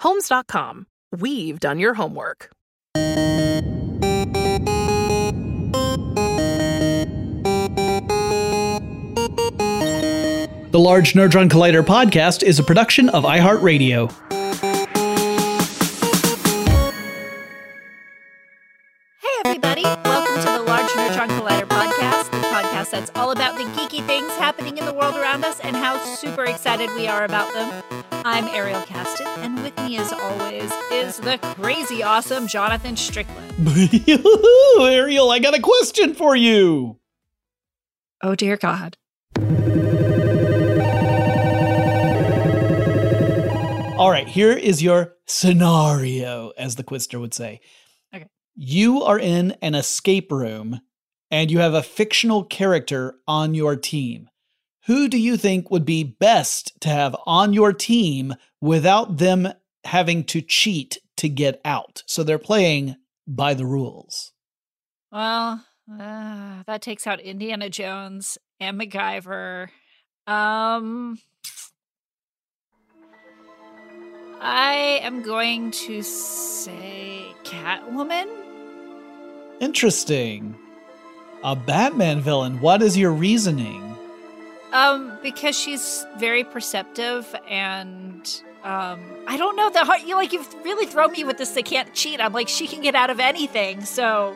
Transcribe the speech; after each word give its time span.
Homes.com. 0.00 0.86
We've 1.12 1.60
done 1.60 1.78
your 1.78 1.94
homework. 1.94 2.50
The 10.70 10.80
Large 10.80 11.12
Nerdron 11.12 11.48
Collider 11.48 11.84
podcast 11.84 12.42
is 12.42 12.58
a 12.58 12.64
production 12.64 13.08
of 13.10 13.22
iHeartRadio. 13.22 14.12
That's 22.94 23.10
all 23.16 23.32
about 23.32 23.58
the 23.58 23.64
geeky 23.64 24.06
things 24.06 24.30
happening 24.36 24.78
in 24.78 24.84
the 24.84 24.94
world 24.94 25.16
around 25.16 25.44
us 25.44 25.58
and 25.58 25.74
how 25.74 25.98
super 25.98 26.44
excited 26.44 26.88
we 26.94 27.08
are 27.08 27.24
about 27.24 27.52
them. 27.52 27.82
I'm 28.24 28.44
Ariel 28.44 28.82
Casten, 28.82 29.26
and 29.38 29.60
with 29.64 29.76
me, 29.78 29.96
as 29.96 30.12
always, 30.12 30.70
is 30.92 31.16
the 31.16 31.38
crazy 31.56 32.04
awesome 32.04 32.46
Jonathan 32.46 32.96
Strickland. 32.96 33.68
Ariel, 34.80 35.28
I 35.28 35.40
got 35.40 35.58
a 35.58 35.60
question 35.60 36.14
for 36.14 36.36
you. 36.36 37.00
Oh, 38.22 38.36
dear 38.36 38.56
God. 38.56 38.96
All 43.98 44.10
right, 44.12 44.28
here 44.28 44.52
is 44.52 44.84
your 44.84 45.14
scenario, 45.26 46.52
as 46.56 46.76
the 46.76 46.84
Quister 46.84 47.18
would 47.18 47.34
say. 47.34 47.60
Okay. 48.14 48.28
You 48.54 49.02
are 49.02 49.18
in 49.18 49.56
an 49.62 49.74
escape 49.74 50.30
room 50.30 50.80
and 51.34 51.50
you 51.50 51.58
have 51.58 51.74
a 51.74 51.82
fictional 51.82 52.44
character 52.44 53.16
on 53.26 53.56
your 53.56 53.74
team. 53.74 54.30
Who 54.86 55.08
do 55.08 55.18
you 55.18 55.36
think 55.36 55.68
would 55.68 55.84
be 55.84 56.04
best 56.04 56.80
to 56.82 56.88
have 56.88 57.16
on 57.26 57.52
your 57.52 57.72
team 57.72 58.34
without 58.60 59.16
them 59.16 59.48
having 59.82 60.22
to 60.26 60.40
cheat 60.40 60.98
to 61.16 61.28
get 61.28 61.60
out? 61.64 62.04
So 62.06 62.22
they're 62.22 62.38
playing 62.38 62.94
by 63.26 63.54
the 63.54 63.66
rules. 63.66 64.30
Well, 65.10 65.64
uh, 65.92 66.62
that 66.68 66.82
takes 66.82 67.04
out 67.04 67.18
Indiana 67.18 67.68
Jones 67.68 68.38
and 68.60 68.80
MacGyver. 68.80 69.70
Um, 70.28 71.18
I 74.40 75.00
am 75.02 75.22
going 75.22 75.72
to 75.72 76.00
say 76.00 77.34
Catwoman. 77.42 78.28
Interesting. 79.58 80.60
A 81.44 81.54
Batman 81.54 82.20
villain. 82.20 82.60
What 82.60 82.82
is 82.82 82.98
your 82.98 83.12
reasoning? 83.12 83.96
Um, 84.72 85.16
because 85.22 85.56
she's 85.56 86.04
very 86.18 86.42
perceptive 86.42 87.32
and 87.48 88.42
um 88.64 88.98
I 89.28 89.36
don't 89.36 89.54
know 89.54 89.70
the 89.70 89.84
heart 89.84 90.00
you 90.06 90.16
like 90.16 90.32
you've 90.32 90.52
really 90.64 90.86
thrown 90.86 91.12
me 91.12 91.22
with 91.22 91.36
this 91.38 91.50
they 91.50 91.62
can't 91.62 91.94
cheat. 91.94 92.18
I'm 92.20 92.32
like 92.32 92.48
she 92.48 92.66
can 92.66 92.80
get 92.80 92.94
out 92.94 93.10
of 93.10 93.20
anything. 93.20 93.84
So 93.84 94.34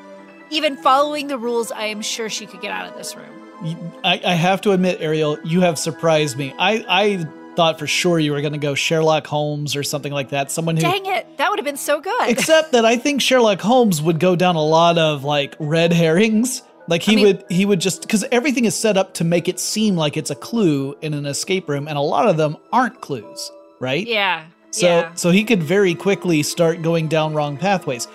even 0.51 0.77
following 0.77 1.27
the 1.29 1.39
rules, 1.39 1.73
I 1.73 1.85
am 1.85 2.03
sure 2.03 2.29
she 2.29 2.47
could 2.47 2.61
get 2.61 2.71
out 2.71 2.89
of 2.89 2.97
this 2.97 3.17
room. 3.17 3.93
I, 4.05 4.21
I 4.25 4.35
have 4.35 4.61
to 4.63 4.73
admit, 4.73 5.01
Ariel, 5.01 5.39
you 5.45 5.61
have 5.63 5.79
surprised 5.79 6.37
me. 6.37 6.55
I, 6.59 6.85
I 6.89 7.27
thought 7.57 7.79
for 7.79 7.89
sure 7.89 8.19
you 8.21 8.33
were 8.33 8.41
going 8.41 8.53
to 8.53 8.59
go 8.59 8.75
Sherlock 8.75 9.27
Holmes 9.27 9.75
or 9.75 9.83
something 9.83 10.13
like 10.13 10.31
that. 10.31 10.51
Someone 10.51 10.77
who. 10.77 10.83
Dang 10.83 11.07
it, 11.07 11.27
that 11.39 11.51
would 11.51 11.59
have 11.59 11.67
been 11.67 11.77
so 11.77 12.01
good. 12.01 12.31
Except 12.31 12.73
that 12.73 12.85
I 12.85 12.97
think 12.97 13.21
Sherlock 13.21 13.61
Holmes 13.61 14.01
would 14.01 14.21
go 14.21 14.37
down 14.37 14.55
a 14.55 14.65
lot 14.65 14.97
of 14.97 15.25
like 15.25 15.57
red 15.59 15.93
herrings. 15.93 16.63
Like 16.89 17.03
he 17.03 17.13
I 17.13 17.17
mean- 17.17 17.27
would, 17.27 17.45
he 17.51 17.65
would 17.67 17.81
just 17.81 18.01
because 18.03 18.25
everything 18.33 18.65
is 18.65 18.75
set 18.75 18.97
up 18.97 19.15
to 19.15 19.25
make 19.25 19.47
it 19.49 19.61
seem 19.61 19.95
like 19.97 20.17
it's 20.17 20.31
a 20.31 20.35
clue 20.35 20.97
in 21.03 21.15
an 21.15 21.27
escape 21.27 21.69
room, 21.69 21.87
and 21.87 21.97
a 21.97 22.01
lot 22.01 22.27
of 22.29 22.37
them 22.37 22.57
aren't 22.73 23.01
clues, 23.01 23.51
right? 23.79 24.07
yeah. 24.07 24.47
So, 24.71 24.87
yeah. 24.87 25.15
so 25.15 25.31
he 25.31 25.45
could 25.45 25.63
very 25.63 25.95
quickly 25.95 26.43
start 26.43 26.83
going 26.83 27.09
down 27.09 27.33
wrong 27.33 27.57
pathways. 27.57 28.07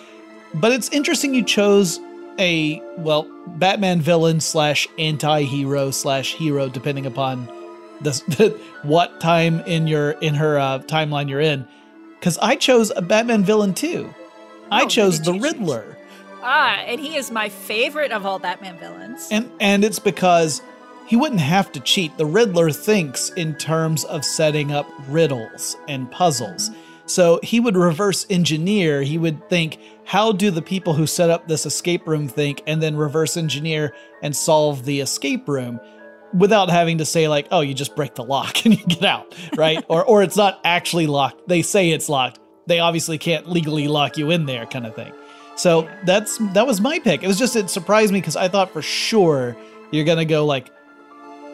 But 0.54 0.72
it's 0.72 0.88
interesting 0.90 1.34
you 1.34 1.44
chose 1.44 2.00
a 2.40 2.80
well 2.98 3.28
Batman 3.58 4.02
villain 4.02 4.40
slash 4.40 4.88
anti-hero 5.00 5.90
slash 5.92 6.36
hero, 6.36 6.70
depending 6.70 7.06
upon 7.08 7.48
the, 8.02 8.12
the 8.28 8.60
what 8.84 9.20
time 9.20 9.62
in 9.62 9.88
your 9.88 10.12
in 10.12 10.36
her 10.36 10.60
uh, 10.60 10.80
timeline 10.80 11.28
you're 11.30 11.42
in. 11.42 11.68
Because 12.20 12.38
I 12.38 12.56
chose 12.56 12.92
a 12.96 13.02
Batman 13.02 13.44
villain 13.44 13.74
too. 13.74 14.14
I 14.72 14.82
Oh, 14.82 14.84
who 14.84 14.90
chose 14.90 15.22
the 15.22 15.34
Riddler. 15.34 15.84
choose? 15.84 16.03
Ah, 16.44 16.76
and 16.86 17.00
he 17.00 17.16
is 17.16 17.32
my 17.32 17.50
favorite 17.50 18.12
of 18.12 18.26
all 18.26 18.38
Batman 18.40 18.78
villains. 18.78 19.28
and 19.32 19.50
and 19.60 19.84
it's 19.84 20.00
because 20.00 20.62
he 21.08 21.16
wouldn't 21.16 21.42
have 21.42 21.72
to 21.74 21.80
cheat. 21.80 22.18
The 22.18 22.26
Riddler 22.26 22.72
thinks 22.72 23.30
in 23.32 23.56
terms 23.56 24.04
of 24.06 24.24
setting 24.24 24.72
up 24.72 24.90
riddles 25.08 25.76
and 25.88 26.10
puzzles. 26.12 26.72
So 27.06 27.40
he 27.44 27.60
would 27.60 27.76
reverse 27.76 28.26
engineer. 28.30 29.02
He 29.02 29.18
would 29.18 29.50
think, 29.50 29.78
how 30.06 30.32
do 30.32 30.50
the 30.52 30.62
people 30.62 30.94
who 30.94 31.06
set 31.06 31.30
up 31.30 31.48
this 31.48 31.66
escape 31.66 32.08
room 32.08 32.30
think, 32.30 32.62
and 32.66 32.82
then 32.82 32.96
reverse 32.96 33.36
engineer 33.36 33.94
and 34.22 34.34
solve 34.34 34.86
the 34.86 35.02
escape 35.02 35.48
room 35.50 35.82
without 36.34 36.70
having 36.70 36.98
to 37.00 37.06
say 37.06 37.28
like, 37.28 37.48
oh, 37.52 37.60
you 37.60 37.74
just 37.74 37.96
break 37.96 38.16
the 38.16 38.24
lock 38.24 38.66
and 38.66 38.80
you 38.80 38.86
get 38.86 39.04
out, 39.04 39.36
right? 39.58 39.84
or 39.90 40.04
or 40.06 40.24
it's 40.24 40.38
not 40.38 40.60
actually 40.64 41.08
locked. 41.08 41.48
They 41.48 41.62
say 41.62 41.92
it's 41.92 42.08
locked. 42.10 42.40
They 42.66 42.80
obviously 42.80 43.18
can't 43.18 43.50
legally 43.50 43.90
lock 43.90 44.18
you 44.18 44.32
in 44.32 44.46
there, 44.46 44.66
kind 44.66 44.86
of 44.88 44.96
thing. 44.96 45.12
So 45.56 45.90
that's 46.04 46.38
that 46.54 46.66
was 46.66 46.82
my 46.82 47.00
pick. 47.00 47.24
It 47.24 47.28
was 47.28 47.38
just 47.38 47.56
it 47.56 47.70
surprised 47.70 48.12
me 48.12 48.20
because 48.20 48.36
I 48.36 48.48
thought 48.48 48.72
for 48.72 48.82
sure 48.82 49.56
you're 49.92 50.06
gonna 50.06 50.26
go 50.26 50.46
like 50.46 50.72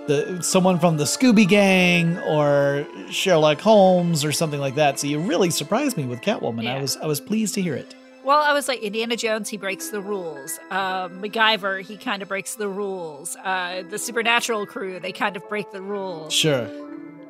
the 0.08 0.42
someone 0.42 0.80
from 0.80 0.98
the 0.98 1.04
Scooby 1.04 1.48
Gang 1.48 2.18
or 2.20 2.86
Sherlock 3.12 3.60
Holmes 3.60 4.26
or 4.26 4.32
something 4.32 4.60
like 4.60 4.76
that. 4.76 5.00
So 5.00 5.08
you 5.08 5.20
really 5.20 5.50
surprised 5.50 5.98
me 5.98 6.06
with 6.06 6.22
Catwoman. 6.22 6.64
Yeah. 6.64 6.76
I 6.76 6.82
was 6.82 6.98
I 6.98 7.06
was 7.06 7.20
pleased 7.20 7.56
to 7.56 7.62
hear 7.62 7.76
it. 7.76 7.96
Well, 8.24 8.42
I 8.42 8.54
was 8.54 8.68
like 8.68 8.82
Indiana 8.82 9.16
Jones. 9.16 9.50
He 9.50 9.58
breaks 9.58 9.90
the 9.90 10.02
rules. 10.02 10.60
Um, 10.72 11.22
MacGyver. 11.22 11.82
He 11.82 11.98
kind 11.98 12.22
of 12.22 12.28
breaks 12.28 12.56
the 12.56 12.68
rules. 12.68 13.36
Uh, 13.38 13.84
the 13.90 13.98
Supernatural 13.98 14.66
crew. 14.66 15.00
They 15.00 15.12
kind 15.14 15.36
of 15.38 15.48
break 15.48 15.72
the 15.72 15.82
rules. 15.82 16.34
Sure. 16.34 16.68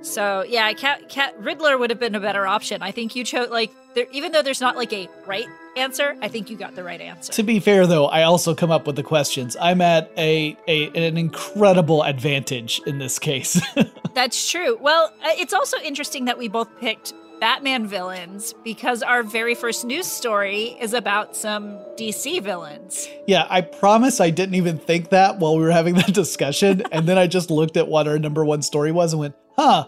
So 0.01 0.43
yeah, 0.47 0.71
Cat, 0.73 1.09
Cat 1.09 1.35
Riddler 1.39 1.77
would 1.77 1.89
have 1.89 1.99
been 1.99 2.15
a 2.15 2.19
better 2.19 2.47
option. 2.47 2.81
I 2.81 2.91
think 2.91 3.15
you 3.15 3.23
chose 3.23 3.49
like 3.49 3.71
there, 3.95 4.05
even 4.11 4.31
though 4.31 4.41
there's 4.41 4.61
not 4.61 4.75
like 4.75 4.93
a 4.93 5.09
right 5.25 5.47
answer, 5.75 6.15
I 6.21 6.27
think 6.27 6.49
you 6.49 6.57
got 6.57 6.75
the 6.75 6.83
right 6.83 7.01
answer. 7.01 7.33
To 7.33 7.43
be 7.43 7.59
fair, 7.59 7.87
though, 7.87 8.07
I 8.07 8.23
also 8.23 8.53
come 8.53 8.71
up 8.71 8.85
with 8.85 8.95
the 8.95 9.03
questions. 9.03 9.57
I'm 9.59 9.81
at 9.81 10.11
a, 10.17 10.57
a 10.67 10.87
an 10.89 11.17
incredible 11.17 12.03
advantage 12.03 12.81
in 12.85 12.99
this 12.99 13.19
case. 13.19 13.61
That's 14.13 14.49
true. 14.49 14.77
Well, 14.79 15.13
uh, 15.23 15.29
it's 15.31 15.53
also 15.53 15.77
interesting 15.79 16.25
that 16.25 16.37
we 16.37 16.47
both 16.47 16.69
picked 16.79 17.13
Batman 17.39 17.87
villains 17.87 18.53
because 18.63 19.01
our 19.01 19.23
very 19.23 19.55
first 19.55 19.85
news 19.85 20.05
story 20.05 20.77
is 20.81 20.93
about 20.93 21.35
some 21.35 21.77
DC 21.95 22.43
villains. 22.43 23.07
yeah, 23.27 23.47
I 23.49 23.61
promise 23.61 24.19
I 24.19 24.29
didn't 24.29 24.55
even 24.55 24.77
think 24.77 25.09
that 25.09 25.39
while 25.39 25.55
we 25.57 25.63
were 25.63 25.71
having 25.71 25.95
that 25.95 26.13
discussion, 26.13 26.83
and 26.91 27.07
then 27.07 27.17
I 27.17 27.27
just 27.27 27.49
looked 27.49 27.77
at 27.77 27.87
what 27.87 28.07
our 28.07 28.19
number 28.19 28.43
one 28.43 28.61
story 28.61 28.91
was 28.91 29.13
and 29.13 29.21
went, 29.21 29.35
"Huh, 29.59 29.87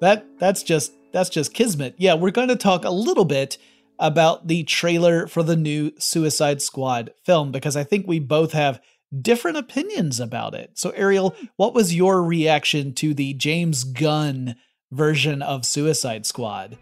that 0.00 0.26
that's 0.40 0.64
just 0.64 0.92
that's 1.12 1.30
just 1.30 1.54
kismet." 1.54 1.94
Yeah, 1.96 2.14
we're 2.14 2.32
going 2.32 2.48
to 2.48 2.56
talk 2.56 2.84
a 2.84 2.90
little 2.90 3.24
bit 3.24 3.56
about 4.00 4.48
the 4.48 4.64
trailer 4.64 5.28
for 5.28 5.44
the 5.44 5.54
new 5.54 5.92
Suicide 5.96 6.60
Squad 6.60 7.12
film 7.24 7.52
because 7.52 7.76
I 7.76 7.84
think 7.84 8.08
we 8.08 8.18
both 8.18 8.52
have 8.52 8.80
different 9.20 9.58
opinions 9.58 10.18
about 10.18 10.54
it. 10.54 10.72
So, 10.74 10.90
Ariel, 10.90 11.30
hmm. 11.30 11.46
what 11.56 11.72
was 11.72 11.94
your 11.94 12.20
reaction 12.20 12.94
to 12.94 13.14
the 13.14 13.34
James 13.34 13.84
Gunn 13.84 14.56
version 14.90 15.40
of 15.40 15.64
Suicide 15.64 16.26
Squad? 16.26 16.76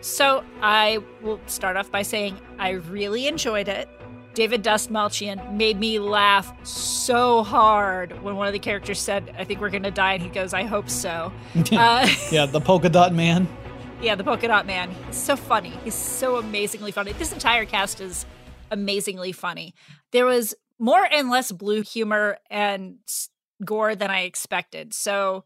So 0.00 0.42
I 0.62 0.98
will 1.22 1.38
start 1.46 1.76
off 1.76 1.92
by 1.92 2.02
saying 2.02 2.40
I 2.58 2.70
really 2.70 3.28
enjoyed 3.28 3.68
it. 3.68 3.88
David 4.34 4.62
Dastmalchian 4.62 5.54
made 5.54 5.78
me 5.78 5.98
laugh 5.98 6.54
so 6.64 7.42
hard 7.42 8.22
when 8.22 8.36
one 8.36 8.46
of 8.46 8.52
the 8.52 8.58
characters 8.60 9.00
said, 9.00 9.34
I 9.36 9.44
think 9.44 9.60
we're 9.60 9.70
going 9.70 9.82
to 9.82 9.90
die. 9.90 10.14
And 10.14 10.22
he 10.22 10.28
goes, 10.28 10.54
I 10.54 10.62
hope 10.64 10.88
so. 10.88 11.32
uh, 11.72 12.08
Yeah, 12.30 12.46
the 12.46 12.60
polka 12.60 12.88
dot 12.88 13.12
man. 13.12 13.48
yeah, 14.00 14.14
the 14.14 14.24
polka 14.24 14.46
dot 14.46 14.66
man. 14.66 14.90
He's 15.06 15.16
so 15.16 15.34
funny. 15.36 15.70
He's 15.84 15.94
so 15.94 16.36
amazingly 16.36 16.92
funny. 16.92 17.12
This 17.12 17.32
entire 17.32 17.64
cast 17.64 18.00
is 18.00 18.24
amazingly 18.70 19.32
funny. 19.32 19.74
There 20.12 20.26
was 20.26 20.54
more 20.78 21.04
and 21.10 21.28
less 21.28 21.50
blue 21.52 21.82
humor 21.82 22.38
and 22.48 22.98
gore 23.64 23.94
than 23.96 24.10
I 24.10 24.20
expected. 24.20 24.94
So 24.94 25.44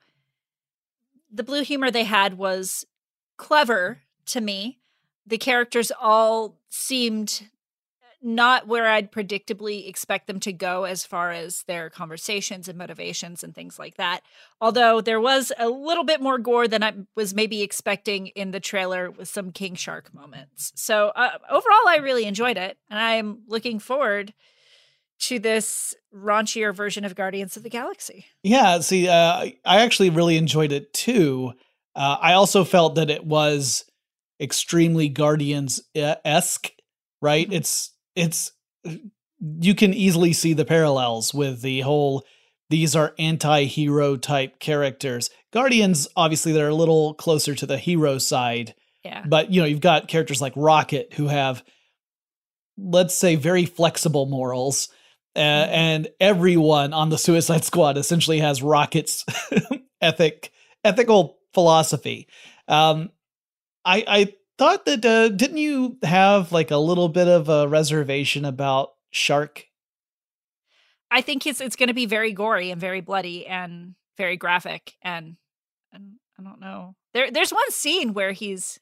the 1.33 1.43
blue 1.43 1.63
humor 1.65 1.91
they 1.91 2.05
had 2.05 2.35
was 2.37 2.85
clever 3.39 4.03
to 4.27 4.41
me. 4.41 4.79
The 5.27 5.39
characters 5.39 5.91
all 6.01 6.61
seemed 6.69 7.49
not 8.25 8.67
where 8.67 8.87
I'd 8.87 9.13
predictably 9.13 9.87
expect 9.87 10.27
them 10.27 10.41
to 10.41 10.53
go 10.53 10.85
as 10.85 11.05
far 11.05 11.31
as 11.31 11.63
their 11.65 11.91
conversations 11.91 12.69
and 12.69 12.79
motivations 12.79 13.45
and 13.45 13.55
things 13.55 13.79
like 13.79 13.97
that. 13.97 14.23
Although 14.63 15.03
there 15.03 15.21
was 15.21 15.53
a 15.59 15.69
little 15.69 16.05
bit 16.05 16.23
more 16.23 16.39
gore 16.39 16.67
than 16.67 16.83
I 16.83 16.95
was 17.15 17.35
maybe 17.35 17.61
expecting 17.61 18.29
in 18.29 18.51
the 18.51 18.61
trailer 18.61 19.11
with 19.11 19.29
some 19.29 19.53
King 19.53 19.75
Shark 19.75 20.15
moments. 20.15 20.73
So 20.75 21.09
uh, 21.15 21.39
overall, 21.51 21.87
I 21.87 21.99
really 21.99 22.25
enjoyed 22.25 22.57
it. 22.57 22.79
And 22.89 22.99
I'm 22.99 23.43
looking 23.47 23.79
forward 23.79 24.33
to 25.21 25.39
this 25.39 25.95
raunchier 26.15 26.75
version 26.75 27.05
of 27.05 27.15
Guardians 27.15 27.59
of 27.59 27.63
the 27.63 27.71
Galaxy. 27.71 28.25
Yeah, 28.43 28.81
see, 28.81 29.07
uh, 29.07 29.13
I 29.13 29.83
actually 29.83 30.11
really 30.11 30.39
enjoyed 30.39 30.73
it 30.73 30.95
too. 30.95 31.53
Uh, 31.95 32.17
I 32.21 32.33
also 32.33 32.65
felt 32.65 32.95
that 32.95 33.11
it 33.11 33.25
was 33.25 33.85
extremely 34.41 35.11
Guardians 35.11 35.83
esque, 35.95 36.71
right? 37.21 37.47
It's 37.53 37.91
it's 38.15 38.53
you 39.41 39.75
can 39.75 39.93
easily 39.93 40.33
see 40.33 40.53
the 40.53 40.65
parallels 40.65 41.35
with 41.35 41.61
the 41.63 41.81
whole 41.81 42.25
these 42.71 42.97
are 42.97 43.15
anti-hero 43.19 44.17
type 44.17 44.59
characters. 44.59 45.29
Guardians 45.53 46.09
obviously 46.17 46.53
they're 46.53 46.69
a 46.69 46.75
little 46.75 47.15
closer 47.15 47.55
to 47.55 47.67
the 47.67 47.77
hero 47.79 48.19
side, 48.19 48.75
Yeah. 49.05 49.23
but 49.27 49.51
you 49.53 49.61
know, 49.61 49.67
you've 49.67 49.81
got 49.81 50.09
characters 50.09 50.41
like 50.41 50.55
Rocket 50.57 51.13
who 51.15 51.29
have 51.29 51.63
let's 52.79 53.15
say 53.15 53.37
very 53.37 53.67
flexible 53.67 54.27
morals. 54.27 54.89
Uh, 55.37 55.41
and 55.71 56.09
everyone 56.21 56.93
on 56.93 57.09
the 57.09 57.19
Suicide 57.19 57.65
Squad 57.65 57.97
essentially 57.99 58.39
has 58.39 58.63
Rocket's 58.63 59.25
ethic, 60.01 60.53
ethical 60.85 61.39
philosophy. 61.53 62.29
Um, 62.69 63.11
I, 63.85 64.05
I 64.07 64.35
thought 64.59 64.85
that 64.87 65.05
uh, 65.05 65.29
didn't 65.29 65.59
you 65.59 65.99
have 66.03 66.53
like 66.53 66.71
a 66.71 66.77
little 66.77 67.09
bit 67.09 67.29
of 67.29 67.49
a 67.49 67.69
reservation 67.69 68.45
about 68.45 68.91
Shark? 69.11 69.67
I 71.11 71.21
think 71.21 71.47
it's 71.47 71.61
it's 71.61 71.77
going 71.77 71.89
to 71.89 71.95
be 71.95 72.07
very 72.07 72.33
gory 72.33 72.71
and 72.71 72.81
very 72.81 73.01
bloody 73.01 73.47
and 73.47 73.95
very 74.17 74.37
graphic 74.37 74.95
and 75.03 75.37
and 75.93 76.15
I 76.39 76.43
don't 76.43 76.61
know. 76.61 76.97
There 77.13 77.31
there's 77.31 77.53
one 77.53 77.71
scene 77.71 78.15
where 78.15 78.33
he's 78.33 78.81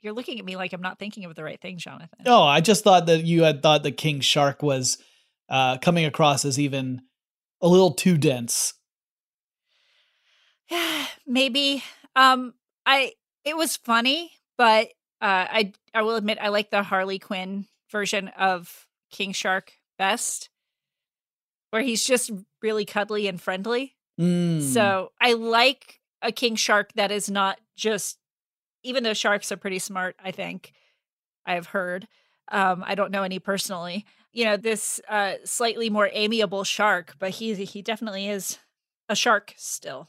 you're 0.00 0.14
looking 0.14 0.38
at 0.38 0.44
me 0.44 0.56
like 0.56 0.72
I'm 0.72 0.80
not 0.80 0.98
thinking 0.98 1.24
of 1.24 1.34
the 1.34 1.44
right 1.44 1.60
thing, 1.60 1.78
Jonathan. 1.78 2.20
Oh, 2.26 2.42
I 2.42 2.60
just 2.60 2.84
thought 2.84 3.06
that 3.06 3.24
you 3.24 3.42
had 3.42 3.62
thought 3.62 3.82
that 3.82 3.96
King 3.96 4.20
Shark 4.20 4.62
was 4.62 4.98
uh, 5.48 5.78
coming 5.78 6.04
across 6.04 6.44
as 6.44 6.58
even 6.58 7.02
a 7.60 7.68
little 7.68 7.92
too 7.92 8.16
dense. 8.16 8.74
Maybe 11.26 11.82
um 12.14 12.54
I 12.86 13.12
it 13.44 13.56
was 13.56 13.76
funny, 13.76 14.32
but 14.56 14.88
uh 15.20 15.46
I 15.48 15.72
I 15.94 16.02
will 16.02 16.16
admit 16.16 16.38
I 16.40 16.48
like 16.48 16.70
the 16.70 16.82
Harley 16.82 17.18
Quinn 17.18 17.66
version 17.90 18.28
of 18.28 18.86
King 19.10 19.32
Shark 19.32 19.72
best 19.98 20.50
where 21.70 21.82
he's 21.82 22.04
just 22.04 22.30
really 22.62 22.84
cuddly 22.84 23.28
and 23.28 23.40
friendly. 23.40 23.96
Mm. 24.20 24.62
So 24.62 25.12
I 25.20 25.34
like 25.34 26.00
a 26.22 26.32
king 26.32 26.56
shark 26.56 26.92
that 26.94 27.10
is 27.10 27.30
not 27.30 27.58
just, 27.76 28.18
even 28.82 29.02
though 29.02 29.14
sharks 29.14 29.52
are 29.52 29.56
pretty 29.56 29.78
smart, 29.78 30.16
I 30.22 30.30
think 30.30 30.72
I've 31.44 31.66
heard. 31.66 32.08
Um, 32.50 32.82
I 32.86 32.94
don't 32.94 33.10
know 33.10 33.24
any 33.24 33.38
personally. 33.38 34.06
You 34.32 34.46
know, 34.46 34.56
this 34.56 35.00
uh, 35.08 35.34
slightly 35.44 35.90
more 35.90 36.08
amiable 36.12 36.64
shark, 36.64 37.16
but 37.18 37.30
he 37.30 37.54
he 37.54 37.82
definitely 37.82 38.28
is 38.28 38.58
a 39.08 39.16
shark 39.16 39.52
still. 39.56 40.08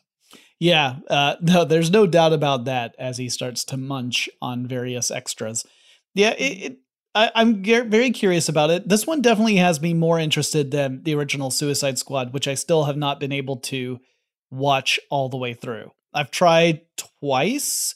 Yeah, 0.59 0.97
uh, 1.09 1.35
no, 1.41 1.63
there's 1.63 1.91
no 1.91 2.07
doubt 2.07 2.33
about 2.33 2.65
that 2.65 2.95
as 2.97 3.17
he 3.17 3.29
starts 3.29 3.63
to 3.65 3.77
munch 3.77 4.29
on 4.41 4.67
various 4.67 5.11
extras. 5.11 5.65
Yeah, 6.13 6.31
it, 6.31 6.71
it, 6.71 6.77
I, 7.13 7.31
I'm 7.35 7.63
ge- 7.63 7.85
very 7.87 8.11
curious 8.11 8.49
about 8.49 8.69
it. 8.69 8.87
This 8.87 9.07
one 9.07 9.21
definitely 9.21 9.57
has 9.57 9.81
me 9.81 9.93
more 9.93 10.19
interested 10.19 10.71
than 10.71 11.03
the 11.03 11.15
original 11.15 11.51
Suicide 11.51 11.97
Squad, 11.97 12.33
which 12.33 12.47
I 12.47 12.53
still 12.53 12.85
have 12.85 12.97
not 12.97 13.19
been 13.19 13.31
able 13.31 13.57
to 13.57 13.99
watch 14.51 14.99
all 15.09 15.29
the 15.29 15.37
way 15.37 15.53
through. 15.53 15.91
I've 16.13 16.31
tried 16.31 16.81
twice 17.19 17.95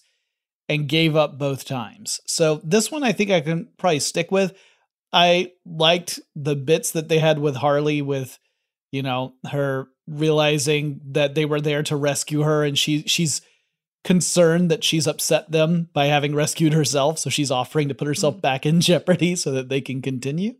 and 0.70 0.88
gave 0.88 1.16
up 1.16 1.38
both 1.38 1.66
times. 1.66 2.20
So 2.26 2.62
this 2.64 2.92
one 2.92 3.04
I 3.04 3.12
think 3.12 3.32
I 3.32 3.42
can 3.42 3.70
probably 3.78 4.00
stick 4.00 4.32
with. 4.32 4.54
I 5.12 5.52
liked 5.66 6.20
the 6.36 6.56
bits 6.56 6.92
that 6.92 7.10
they 7.10 7.20
had 7.20 7.40
with 7.40 7.56
Harley 7.56 8.02
with 8.02 8.40
you 8.92 9.02
know 9.02 9.34
her 9.50 9.88
realizing 10.08 11.00
that 11.12 11.36
they 11.36 11.46
were 11.46 11.62
there 11.62 11.84
to 11.84 11.96
rescue 11.96 12.42
her 12.42 12.64
and 12.64 12.78
she 12.78 13.04
she's 13.04 13.42
concerned 14.04 14.72
that 14.72 14.84
she's 14.84 15.08
upset 15.08 15.52
them 15.52 15.88
by 15.94 16.06
having 16.08 16.34
rescued 16.34 16.74
herself 16.74 17.20
so 17.20 17.30
she's 17.30 17.52
offering 17.52 17.88
to 17.88 17.96
put 17.96 18.08
herself 18.08 18.42
back 18.42 18.66
in 18.66 18.82
jeopardy 18.90 19.36
so 19.36 19.52
that 19.52 19.70
they 19.70 19.82
can 19.82 20.02
continue. 20.02 20.56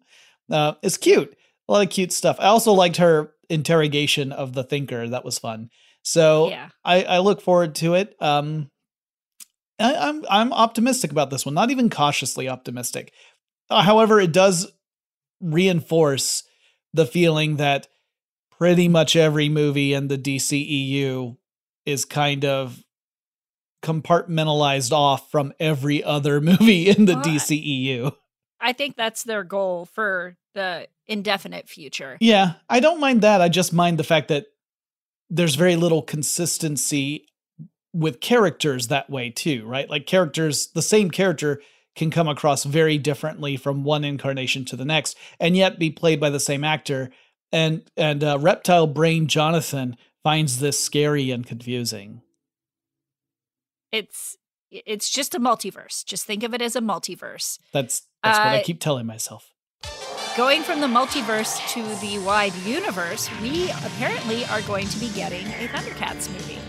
Uh, 0.50 0.74
it's 0.84 0.98
cute. 0.98 1.36
A 1.68 1.72
lot 1.72 1.86
of 1.86 1.90
cute 1.90 2.12
stuff. 2.12 2.38
I 2.40 2.46
also 2.46 2.72
liked 2.74 2.98
her 2.98 3.32
interrogation 3.50 4.32
of 4.32 4.54
the 4.54 4.64
thinker. 4.64 5.08
That 5.08 5.26
was 5.26 5.40
fun. 5.40 5.70
So 6.04 6.50
Yeah. 6.50 6.70
I, 6.84 7.04
I 7.04 7.18
look 7.20 7.42
forward 7.42 7.76
to 7.76 7.96
it. 7.96 8.16
Um 8.20 8.70
I, 9.80 9.96
i'm 9.96 10.24
i'm 10.30 10.54
optimistic 10.54 11.12
about 11.12 11.32
this 11.32 11.46
one. 11.46 11.56
Not 11.56 11.72
even 11.72 11.90
cautiously 11.90 12.48
optimistic. 12.48 13.12
Uh, 13.70 13.82
however 13.82 14.20
it 14.20 14.32
does 14.32 14.72
reinforce 15.40 16.44
the 16.94 17.06
feeling 17.06 17.56
that 17.58 17.88
pretty 18.62 18.88
much 18.88 19.16
every 19.16 19.50
movie 19.50 19.92
in 19.92 20.08
the 20.08 20.20
DCEU 20.20 21.36
is 21.84 22.06
kind 22.06 22.46
of 22.46 22.84
compartmentalized 23.82 24.92
off 24.92 25.32
from 25.32 25.52
every 25.60 26.04
other 26.04 26.40
movie 26.42 26.88
in 26.88 27.06
the 27.06 27.16
Well, 27.16 27.24
DCEU. 27.24 28.16
I 28.60 28.74
think 28.74 28.96
that's 28.96 29.24
their 29.24 29.44
goal 29.44 29.88
for 29.88 30.38
the 30.54 30.88
indefinite 31.08 31.70
future. 31.70 32.20
Yeah, 32.22 32.54
I 32.70 32.82
don't 32.82 33.00
mind 33.00 33.22
that. 33.22 33.42
I 33.42 33.50
just 33.50 33.74
mind 33.74 33.98
the 33.98 34.04
fact 34.04 34.28
that 34.28 34.46
there's 35.28 35.56
very 35.56 35.76
little 35.76 36.04
consistency 36.04 37.26
with 37.94 38.22
characters 38.22 38.90
that 38.90 39.10
way 39.10 39.32
too, 39.32 39.66
right? 39.66 39.90
Like 39.90 40.06
characters, 40.06 40.68
the 40.68 40.84
same 40.84 41.10
character 41.10 41.64
can 41.96 42.12
come 42.12 42.28
across 42.28 42.64
very 42.64 43.00
differently 43.00 43.58
from 43.58 43.84
one 43.84 44.04
incarnation 44.04 44.66
to 44.66 44.76
the 44.76 44.86
next 44.86 45.18
and 45.40 45.58
yet 45.58 45.80
be 45.80 45.90
played 45.90 46.20
by 46.20 46.30
the 46.30 46.40
same 46.40 46.64
actor. 46.64 47.10
And 47.52 47.84
and 47.98 48.24
uh, 48.24 48.38
Reptile 48.40 48.88
Brain 48.88 49.28
Jonathan 49.28 49.98
finds 50.24 50.60
this 50.60 50.80
scary 50.80 51.32
and 51.32 51.46
confusing. 51.46 52.22
It's 53.92 54.38
it's 54.72 55.10
just 55.10 55.36
a 55.36 55.40
multiverse. 55.40 56.06
Just 56.06 56.26
think 56.26 56.44
of 56.44 56.54
it 56.54 56.62
as 56.62 56.76
a 56.76 56.82
multiverse. 56.82 57.60
That's 57.74 58.08
that's 58.24 58.38
uh, 58.38 58.42
what 58.42 58.48
I 58.54 58.60
uh, 58.60 58.64
keep 58.64 58.80
telling 58.80 59.06
myself. 59.06 59.52
Going 60.38 60.64
from 60.64 60.80
the 60.80 60.88
multiverse 60.88 61.60
to 61.74 61.84
the 62.06 62.20
wide 62.20 62.56
universe, 62.66 63.30
we 63.42 63.70
apparently 63.86 64.46
are 64.46 64.62
going 64.62 64.88
to 64.88 64.98
be 64.98 65.10
getting 65.10 65.46
a 65.46 65.68
Thundercats 65.68 66.32
movie. 66.32 66.60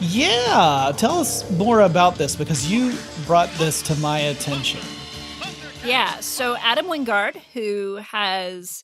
Yeah, 0.00 0.92
tell 0.96 1.18
us 1.18 1.48
more 1.52 1.82
about 1.82 2.16
this 2.16 2.34
because 2.34 2.70
you 2.70 2.96
brought 3.26 3.50
this 3.58 3.82
to 3.82 3.94
my 3.96 4.18
attention. 4.18 4.80
Yeah, 5.84 6.20
so 6.20 6.56
Adam 6.56 6.86
Wingard, 6.86 7.36
who 7.52 7.96
has 7.96 8.82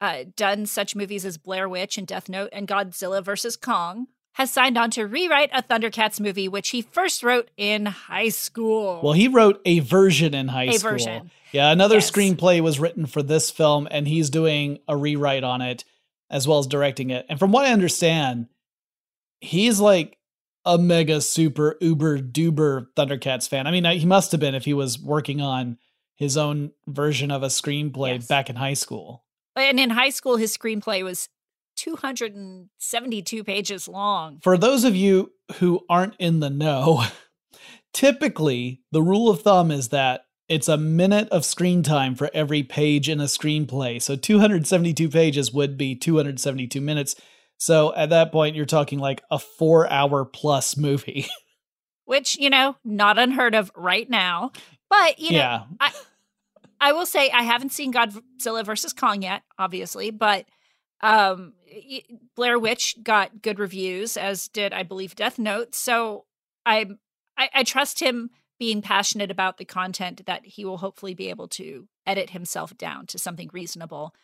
uh, 0.00 0.24
done 0.36 0.66
such 0.66 0.96
movies 0.96 1.24
as 1.24 1.38
Blair 1.38 1.68
Witch 1.68 1.98
and 1.98 2.06
Death 2.06 2.28
Note 2.28 2.50
and 2.52 2.68
Godzilla 2.68 3.24
vs. 3.24 3.56
Kong, 3.56 4.06
has 4.38 4.52
signed 4.52 4.78
on 4.78 4.88
to 4.92 5.04
rewrite 5.04 5.50
a 5.52 5.64
Thundercats 5.64 6.20
movie, 6.20 6.46
which 6.46 6.68
he 6.68 6.80
first 6.80 7.24
wrote 7.24 7.50
in 7.56 7.86
high 7.86 8.28
school. 8.28 9.00
Well, 9.02 9.12
he 9.12 9.26
wrote 9.26 9.60
a 9.64 9.80
version 9.80 10.32
in 10.32 10.46
high 10.46 10.64
a 10.64 10.72
school. 10.74 10.92
Version. 10.92 11.30
Yeah, 11.50 11.72
another 11.72 11.96
yes. 11.96 12.10
screenplay 12.10 12.60
was 12.60 12.78
written 12.78 13.06
for 13.06 13.20
this 13.20 13.50
film, 13.50 13.88
and 13.90 14.06
he's 14.06 14.30
doing 14.30 14.78
a 14.86 14.96
rewrite 14.96 15.42
on 15.42 15.60
it 15.60 15.84
as 16.30 16.46
well 16.46 16.58
as 16.58 16.68
directing 16.68 17.10
it. 17.10 17.26
And 17.28 17.38
from 17.38 17.50
what 17.50 17.64
I 17.64 17.72
understand, 17.72 18.46
he's 19.40 19.80
like 19.80 20.18
a 20.64 20.78
mega 20.78 21.20
super 21.20 21.76
uber 21.80 22.18
duber 22.18 22.86
Thundercats 22.96 23.48
fan. 23.48 23.66
I 23.66 23.72
mean, 23.72 23.84
he 23.86 24.06
must 24.06 24.30
have 24.32 24.40
been 24.40 24.54
if 24.54 24.66
he 24.66 24.74
was 24.74 25.00
working 25.00 25.40
on 25.40 25.78
his 26.14 26.36
own 26.36 26.72
version 26.86 27.32
of 27.32 27.42
a 27.42 27.46
screenplay 27.46 28.14
yes. 28.14 28.26
back 28.26 28.50
in 28.50 28.56
high 28.56 28.74
school. 28.74 29.24
And 29.58 29.80
in 29.80 29.90
high 29.90 30.10
school, 30.10 30.36
his 30.36 30.56
screenplay 30.56 31.02
was 31.02 31.28
272 31.76 33.44
pages 33.44 33.88
long. 33.88 34.40
For 34.42 34.58
those 34.58 34.84
of 34.84 34.96
you 34.96 35.32
who 35.56 35.80
aren't 35.88 36.16
in 36.18 36.40
the 36.40 36.50
know, 36.50 37.04
typically 37.92 38.82
the 38.92 39.02
rule 39.02 39.30
of 39.30 39.42
thumb 39.42 39.70
is 39.70 39.88
that 39.88 40.22
it's 40.48 40.68
a 40.68 40.78
minute 40.78 41.28
of 41.28 41.44
screen 41.44 41.82
time 41.82 42.14
for 42.14 42.30
every 42.32 42.62
page 42.62 43.08
in 43.08 43.20
a 43.20 43.24
screenplay. 43.24 44.00
So 44.00 44.16
272 44.16 45.08
pages 45.10 45.52
would 45.52 45.76
be 45.76 45.94
272 45.94 46.80
minutes. 46.80 47.14
So 47.58 47.94
at 47.94 48.10
that 48.10 48.32
point, 48.32 48.56
you're 48.56 48.64
talking 48.64 48.98
like 48.98 49.22
a 49.30 49.38
four 49.38 49.90
hour 49.90 50.24
plus 50.24 50.76
movie. 50.76 51.26
Which, 52.06 52.38
you 52.38 52.48
know, 52.48 52.76
not 52.84 53.18
unheard 53.18 53.54
of 53.54 53.70
right 53.76 54.08
now. 54.08 54.52
But, 54.88 55.18
you 55.18 55.32
know, 55.32 55.38
yeah. 55.38 55.64
I, 55.78 55.92
I 56.80 56.92
will 56.92 57.06
say 57.06 57.30
I 57.30 57.42
haven't 57.42 57.72
seen 57.72 57.92
Godzilla 57.92 58.64
versus 58.64 58.92
Kong 58.92 59.22
yet, 59.22 59.42
obviously, 59.58 60.10
but 60.10 60.46
um, 61.00 61.54
Blair 62.36 62.58
Witch 62.58 62.96
got 63.02 63.42
good 63.42 63.58
reviews, 63.58 64.16
as 64.16 64.48
did, 64.48 64.72
I 64.72 64.82
believe, 64.82 65.14
Death 65.14 65.38
Note. 65.38 65.74
So 65.74 66.24
I, 66.64 66.86
I, 67.36 67.50
I 67.54 67.62
trust 67.64 68.00
him 68.00 68.30
being 68.58 68.82
passionate 68.82 69.30
about 69.30 69.58
the 69.58 69.64
content 69.64 70.22
that 70.26 70.44
he 70.44 70.64
will 70.64 70.78
hopefully 70.78 71.14
be 71.14 71.30
able 71.30 71.48
to 71.48 71.86
edit 72.06 72.30
himself 72.30 72.76
down 72.76 73.06
to 73.06 73.18
something 73.18 73.50
reasonable. 73.52 74.14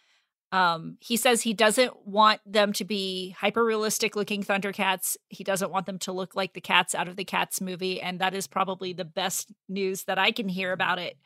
Um, 0.50 0.98
he 1.00 1.16
says 1.16 1.42
he 1.42 1.52
doesn't 1.52 2.06
want 2.06 2.40
them 2.46 2.72
to 2.74 2.84
be 2.84 3.30
hyper 3.30 3.64
realistic 3.64 4.14
looking 4.14 4.42
Thundercats. 4.42 5.16
He 5.28 5.42
doesn't 5.42 5.70
want 5.70 5.86
them 5.86 5.98
to 6.00 6.12
look 6.12 6.36
like 6.36 6.52
the 6.52 6.60
cats 6.60 6.94
out 6.94 7.08
of 7.08 7.16
the 7.16 7.24
Cats 7.24 7.60
movie. 7.60 8.00
And 8.00 8.20
that 8.20 8.34
is 8.34 8.46
probably 8.46 8.92
the 8.92 9.04
best 9.04 9.52
news 9.68 10.04
that 10.04 10.18
I 10.18 10.30
can 10.30 10.48
hear 10.48 10.72
about 10.72 10.98
it. 10.98 11.16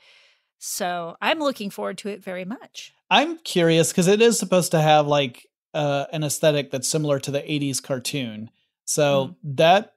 So 0.59 1.17
I'm 1.21 1.39
looking 1.39 1.71
forward 1.71 1.99
to 1.99 2.09
it 2.09 2.23
very 2.23 2.45
much. 2.45 2.93
I'm 3.11 3.39
curious 3.39 3.91
because 3.91 4.09
it 4.09 4.21
is 4.21 4.39
supposed 4.39 4.73
to 4.73 4.81
have 4.81 5.07
like 5.07 5.47
uh, 5.75 6.07
an 6.13 6.25
aesthetic 6.25 6.71
that's 6.71 6.89
similar 6.89 7.19
to 7.21 7.31
the 7.31 7.41
80s 7.41 7.83
cartoon. 7.83 8.51
So 8.85 9.29
mm. 9.29 9.57
that 9.57 9.95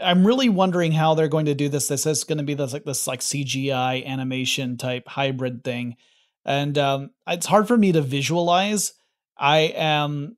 I'm 0.00 0.26
really 0.26 0.48
wondering 0.48 0.92
how 0.92 1.14
they're 1.14 1.28
going 1.28 1.46
to 1.46 1.54
do 1.54 1.68
this. 1.68 1.88
This 1.88 2.06
is 2.06 2.24
going 2.24 2.38
to 2.38 2.44
be 2.44 2.54
this 2.54 2.72
like 2.72 2.84
this 2.84 3.06
like 3.06 3.20
CGI 3.20 4.04
animation 4.06 4.76
type 4.76 5.08
hybrid 5.08 5.64
thing, 5.64 5.96
and 6.44 6.76
um, 6.78 7.10
it's 7.26 7.46
hard 7.46 7.66
for 7.66 7.76
me 7.76 7.92
to 7.92 8.00
visualize. 8.00 8.92
I 9.36 9.72
am 9.74 10.36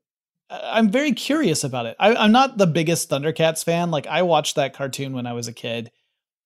I'm 0.50 0.90
very 0.90 1.12
curious 1.12 1.64
about 1.64 1.86
it. 1.86 1.96
I, 1.98 2.24
am 2.24 2.32
not 2.32 2.58
the 2.58 2.66
biggest 2.66 3.10
Thundercats 3.10 3.64
fan. 3.64 3.90
Like 3.90 4.06
I 4.06 4.22
watched 4.22 4.56
that 4.56 4.74
cartoon 4.74 5.12
when 5.12 5.26
I 5.26 5.32
was 5.32 5.48
a 5.48 5.52
kid, 5.52 5.90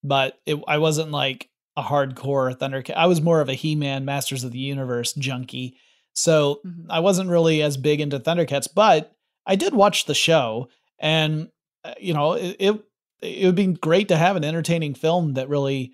but 0.03 0.39
it, 0.47 0.59
I 0.67 0.79
wasn't 0.79 1.11
like 1.11 1.49
a 1.79 1.83
hardcore 1.83 2.53
Thundercat. 2.59 2.97
I 2.97 3.07
was 3.07 3.23
more 3.23 3.41
of 3.41 3.49
a 3.49 3.55
He-Man, 3.55 4.05
Masters 4.05 4.43
of 4.43 4.51
the 4.51 4.59
Universe 4.59 5.13
junkie. 5.13 5.77
So 6.13 6.61
mm-hmm. 6.67 6.91
I 6.91 6.99
wasn't 6.99 7.31
really 7.31 7.63
as 7.63 7.77
big 7.77 8.01
into 8.01 8.19
Thundercats, 8.19 8.67
but 8.73 9.15
I 9.47 9.55
did 9.55 9.73
watch 9.73 10.05
the 10.05 10.15
show, 10.15 10.69
and 10.99 11.49
uh, 11.85 11.95
you 12.01 12.13
know 12.13 12.33
it, 12.33 12.57
it 12.59 12.85
it 13.23 13.47
would 13.47 13.55
be 13.55 13.67
great 13.75 14.09
to 14.09 14.17
have 14.17 14.35
an 14.35 14.45
entertaining 14.45 14.95
film 14.95 15.35
that 15.35 15.49
really 15.49 15.93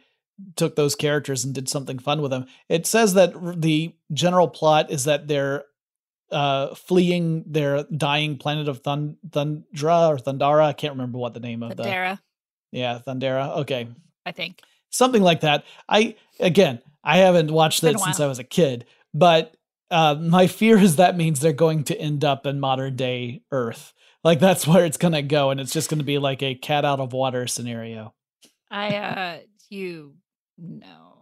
took 0.56 0.74
those 0.74 0.94
characters 0.94 1.44
and 1.44 1.54
did 1.54 1.68
something 1.68 1.98
fun 1.98 2.22
with 2.22 2.30
them. 2.30 2.46
It 2.70 2.86
says 2.86 3.14
that 3.14 3.34
the 3.60 3.94
general 4.12 4.48
plot 4.48 4.90
is 4.90 5.04
that 5.04 5.28
they're 5.28 5.64
uh, 6.32 6.74
fleeing 6.74 7.44
their 7.46 7.84
dying 7.84 8.38
planet 8.38 8.68
of 8.68 8.82
Thund- 8.82 9.16
Thundra 9.28 10.08
or 10.08 10.16
Thundara. 10.16 10.64
I 10.64 10.72
can't 10.72 10.94
remember 10.94 11.18
what 11.18 11.34
the 11.34 11.40
name 11.40 11.62
of 11.62 11.72
Thundera. 11.72 12.18
the 12.72 12.78
Yeah, 12.78 12.98
Thundera. 13.06 13.58
Okay, 13.58 13.88
I 14.24 14.32
think 14.32 14.62
something 14.94 15.22
like 15.22 15.40
that. 15.40 15.64
I 15.88 16.16
again, 16.40 16.80
I 17.02 17.18
haven't 17.18 17.50
watched 17.50 17.82
it 17.84 17.98
since 17.98 18.20
I 18.20 18.26
was 18.26 18.38
a 18.38 18.44
kid, 18.44 18.86
but 19.12 19.56
uh, 19.90 20.14
my 20.14 20.46
fear 20.46 20.78
is 20.78 20.96
that 20.96 21.16
means 21.16 21.40
they're 21.40 21.52
going 21.52 21.84
to 21.84 21.98
end 21.98 22.24
up 22.24 22.46
in 22.46 22.60
modern 22.60 22.96
day 22.96 23.42
Earth. 23.50 23.92
Like 24.22 24.40
that's 24.40 24.66
where 24.66 24.84
it's 24.84 24.96
gonna 24.96 25.22
go, 25.22 25.50
and 25.50 25.60
it's 25.60 25.72
just 25.72 25.90
gonna 25.90 26.04
be 26.04 26.18
like 26.18 26.42
a 26.42 26.54
cat 26.54 26.84
out 26.84 27.00
of 27.00 27.12
water 27.12 27.46
scenario. 27.46 28.14
I 28.70 28.96
uh 28.96 29.38
you 29.68 30.14
no 30.58 31.18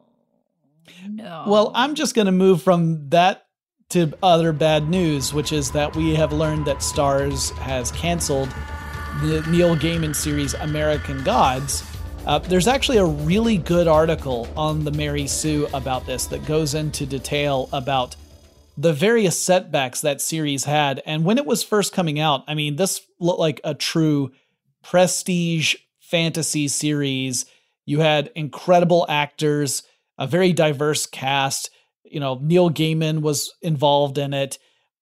no. 1.08 1.44
Well, 1.46 1.72
I'm 1.74 1.94
just 1.94 2.14
gonna 2.14 2.32
move 2.32 2.62
from 2.62 3.08
that 3.10 3.46
to 3.90 4.12
other 4.22 4.52
bad 4.52 4.88
news, 4.88 5.34
which 5.34 5.52
is 5.52 5.72
that 5.72 5.94
we 5.94 6.14
have 6.14 6.32
learned 6.32 6.66
that 6.66 6.78
Starz 6.78 7.50
has 7.58 7.90
canceled 7.92 8.48
the 9.20 9.44
Neil 9.50 9.76
Gaiman 9.76 10.16
series 10.16 10.54
American 10.54 11.22
Gods. 11.24 11.84
Uh, 12.24 12.38
there's 12.38 12.68
actually 12.68 12.98
a 12.98 13.04
really 13.04 13.58
good 13.58 13.88
article 13.88 14.48
on 14.56 14.84
the 14.84 14.92
Mary 14.92 15.26
Sue 15.26 15.66
about 15.74 16.06
this 16.06 16.26
that 16.26 16.46
goes 16.46 16.74
into 16.74 17.04
detail 17.04 17.68
about 17.72 18.14
the 18.78 18.92
various 18.92 19.38
setbacks 19.38 20.00
that 20.02 20.20
series 20.20 20.64
had. 20.64 21.02
And 21.04 21.24
when 21.24 21.36
it 21.36 21.46
was 21.46 21.64
first 21.64 21.92
coming 21.92 22.20
out, 22.20 22.44
I 22.46 22.54
mean, 22.54 22.76
this 22.76 23.00
looked 23.18 23.40
like 23.40 23.60
a 23.64 23.74
true 23.74 24.30
prestige 24.84 25.74
fantasy 25.98 26.68
series. 26.68 27.44
You 27.86 28.00
had 28.00 28.30
incredible 28.36 29.04
actors, 29.08 29.82
a 30.16 30.26
very 30.28 30.52
diverse 30.52 31.06
cast. 31.06 31.70
You 32.04 32.20
know, 32.20 32.38
Neil 32.40 32.70
Gaiman 32.70 33.22
was 33.22 33.52
involved 33.62 34.16
in 34.16 34.32
it. 34.32 34.58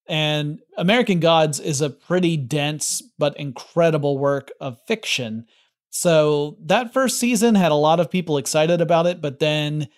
And 0.09 0.61
American 0.79 1.21
Gods 1.21 1.61
is 1.61 1.83
a 1.83 1.91
pretty 1.91 2.39
dense 2.39 3.03
but 3.19 3.37
incredible 3.39 4.17
work 4.17 4.51
of 4.59 4.81
fiction. 4.87 5.47
So 5.91 6.57
that 6.67 6.93
first 6.93 7.19
season 7.19 7.57
had 7.57 7.73
a 7.73 7.77
lot 7.77 8.01
of 8.01 8.11
people 8.11 8.39
excited 8.39 8.81
about 8.81 9.07
it, 9.07 9.21
but 9.21 9.41
then 9.41 9.89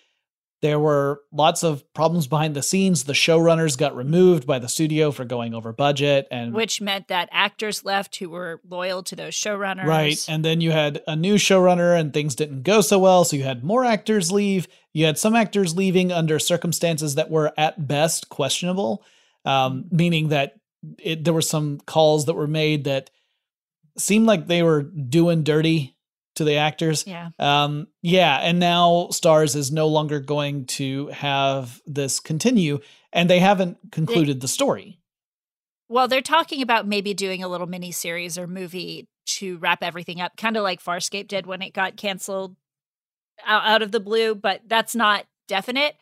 there 0.62 0.78
were 0.78 1.20
lots 1.32 1.64
of 1.64 1.84
problems 1.92 2.28
behind 2.28 2.54
the 2.54 2.62
scenes. 2.62 3.04
The 3.04 3.12
showrunners 3.12 3.76
got 3.76 3.96
removed 3.96 4.46
by 4.46 4.60
the 4.60 4.68
studio 4.68 5.10
for 5.10 5.24
going 5.24 5.54
over 5.54 5.72
budget 5.72 6.28
and 6.30 6.54
which 6.54 6.80
meant 6.80 7.08
that 7.08 7.28
actors 7.32 7.84
left 7.84 8.16
who 8.16 8.30
were 8.30 8.60
loyal 8.66 9.02
to 9.02 9.16
those 9.16 9.34
showrunners. 9.34 9.84
Right. 9.84 10.24
And 10.28 10.44
then 10.44 10.60
you 10.60 10.70
had 10.70 11.02
a 11.08 11.16
new 11.16 11.34
showrunner 11.34 11.98
and 11.98 12.14
things 12.14 12.36
didn't 12.36 12.62
go 12.62 12.80
so 12.80 13.00
well, 13.00 13.24
so 13.24 13.36
you 13.36 13.42
had 13.42 13.64
more 13.64 13.84
actors 13.84 14.30
leave. 14.30 14.68
You 14.92 15.04
had 15.04 15.18
some 15.18 15.34
actors 15.34 15.76
leaving 15.76 16.12
under 16.12 16.38
circumstances 16.38 17.16
that 17.16 17.28
were 17.28 17.52
at 17.58 17.88
best 17.88 18.28
questionable, 18.28 19.02
um, 19.44 19.84
mm-hmm. 19.84 19.96
meaning 19.96 20.28
that 20.28 20.54
it, 20.98 21.24
there 21.24 21.34
were 21.34 21.42
some 21.42 21.80
calls 21.86 22.26
that 22.26 22.34
were 22.34 22.46
made 22.46 22.84
that 22.84 23.10
seemed 23.98 24.26
like 24.26 24.46
they 24.46 24.62
were 24.62 24.82
doing 24.82 25.42
dirty 25.44 25.96
to 26.36 26.44
the 26.44 26.56
actors. 26.56 27.04
Yeah. 27.06 27.30
Um, 27.38 27.88
yeah. 28.00 28.38
And 28.38 28.58
now 28.58 29.08
Starz 29.10 29.54
is 29.54 29.70
no 29.70 29.88
longer 29.88 30.20
going 30.20 30.66
to 30.66 31.08
have 31.08 31.80
this 31.86 32.20
continue, 32.20 32.80
and 33.12 33.28
they 33.28 33.38
haven't 33.38 33.78
concluded 33.90 34.36
they, 34.36 34.40
the 34.40 34.48
story. 34.48 34.98
Well, 35.88 36.08
they're 36.08 36.22
talking 36.22 36.62
about 36.62 36.86
maybe 36.86 37.12
doing 37.12 37.42
a 37.42 37.48
little 37.48 37.66
mini 37.66 37.92
series 37.92 38.38
or 38.38 38.46
movie 38.46 39.08
to 39.26 39.58
wrap 39.58 39.82
everything 39.82 40.20
up, 40.20 40.36
kind 40.36 40.56
of 40.56 40.62
like 40.62 40.82
Farscape 40.82 41.28
did 41.28 41.46
when 41.46 41.62
it 41.62 41.74
got 41.74 41.96
canceled 41.96 42.56
out, 43.44 43.64
out 43.64 43.82
of 43.82 43.92
the 43.92 44.00
blue, 44.00 44.34
but 44.34 44.62
that's 44.66 44.94
not 44.94 45.26
definite. 45.48 45.96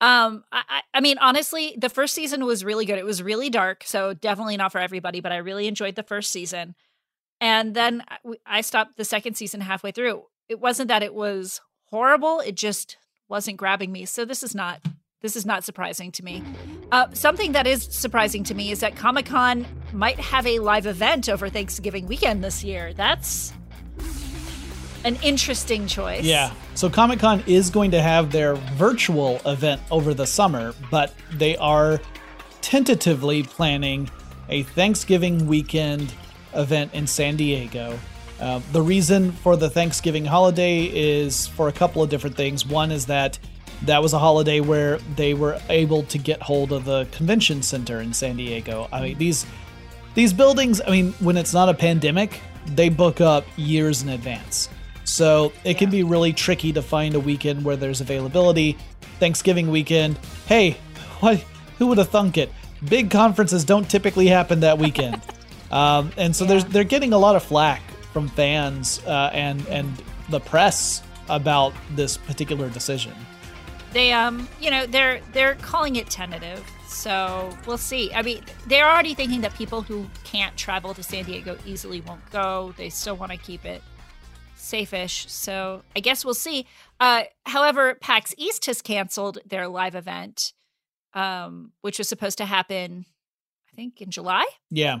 Um, 0.00 0.44
I, 0.52 0.82
I 0.92 1.00
mean, 1.00 1.18
honestly, 1.18 1.74
the 1.78 1.88
first 1.88 2.14
season 2.14 2.44
was 2.44 2.64
really 2.64 2.84
good. 2.84 2.98
It 2.98 3.04
was 3.04 3.22
really 3.22 3.48
dark, 3.48 3.84
so 3.84 4.12
definitely 4.12 4.56
not 4.56 4.72
for 4.72 4.78
everybody, 4.78 5.20
but 5.20 5.32
I 5.32 5.38
really 5.38 5.66
enjoyed 5.66 5.94
the 5.94 6.02
first 6.02 6.30
season. 6.30 6.74
And 7.44 7.74
then 7.74 8.02
I 8.46 8.62
stopped 8.62 8.96
the 8.96 9.04
second 9.04 9.34
season 9.34 9.60
halfway 9.60 9.90
through. 9.90 10.22
It 10.48 10.60
wasn't 10.60 10.88
that 10.88 11.02
it 11.02 11.12
was 11.12 11.60
horrible, 11.90 12.40
it 12.40 12.54
just 12.54 12.96
wasn't 13.28 13.58
grabbing 13.58 13.92
me. 13.92 14.06
So 14.06 14.24
this 14.24 14.42
is 14.42 14.54
not 14.54 14.80
this 15.20 15.36
is 15.36 15.44
not 15.44 15.62
surprising 15.62 16.10
to 16.12 16.24
me. 16.24 16.42
Uh, 16.90 17.08
something 17.12 17.52
that 17.52 17.66
is 17.66 17.82
surprising 17.82 18.44
to 18.44 18.54
me 18.54 18.70
is 18.70 18.80
that 18.80 18.96
Comic 18.96 19.26
Con 19.26 19.66
might 19.92 20.18
have 20.18 20.46
a 20.46 20.58
live 20.58 20.86
event 20.86 21.28
over 21.28 21.50
Thanksgiving 21.50 22.06
weekend 22.06 22.42
this 22.42 22.64
year. 22.64 22.94
That's 22.94 23.52
an 25.04 25.18
interesting 25.22 25.86
choice. 25.86 26.24
Yeah. 26.24 26.50
So 26.74 26.88
Comic 26.88 27.18
Con 27.18 27.44
is 27.46 27.68
going 27.68 27.90
to 27.90 28.00
have 28.00 28.32
their 28.32 28.54
virtual 28.54 29.42
event 29.44 29.82
over 29.90 30.14
the 30.14 30.26
summer, 30.26 30.74
but 30.90 31.12
they 31.30 31.58
are 31.58 32.00
tentatively 32.62 33.42
planning 33.42 34.08
a 34.48 34.62
Thanksgiving 34.62 35.46
weekend 35.46 36.14
event 36.54 36.94
in 36.94 37.06
San 37.06 37.36
Diego. 37.36 37.98
Uh, 38.40 38.60
the 38.72 38.82
reason 38.82 39.32
for 39.32 39.56
the 39.56 39.70
Thanksgiving 39.70 40.24
holiday 40.24 40.84
is 40.84 41.46
for 41.46 41.68
a 41.68 41.72
couple 41.72 42.02
of 42.02 42.10
different 42.10 42.36
things. 42.36 42.66
One 42.66 42.90
is 42.90 43.06
that 43.06 43.38
that 43.82 44.02
was 44.02 44.12
a 44.12 44.18
holiday 44.18 44.60
where 44.60 44.98
they 45.16 45.34
were 45.34 45.60
able 45.68 46.02
to 46.04 46.18
get 46.18 46.42
hold 46.42 46.72
of 46.72 46.84
the 46.84 47.06
convention 47.12 47.62
center 47.62 48.00
in 48.00 48.12
San 48.12 48.36
Diego. 48.36 48.88
I 48.92 49.02
mean, 49.02 49.18
these 49.18 49.46
these 50.14 50.32
buildings. 50.32 50.80
I 50.86 50.90
mean, 50.90 51.12
when 51.14 51.36
it's 51.36 51.52
not 51.52 51.68
a 51.68 51.74
pandemic, 51.74 52.40
they 52.66 52.88
book 52.88 53.20
up 53.20 53.44
years 53.56 54.02
in 54.02 54.08
advance. 54.08 54.68
So 55.04 55.52
it 55.64 55.76
can 55.76 55.90
be 55.90 56.02
really 56.02 56.32
tricky 56.32 56.72
to 56.72 56.82
find 56.82 57.14
a 57.14 57.20
weekend 57.20 57.64
where 57.64 57.76
there's 57.76 58.00
availability. 58.00 58.78
Thanksgiving 59.20 59.70
weekend, 59.70 60.18
hey, 60.46 60.72
what? 61.20 61.44
Who 61.78 61.88
would 61.88 61.98
have 61.98 62.08
thunk 62.08 62.38
it? 62.38 62.50
Big 62.88 63.10
conferences 63.10 63.64
don't 63.64 63.88
typically 63.88 64.26
happen 64.26 64.60
that 64.60 64.78
weekend, 64.78 65.20
um, 65.70 66.10
and 66.16 66.34
so 66.34 66.44
there's 66.44 66.64
they're 66.66 66.84
getting 66.84 67.12
a 67.12 67.18
lot 67.18 67.36
of 67.36 67.42
flack 67.42 67.82
from 68.12 68.28
fans 68.28 69.00
uh, 69.06 69.30
and 69.32 69.66
and 69.68 70.02
the 70.30 70.40
press 70.40 71.02
about 71.28 71.72
this 71.90 72.16
particular 72.16 72.68
decision. 72.70 73.12
They 73.92 74.12
um, 74.12 74.48
you 74.60 74.70
know, 74.70 74.86
they're 74.86 75.20
they're 75.32 75.54
calling 75.56 75.96
it 75.96 76.10
tentative. 76.10 76.64
So 76.88 77.56
we'll 77.66 77.78
see. 77.78 78.12
I 78.12 78.22
mean, 78.22 78.42
they're 78.66 78.88
already 78.88 79.14
thinking 79.14 79.40
that 79.40 79.54
people 79.54 79.82
who 79.82 80.06
can't 80.22 80.56
travel 80.56 80.94
to 80.94 81.02
San 81.02 81.24
Diego 81.24 81.58
easily 81.66 82.00
won't 82.02 82.28
go. 82.30 82.72
They 82.76 82.88
still 82.88 83.16
want 83.16 83.32
to 83.32 83.38
keep 83.38 83.64
it 83.64 83.82
safe-ish. 84.54 85.30
So 85.30 85.82
I 85.96 86.00
guess 86.00 86.24
we'll 86.24 86.34
see. 86.34 86.66
Uh, 87.00 87.24
however, 87.46 87.94
PAX 87.94 88.32
East 88.38 88.66
has 88.66 88.80
canceled 88.80 89.38
their 89.44 89.66
live 89.66 89.94
event, 89.96 90.52
um, 91.14 91.72
which 91.80 91.98
was 91.98 92.08
supposed 92.08 92.38
to 92.38 92.44
happen, 92.44 93.06
I 93.72 93.76
think, 93.76 94.00
in 94.00 94.10
July. 94.10 94.44
Yeah, 94.70 95.00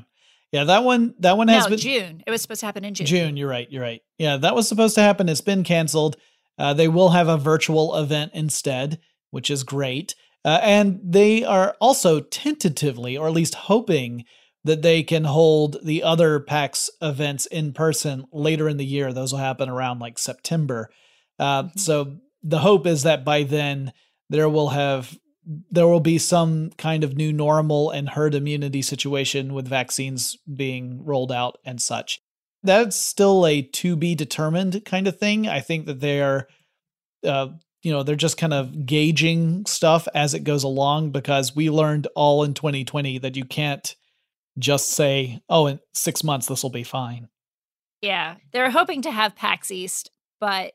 yeah. 0.54 0.64
That 0.64 0.84
one. 0.84 1.14
That 1.18 1.36
one 1.36 1.48
has 1.48 1.64
no, 1.64 1.70
been 1.70 1.78
June. 1.78 2.22
It 2.26 2.30
was 2.30 2.40
supposed 2.42 2.60
to 2.60 2.66
happen 2.66 2.84
in 2.84 2.94
June. 2.94 3.06
June. 3.06 3.36
You're 3.36 3.48
right. 3.48 3.70
You're 3.70 3.82
right. 3.82 4.00
Yeah, 4.18 4.36
that 4.38 4.54
was 4.54 4.68
supposed 4.68 4.94
to 4.94 5.02
happen. 5.02 5.28
It's 5.28 5.40
been 5.40 5.64
canceled. 5.64 6.16
Uh, 6.58 6.72
they 6.72 6.88
will 6.88 7.10
have 7.10 7.28
a 7.28 7.36
virtual 7.36 7.96
event 7.96 8.30
instead, 8.34 9.00
which 9.30 9.50
is 9.50 9.64
great. 9.64 10.14
Uh, 10.44 10.60
and 10.62 11.00
they 11.02 11.42
are 11.44 11.74
also 11.80 12.20
tentatively, 12.20 13.16
or 13.16 13.26
at 13.26 13.32
least 13.32 13.54
hoping, 13.54 14.24
that 14.62 14.82
they 14.82 15.02
can 15.02 15.24
hold 15.24 15.76
the 15.84 16.02
other 16.02 16.38
PAX 16.40 16.90
events 17.02 17.46
in 17.46 17.72
person 17.72 18.24
later 18.32 18.68
in 18.68 18.76
the 18.76 18.84
year. 18.86 19.12
Those 19.12 19.32
will 19.32 19.40
happen 19.40 19.68
around 19.68 19.98
like 19.98 20.18
September. 20.18 20.90
Uh, 21.38 21.64
Mm-hmm. 21.64 21.78
so 21.78 22.16
the 22.42 22.60
hope 22.60 22.86
is 22.86 23.02
that 23.02 23.24
by 23.24 23.42
then 23.42 23.92
there 24.30 24.48
will 24.48 24.68
have 24.68 25.18
there 25.70 25.86
will 25.86 26.00
be 26.00 26.18
some 26.18 26.70
kind 26.78 27.04
of 27.04 27.16
new 27.16 27.32
normal 27.32 27.90
and 27.90 28.08
herd 28.08 28.34
immunity 28.34 28.82
situation 28.82 29.52
with 29.52 29.68
vaccines 29.68 30.38
being 30.54 31.04
rolled 31.04 31.32
out 31.32 31.58
and 31.64 31.80
such. 31.80 32.20
That's 32.62 32.96
still 32.96 33.46
a 33.46 33.62
to 33.62 33.94
be 33.94 34.14
determined 34.14 34.84
kind 34.84 35.06
of 35.06 35.18
thing. 35.18 35.46
I 35.46 35.60
think 35.60 35.86
that 35.86 36.00
they 36.00 36.22
are, 36.22 36.48
uh, 37.22 37.48
you 37.82 37.92
know, 37.92 38.02
they're 38.02 38.16
just 38.16 38.38
kind 38.38 38.54
of 38.54 38.86
gauging 38.86 39.66
stuff 39.66 40.08
as 40.14 40.32
it 40.32 40.44
goes 40.44 40.62
along 40.62 41.10
because 41.10 41.54
we 41.54 41.68
learned 41.68 42.08
all 42.14 42.42
in 42.42 42.54
2020 42.54 43.18
that 43.18 43.36
you 43.36 43.44
can't 43.44 43.94
just 44.58 44.90
say, 44.90 45.42
oh, 45.48 45.66
in 45.66 45.80
six 45.92 46.24
months 46.24 46.46
this 46.46 46.62
will 46.62 46.70
be 46.70 46.84
fine. 46.84 47.28
Yeah, 48.00 48.36
they're 48.52 48.70
hoping 48.70 49.02
to 49.02 49.10
have 49.10 49.36
PAX 49.36 49.70
East, 49.70 50.10
but 50.40 50.72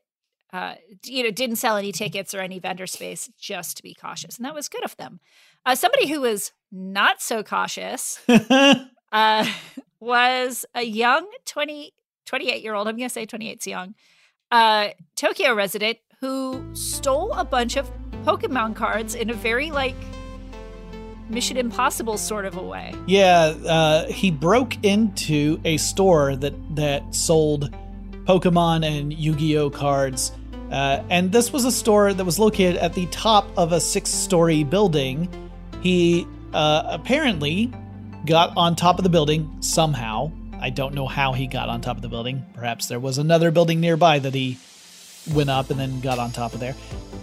uh, 0.52 0.74
you 1.04 1.22
know, 1.22 1.30
didn't 1.30 1.56
sell 1.56 1.76
any 1.76 1.92
tickets 1.92 2.34
or 2.34 2.40
any 2.40 2.58
vendor 2.58 2.86
space 2.86 3.30
just 3.38 3.76
to 3.76 3.82
be 3.82 3.94
cautious, 3.94 4.36
and 4.36 4.44
that 4.44 4.54
was 4.54 4.68
good 4.68 4.84
of 4.84 4.96
them. 4.96 5.20
Uh, 5.64 5.74
somebody 5.74 6.08
who 6.08 6.20
was 6.20 6.52
not 6.72 7.20
so 7.20 7.42
cautious 7.42 8.20
uh, 9.12 9.46
was 10.00 10.64
a 10.74 10.82
young 10.82 11.26
20, 11.44 11.92
28 12.26 12.62
year 12.62 12.74
old. 12.74 12.88
I'm 12.88 12.96
going 12.96 13.08
to 13.08 13.12
say 13.12 13.26
twenty 13.26 13.50
eight 13.50 13.60
28's 13.60 13.66
young. 13.66 13.94
Uh, 14.50 14.88
Tokyo 15.16 15.54
resident 15.54 15.98
who 16.20 16.62
stole 16.74 17.32
a 17.32 17.44
bunch 17.44 17.76
of 17.76 17.90
Pokemon 18.24 18.76
cards 18.76 19.14
in 19.14 19.30
a 19.30 19.34
very 19.34 19.70
like 19.70 19.94
Mission 21.30 21.56
Impossible 21.56 22.18
sort 22.18 22.44
of 22.44 22.56
a 22.56 22.62
way. 22.62 22.92
Yeah, 23.06 23.54
uh, 23.66 24.06
he 24.06 24.30
broke 24.30 24.82
into 24.84 25.60
a 25.64 25.76
store 25.76 26.36
that 26.36 26.54
that 26.76 27.14
sold 27.14 27.74
Pokemon 28.24 28.84
and 28.84 29.12
Yu-Gi-Oh 29.12 29.70
cards, 29.70 30.32
uh, 30.70 31.02
and 31.10 31.32
this 31.32 31.52
was 31.52 31.64
a 31.64 31.72
store 31.72 32.14
that 32.14 32.24
was 32.24 32.38
located 32.38 32.76
at 32.76 32.94
the 32.94 33.06
top 33.06 33.46
of 33.56 33.72
a 33.72 33.80
six-story 33.80 34.64
building. 34.64 35.28
He 35.82 36.26
uh, 36.52 36.82
apparently 36.86 37.72
got 38.26 38.56
on 38.56 38.76
top 38.76 38.98
of 38.98 39.04
the 39.04 39.10
building 39.10 39.56
somehow. 39.60 40.30
I 40.60 40.70
don't 40.70 40.94
know 40.94 41.06
how 41.06 41.32
he 41.32 41.46
got 41.46 41.68
on 41.68 41.80
top 41.80 41.96
of 41.96 42.02
the 42.02 42.08
building. 42.08 42.44
Perhaps 42.54 42.86
there 42.86 43.00
was 43.00 43.18
another 43.18 43.50
building 43.50 43.80
nearby 43.80 44.18
that 44.18 44.34
he 44.34 44.58
went 45.32 45.50
up 45.50 45.70
and 45.70 45.80
then 45.80 46.00
got 46.00 46.18
on 46.18 46.30
top 46.32 46.54
of 46.54 46.60
there. 46.60 46.74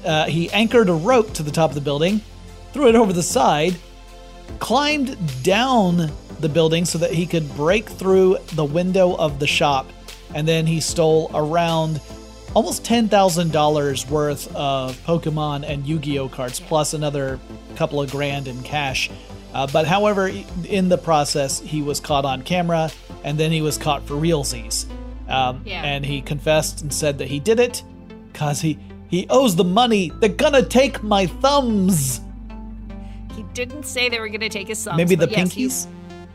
Uh, 0.06 0.26
he 0.26 0.50
anchored 0.52 0.90
a 0.90 0.94
rope 0.94 1.34
to 1.34 1.44
the 1.44 1.52
top 1.52 1.70
of 1.70 1.76
the 1.76 1.82
building, 1.82 2.22
threw 2.74 2.88
it 2.88 2.96
over 2.96 3.14
the 3.14 3.24
side, 3.24 3.76
climbed 4.60 5.44
down 5.44 6.12
the 6.40 6.50
building 6.50 6.86
so 6.86 6.98
that 6.98 7.12
he 7.12 7.26
could 7.26 7.48
break 7.56 7.90
through 7.90 8.38
the 8.54 8.66
window 8.66 9.16
of 9.16 9.40
the 9.40 9.48
shop, 9.48 9.88
and 10.34 10.48
then 10.48 10.66
he 10.66 10.80
stole 10.80 11.32
around 11.34 12.00
almost 12.54 12.84
$10,000 12.84 14.10
worth 14.10 14.56
of 14.56 14.96
Pokemon 15.06 15.64
and 15.68 15.86
Yu 15.86 16.00
Gi 16.00 16.20
Oh 16.20 16.30
cards, 16.30 16.60
plus 16.60 16.94
another 16.94 17.40
couple 17.76 18.02
of 18.02 18.12
grand 18.12 18.48
in 18.48 18.62
cash. 18.64 19.10
Uh, 19.54 19.68
but 19.68 19.88
however, 19.88 20.32
in 20.68 20.90
the 20.90 20.98
process, 20.98 21.60
he 21.60 21.82
was 21.82 22.00
caught 22.00 22.26
on 22.26 22.42
camera, 22.42 22.90
and 23.24 23.38
then 23.38 23.52
he 23.52 23.62
was 23.62 23.78
caught 23.78 24.06
for 24.08 24.16
realsies. 24.16 24.86
Um, 25.28 25.62
Yeah. 25.66 25.84
And 25.84 26.06
he 26.06 26.22
confessed 26.22 26.82
and 26.82 26.94
said 26.94 27.18
that 27.20 27.28
he 27.28 27.40
did 27.40 27.60
it 27.60 27.84
because 28.32 28.62
he, 28.62 28.78
he 29.10 29.26
owes 29.30 29.56
the 29.56 29.64
money. 29.64 30.12
They're 30.20 30.30
gonna 30.30 30.64
take 30.64 31.04
my 31.04 31.26
thumbs. 31.28 32.22
He 33.36 33.44
didn't 33.54 33.84
say 33.84 34.10
they 34.10 34.20
were 34.20 34.30
going 34.30 34.42
to 34.42 34.50
take 34.50 34.68
his 34.68 34.84
thumbs. 34.84 34.98
Maybe 34.98 35.14
the 35.14 35.30
yes, 35.30 35.54
he- 35.54 35.68
pinkies? 35.68 35.88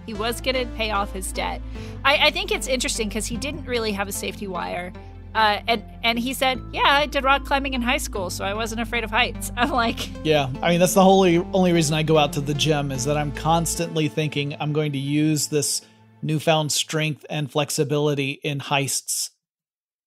He, 0.07 0.15
was 0.15 0.41
going 0.41 0.55
to 0.55 0.67
pay 0.77 0.93
off 0.93 1.13
his 1.13 1.33
debt. 1.33 1.61
I, 2.05 2.29
I 2.29 2.31
think 2.31 2.53
it's 2.53 2.69
interesting 2.69 3.09
because 3.09 3.27
he 3.27 3.37
didn't 3.37 3.65
really 3.65 3.91
have 3.93 4.07
a 4.07 4.13
safety 4.13 4.47
wire. 4.47 4.93
Uh, 5.35 5.61
and 5.67 5.85
and 6.03 6.19
he 6.19 6.35
said, 6.35 6.61
"Yeah, 6.73 6.83
I 6.85 7.07
did 7.07 7.25
rock 7.25 7.45
climbing 7.45 7.75
in 7.75 7.83
high 7.83 7.99
school, 7.99 8.29
so 8.31 8.45
I 8.45 8.55
wasn't 8.55 8.81
afraid 8.81 9.05
of 9.05 9.11
heights." 9.11 9.51
I'm 9.57 9.71
like, 9.71 10.11
Yeah, 10.25 10.51
I 10.63 10.71
mean 10.71 10.81
that's 10.81 10.95
the 10.95 11.03
only 11.03 11.39
only 11.53 11.73
reason 11.73 11.95
I 11.95 12.03
go 12.03 12.19
out 12.19 12.33
to 12.35 12.41
the 12.41 12.55
gym 12.55 12.93
is 12.93 13.05
that 13.07 13.17
I'm 13.17 13.33
constantly 13.33 14.09
thinking 14.09 14.57
I'm 14.61 14.73
going 14.73 14.93
to 14.93 14.99
use 14.99 15.49
this 15.49 15.83
newfound 16.23 16.71
strength 16.71 17.25
and 17.31 17.51
flexibility 17.51 18.33
in 18.45 18.61
heists. 18.61 19.31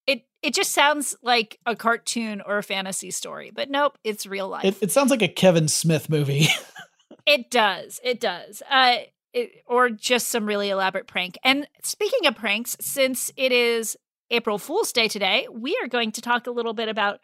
it 0.07 0.25
it 0.43 0.53
just 0.53 0.71
sounds 0.71 1.15
like 1.23 1.59
a 1.65 1.75
cartoon 1.75 2.41
or 2.45 2.57
a 2.57 2.63
fantasy 2.63 3.09
story, 3.11 3.51
but 3.53 3.69
nope, 3.69 3.97
it's 4.03 4.27
real 4.27 4.47
life. 4.47 4.63
It, 4.63 4.77
it 4.83 4.91
sounds 4.91 5.09
like 5.09 5.21
a 5.23 5.27
Kevin 5.27 5.67
Smith 5.67 6.09
movie. 6.09 6.47
It 7.25 7.49
does. 7.49 7.99
It 8.03 8.19
does. 8.19 8.61
Uh, 8.69 8.97
it, 9.33 9.63
or 9.65 9.89
just 9.89 10.27
some 10.27 10.45
really 10.45 10.69
elaborate 10.69 11.07
prank. 11.07 11.39
And 11.43 11.67
speaking 11.83 12.27
of 12.27 12.35
pranks, 12.35 12.77
since 12.79 13.31
it 13.35 13.51
is 13.51 13.97
April 14.31 14.57
Fool's 14.57 14.91
Day 14.91 15.07
today, 15.07 15.47
we 15.51 15.77
are 15.83 15.87
going 15.87 16.11
to 16.13 16.21
talk 16.21 16.47
a 16.47 16.51
little 16.51 16.73
bit 16.73 16.89
about 16.89 17.19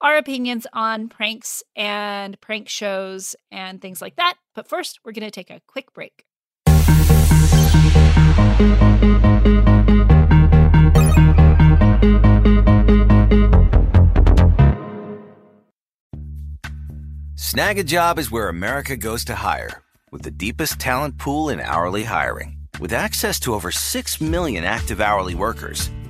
our 0.00 0.16
opinions 0.16 0.68
on 0.72 1.08
pranks 1.08 1.64
and 1.74 2.40
prank 2.40 2.68
shows 2.68 3.34
and 3.50 3.80
things 3.80 4.00
like 4.00 4.16
that. 4.16 4.34
But 4.54 4.68
first, 4.68 5.00
we're 5.04 5.12
going 5.12 5.28
to 5.28 5.32
take 5.32 5.50
a 5.50 5.60
quick 5.66 5.92
break. 5.92 6.24
Snagajob 17.36 18.18
is 18.18 18.30
where 18.30 18.48
America 18.48 18.96
goes 18.96 19.24
to 19.24 19.34
hire, 19.34 19.82
with 20.12 20.22
the 20.22 20.30
deepest 20.30 20.78
talent 20.78 21.18
pool 21.18 21.48
in 21.48 21.58
hourly 21.58 22.04
hiring. 22.04 22.58
With 22.78 22.92
access 22.92 23.40
to 23.40 23.54
over 23.54 23.70
6 23.72 24.20
million 24.20 24.64
active 24.64 25.00
hourly 25.00 25.34
workers, 25.34 25.90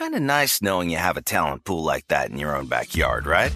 Kind 0.00 0.14
of 0.14 0.22
nice 0.22 0.62
knowing 0.62 0.88
you 0.88 0.96
have 0.96 1.18
a 1.18 1.20
talent 1.20 1.64
pool 1.64 1.82
like 1.82 2.08
that 2.08 2.30
in 2.30 2.38
your 2.38 2.56
own 2.56 2.64
backyard, 2.64 3.26
right? 3.26 3.54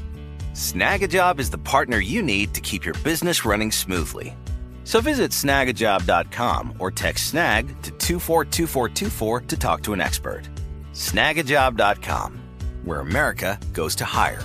Snagajob 0.52 1.38
is 1.38 1.48
the 1.48 1.56
partner 1.56 1.98
you 1.98 2.20
need 2.20 2.52
to 2.52 2.60
keep 2.60 2.84
your 2.84 2.94
business 3.02 3.46
running 3.46 3.72
smoothly. 3.72 4.36
So 4.84 5.00
visit 5.00 5.30
snagajob.com 5.30 6.74
or 6.78 6.90
text 6.90 7.28
snag 7.30 7.68
to 7.80 7.90
242424 7.92 9.40
to 9.40 9.56
talk 9.56 9.82
to 9.84 9.94
an 9.94 10.02
expert. 10.02 10.42
Snagajob.com, 10.92 12.38
where 12.84 13.00
America 13.00 13.58
goes 13.72 13.96
to 13.96 14.04
hire. 14.04 14.42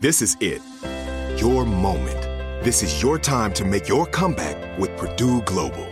This 0.00 0.20
is 0.20 0.36
it. 0.40 0.62
Your 1.40 1.64
moment. 1.64 2.64
This 2.64 2.82
is 2.82 3.00
your 3.00 3.20
time 3.20 3.52
to 3.52 3.64
make 3.64 3.86
your 3.86 4.06
comeback 4.06 4.80
with 4.80 4.96
Purdue 4.96 5.42
Global. 5.42 5.91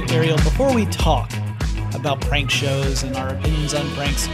right, 0.00 0.12
Ariel, 0.12 0.36
before 0.36 0.72
we 0.72 0.86
talk 0.86 1.30
about 1.94 2.20
prank 2.20 2.50
shows 2.50 3.02
and 3.02 3.16
our 3.16 3.30
opinions 3.30 3.74
on 3.74 3.88
pranks, 3.90 4.28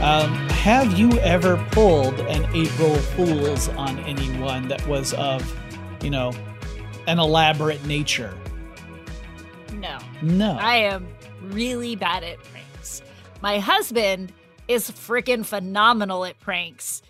um, 0.00 0.32
have 0.48 0.98
you 0.98 1.10
ever 1.20 1.56
pulled 1.72 2.18
an 2.20 2.44
April 2.54 2.94
Fool's 2.94 3.68
on 3.70 3.98
anyone 4.00 4.68
that 4.68 4.86
was 4.86 5.12
of, 5.14 5.54
you 6.02 6.10
know, 6.10 6.32
an 7.06 7.18
elaborate 7.18 7.84
nature? 7.84 8.34
No. 9.74 9.98
No. 10.22 10.56
I 10.58 10.76
am 10.76 11.06
really 11.42 11.96
bad 11.96 12.24
at 12.24 12.42
pranks. 12.44 13.02
My 13.42 13.58
husband 13.58 14.32
is 14.68 14.90
freaking 14.90 15.44
phenomenal 15.44 16.24
at 16.24 16.38
pranks 16.40 17.02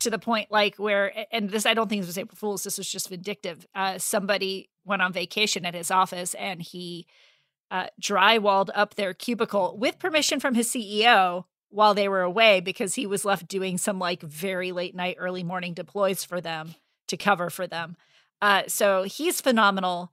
to 0.00 0.10
the 0.10 0.18
point 0.18 0.50
like 0.50 0.76
where 0.76 1.12
and 1.30 1.48
this 1.48 1.66
I 1.66 1.72
don't 1.72 1.88
think 1.88 2.02
this 2.02 2.08
was 2.08 2.18
April 2.18 2.36
Fool's, 2.36 2.64
this 2.64 2.78
was 2.78 2.88
just 2.88 3.08
vindictive. 3.08 3.66
Uh, 3.74 3.98
somebody 3.98 4.70
went 4.84 5.02
on 5.02 5.12
vacation 5.12 5.64
at 5.64 5.74
his 5.74 5.90
office 5.90 6.34
and 6.34 6.60
he 6.60 7.06
uh, 7.74 7.88
drywalled 8.00 8.70
up 8.72 8.94
their 8.94 9.12
cubicle 9.12 9.76
with 9.76 9.98
permission 9.98 10.38
from 10.38 10.54
his 10.54 10.68
CEO 10.68 11.42
while 11.70 11.92
they 11.92 12.08
were 12.08 12.22
away 12.22 12.60
because 12.60 12.94
he 12.94 13.04
was 13.04 13.24
left 13.24 13.48
doing 13.48 13.76
some 13.76 13.98
like 13.98 14.22
very 14.22 14.70
late 14.70 14.94
night, 14.94 15.16
early 15.18 15.42
morning 15.42 15.74
deploys 15.74 16.22
for 16.22 16.40
them 16.40 16.76
to 17.08 17.16
cover 17.16 17.50
for 17.50 17.66
them. 17.66 17.96
Uh, 18.40 18.62
so 18.68 19.02
he's 19.02 19.40
phenomenal. 19.40 20.12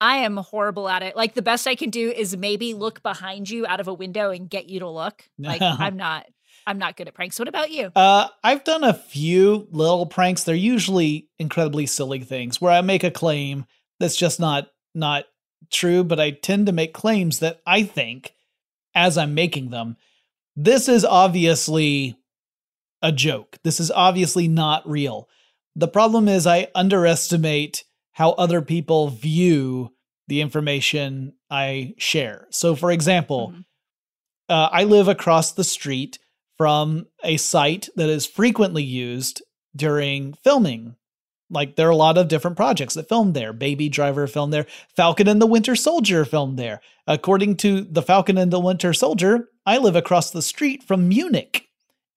I 0.00 0.18
am 0.18 0.36
horrible 0.36 0.88
at 0.88 1.02
it. 1.02 1.16
Like 1.16 1.34
the 1.34 1.42
best 1.42 1.66
I 1.66 1.74
can 1.74 1.90
do 1.90 2.12
is 2.12 2.36
maybe 2.36 2.74
look 2.74 3.02
behind 3.02 3.50
you 3.50 3.66
out 3.66 3.80
of 3.80 3.88
a 3.88 3.94
window 3.94 4.30
and 4.30 4.48
get 4.48 4.68
you 4.68 4.78
to 4.78 4.88
look. 4.88 5.24
Like 5.36 5.60
I'm 5.62 5.96
not 5.96 6.26
I'm 6.64 6.78
not 6.78 6.96
good 6.96 7.08
at 7.08 7.14
pranks. 7.14 7.40
What 7.40 7.48
about 7.48 7.72
you? 7.72 7.90
Uh, 7.96 8.28
I've 8.44 8.62
done 8.62 8.84
a 8.84 8.94
few 8.94 9.66
little 9.72 10.06
pranks. 10.06 10.44
They're 10.44 10.54
usually 10.54 11.28
incredibly 11.40 11.86
silly 11.86 12.20
things 12.20 12.60
where 12.60 12.72
I 12.72 12.82
make 12.82 13.02
a 13.02 13.10
claim 13.10 13.66
that's 13.98 14.14
just 14.14 14.38
not 14.38 14.68
not 14.94 15.24
true, 15.70 16.04
but 16.04 16.20
I 16.20 16.30
tend 16.30 16.66
to 16.66 16.72
make 16.72 16.92
claims 16.92 17.38
that 17.38 17.60
I 17.66 17.82
think 17.82 18.34
as 18.94 19.16
I'm 19.16 19.34
making 19.34 19.70
them. 19.70 19.96
This 20.56 20.88
is 20.88 21.04
obviously 21.04 22.16
a 23.02 23.12
joke. 23.12 23.58
This 23.62 23.80
is 23.80 23.90
obviously 23.90 24.48
not 24.48 24.88
real. 24.88 25.28
The 25.76 25.88
problem 25.88 26.28
is 26.28 26.46
I 26.46 26.68
underestimate 26.74 27.84
how 28.12 28.32
other 28.32 28.60
people 28.60 29.08
view 29.08 29.94
the 30.28 30.40
information 30.40 31.34
I 31.48 31.94
share. 31.96 32.46
So, 32.50 32.76
for 32.76 32.90
example, 32.90 33.52
Mhm. 33.54 33.64
uh, 34.48 34.68
I 34.72 34.84
live 34.84 35.08
across 35.08 35.52
the 35.52 35.64
street 35.64 36.18
from 36.58 37.06
a 37.24 37.36
site 37.36 37.88
that 37.96 38.08
is 38.08 38.26
frequently 38.26 38.82
used 38.82 39.42
during 39.74 40.34
filming. 40.34 40.96
Like 41.50 41.76
there 41.76 41.88
are 41.88 41.90
a 41.90 41.96
lot 41.96 42.16
of 42.16 42.28
different 42.28 42.56
projects 42.56 42.94
that 42.94 43.08
filmed 43.08 43.34
there. 43.34 43.52
Baby 43.52 43.88
Driver 43.88 44.26
filmed 44.26 44.52
there. 44.52 44.66
Falcon 44.96 45.26
and 45.28 45.42
the 45.42 45.46
Winter 45.46 45.74
Soldier 45.74 46.24
filmed 46.24 46.58
there. 46.58 46.80
According 47.06 47.56
to 47.58 47.82
the 47.82 48.02
Falcon 48.02 48.38
and 48.38 48.52
the 48.52 48.60
Winter 48.60 48.92
Soldier, 48.92 49.48
I 49.66 49.78
live 49.78 49.96
across 49.96 50.30
the 50.30 50.42
street 50.42 50.82
from 50.84 51.08
Munich. 51.08 51.66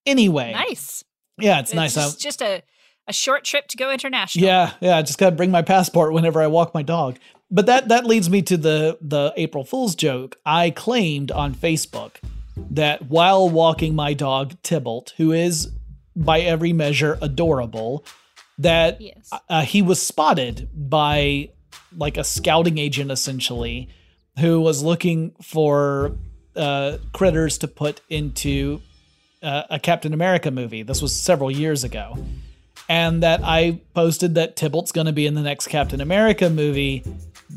Anyway, 0.06 0.52
Nice. 0.52 1.02
yeah, 1.38 1.60
it's, 1.60 1.74
nice. 1.74 1.94
Just, 1.94 2.20
just 2.20 2.42
a 2.42 2.62
a 3.06 3.12
short 3.12 3.44
trip 3.44 3.66
to 3.68 3.76
go 3.76 3.90
international. 3.90 4.46
yeah, 4.46 4.72
yeah. 4.80 4.96
I 4.96 5.02
just 5.02 5.18
gotta 5.18 5.36
bring 5.36 5.50
my 5.50 5.60
passport 5.62 6.12
whenever 6.14 6.40
I 6.40 6.46
walk 6.46 6.72
my 6.72 6.82
dog. 6.82 7.18
But 7.50 7.66
that 7.66 7.88
that 7.88 8.06
leads 8.06 8.30
me 8.30 8.40
to 8.42 8.56
the 8.56 8.98
the 9.00 9.32
April 9.36 9.64
Fool's 9.64 9.94
joke. 9.94 10.36
I 10.46 10.70
claimed 10.70 11.30
on 11.30 11.54
Facebook 11.54 12.12
that 12.56 13.08
while 13.10 13.48
walking 13.48 13.94
my 13.94 14.14
dog 14.14 14.54
Tybalt, 14.62 15.12
who 15.18 15.32
is 15.32 15.70
by 16.16 16.40
every 16.40 16.72
measure 16.72 17.18
adorable, 17.20 18.04
that 18.58 19.00
Yes. 19.00 19.30
uh, 19.48 19.62
he 19.62 19.82
was 19.82 20.00
spotted 20.00 20.68
by 20.74 21.50
like 21.96 22.16
a 22.16 22.24
scouting 22.24 22.78
agent 22.78 23.10
essentially, 23.10 23.88
who 24.38 24.60
was 24.60 24.82
looking 24.82 25.32
for 25.42 26.16
uh, 26.56 26.98
critters 27.12 27.58
to 27.58 27.68
put 27.68 28.00
into 28.08 28.80
uh, 29.42 29.62
a 29.70 29.78
Captain 29.78 30.12
America 30.12 30.50
movie. 30.50 30.82
This 30.82 31.02
was 31.02 31.14
several 31.14 31.50
years 31.50 31.84
ago 31.84 32.16
and 32.88 33.22
that 33.22 33.40
I 33.42 33.80
posted 33.94 34.34
that 34.34 34.56
Tybalt's 34.56 34.92
going 34.92 35.06
to 35.06 35.12
be 35.12 35.26
in 35.26 35.34
the 35.34 35.42
next 35.42 35.68
Captain 35.68 36.00
America 36.00 36.50
movie 36.50 37.02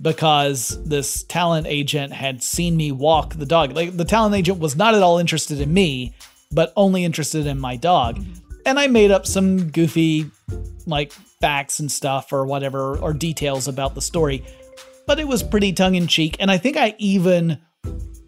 because 0.02 0.78
this 0.86 1.24
talent 1.24 1.68
agent 1.68 2.14
had 2.14 2.44
seen 2.44 2.78
me 2.78 2.92
walk 2.92 3.34
the 3.36 3.46
dog. 3.46 3.74
Like 3.74 3.98
the 3.98 4.06
talent 4.06 4.36
agent 4.36 4.60
was 4.60 4.76
not 4.76 4.96
at 4.96 5.02
all 5.02 5.18
interested 5.18 5.60
in 5.60 5.74
me, 5.74 6.14
but 6.52 6.72
only 6.76 7.04
interested 7.04 7.46
in 7.46 7.60
my 7.60 7.76
dog. 7.76 8.24
And 8.68 8.78
I 8.78 8.88
made 8.88 9.12
up 9.12 9.26
some 9.26 9.72
goofy 9.72 10.30
like 10.86 11.12
facts 11.42 11.80
and 11.80 11.92
stuff 11.92 12.34
or 12.34 12.46
whatever 12.46 12.98
or 12.98 13.14
details 13.14 13.68
about 13.68 13.96
the 13.96 14.02
story, 14.02 14.44
but 15.08 15.20
it 15.20 15.28
was 15.28 15.42
pretty 15.42 15.72
tongue 15.74 15.96
in 15.96 16.08
cheek. 16.08 16.36
And 16.40 16.52
I 16.52 16.58
think 16.58 16.76
I 16.78 16.94
even 16.98 17.60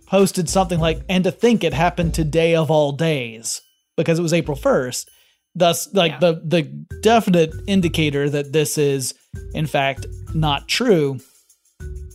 posted 0.08 0.50
something 0.50 0.80
like, 0.80 1.02
and 1.10 1.24
to 1.26 1.32
think 1.32 1.64
it 1.64 1.74
happened 1.74 2.14
today 2.14 2.56
of 2.56 2.72
all 2.72 2.94
days 2.94 3.62
because 3.98 4.18
it 4.18 4.22
was 4.22 4.34
April 4.34 4.58
1st. 4.58 5.08
Thus, 5.56 5.94
like 5.94 6.14
Yeah. 6.14 6.20
the 6.20 6.42
the 6.46 6.62
definite 7.02 7.54
indicator 7.68 8.30
that 8.30 8.54
this 8.54 8.78
is 8.78 9.14
in 9.54 9.66
fact 9.68 10.06
not 10.34 10.68
true. 10.68 11.20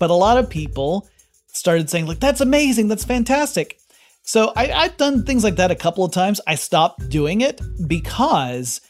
But 0.01 0.11
a 0.11 0.15
lot 0.15 0.39
of 0.39 0.49
people 0.49 1.09
started 1.53 1.89
saying, 1.91 2.07
like, 2.07 2.21
that's 2.21 2.41
amazing, 2.41 2.89
that's 2.89 3.05
fantastic. 3.05 3.79
So 4.27 4.53
I, 4.57 4.73
I've 4.73 4.97
done 4.97 5.25
things 5.25 5.45
like 5.45 5.57
that 5.57 5.71
a 5.71 5.77
couple 5.77 6.03
of 6.03 6.11
times. 6.13 6.41
I 6.47 6.55
stopped 6.55 7.11
doing 7.11 7.43
it 7.43 7.61
because 7.87 8.81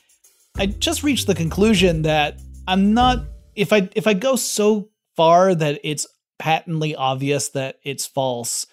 I 0.57 0.67
just 0.67 1.03
reached 1.03 1.27
the 1.27 1.35
conclusion 1.35 2.03
that 2.03 2.41
I'm 2.69 2.95
not 2.95 3.25
if 3.57 3.73
I 3.73 3.89
if 3.97 4.07
I 4.07 4.15
go 4.15 4.37
so 4.37 4.91
far 5.17 5.55
that 5.55 5.81
it's 5.83 6.07
patently 6.39 6.95
obvious 6.95 7.49
that 7.51 7.77
it's 7.83 8.07
false, 8.07 8.67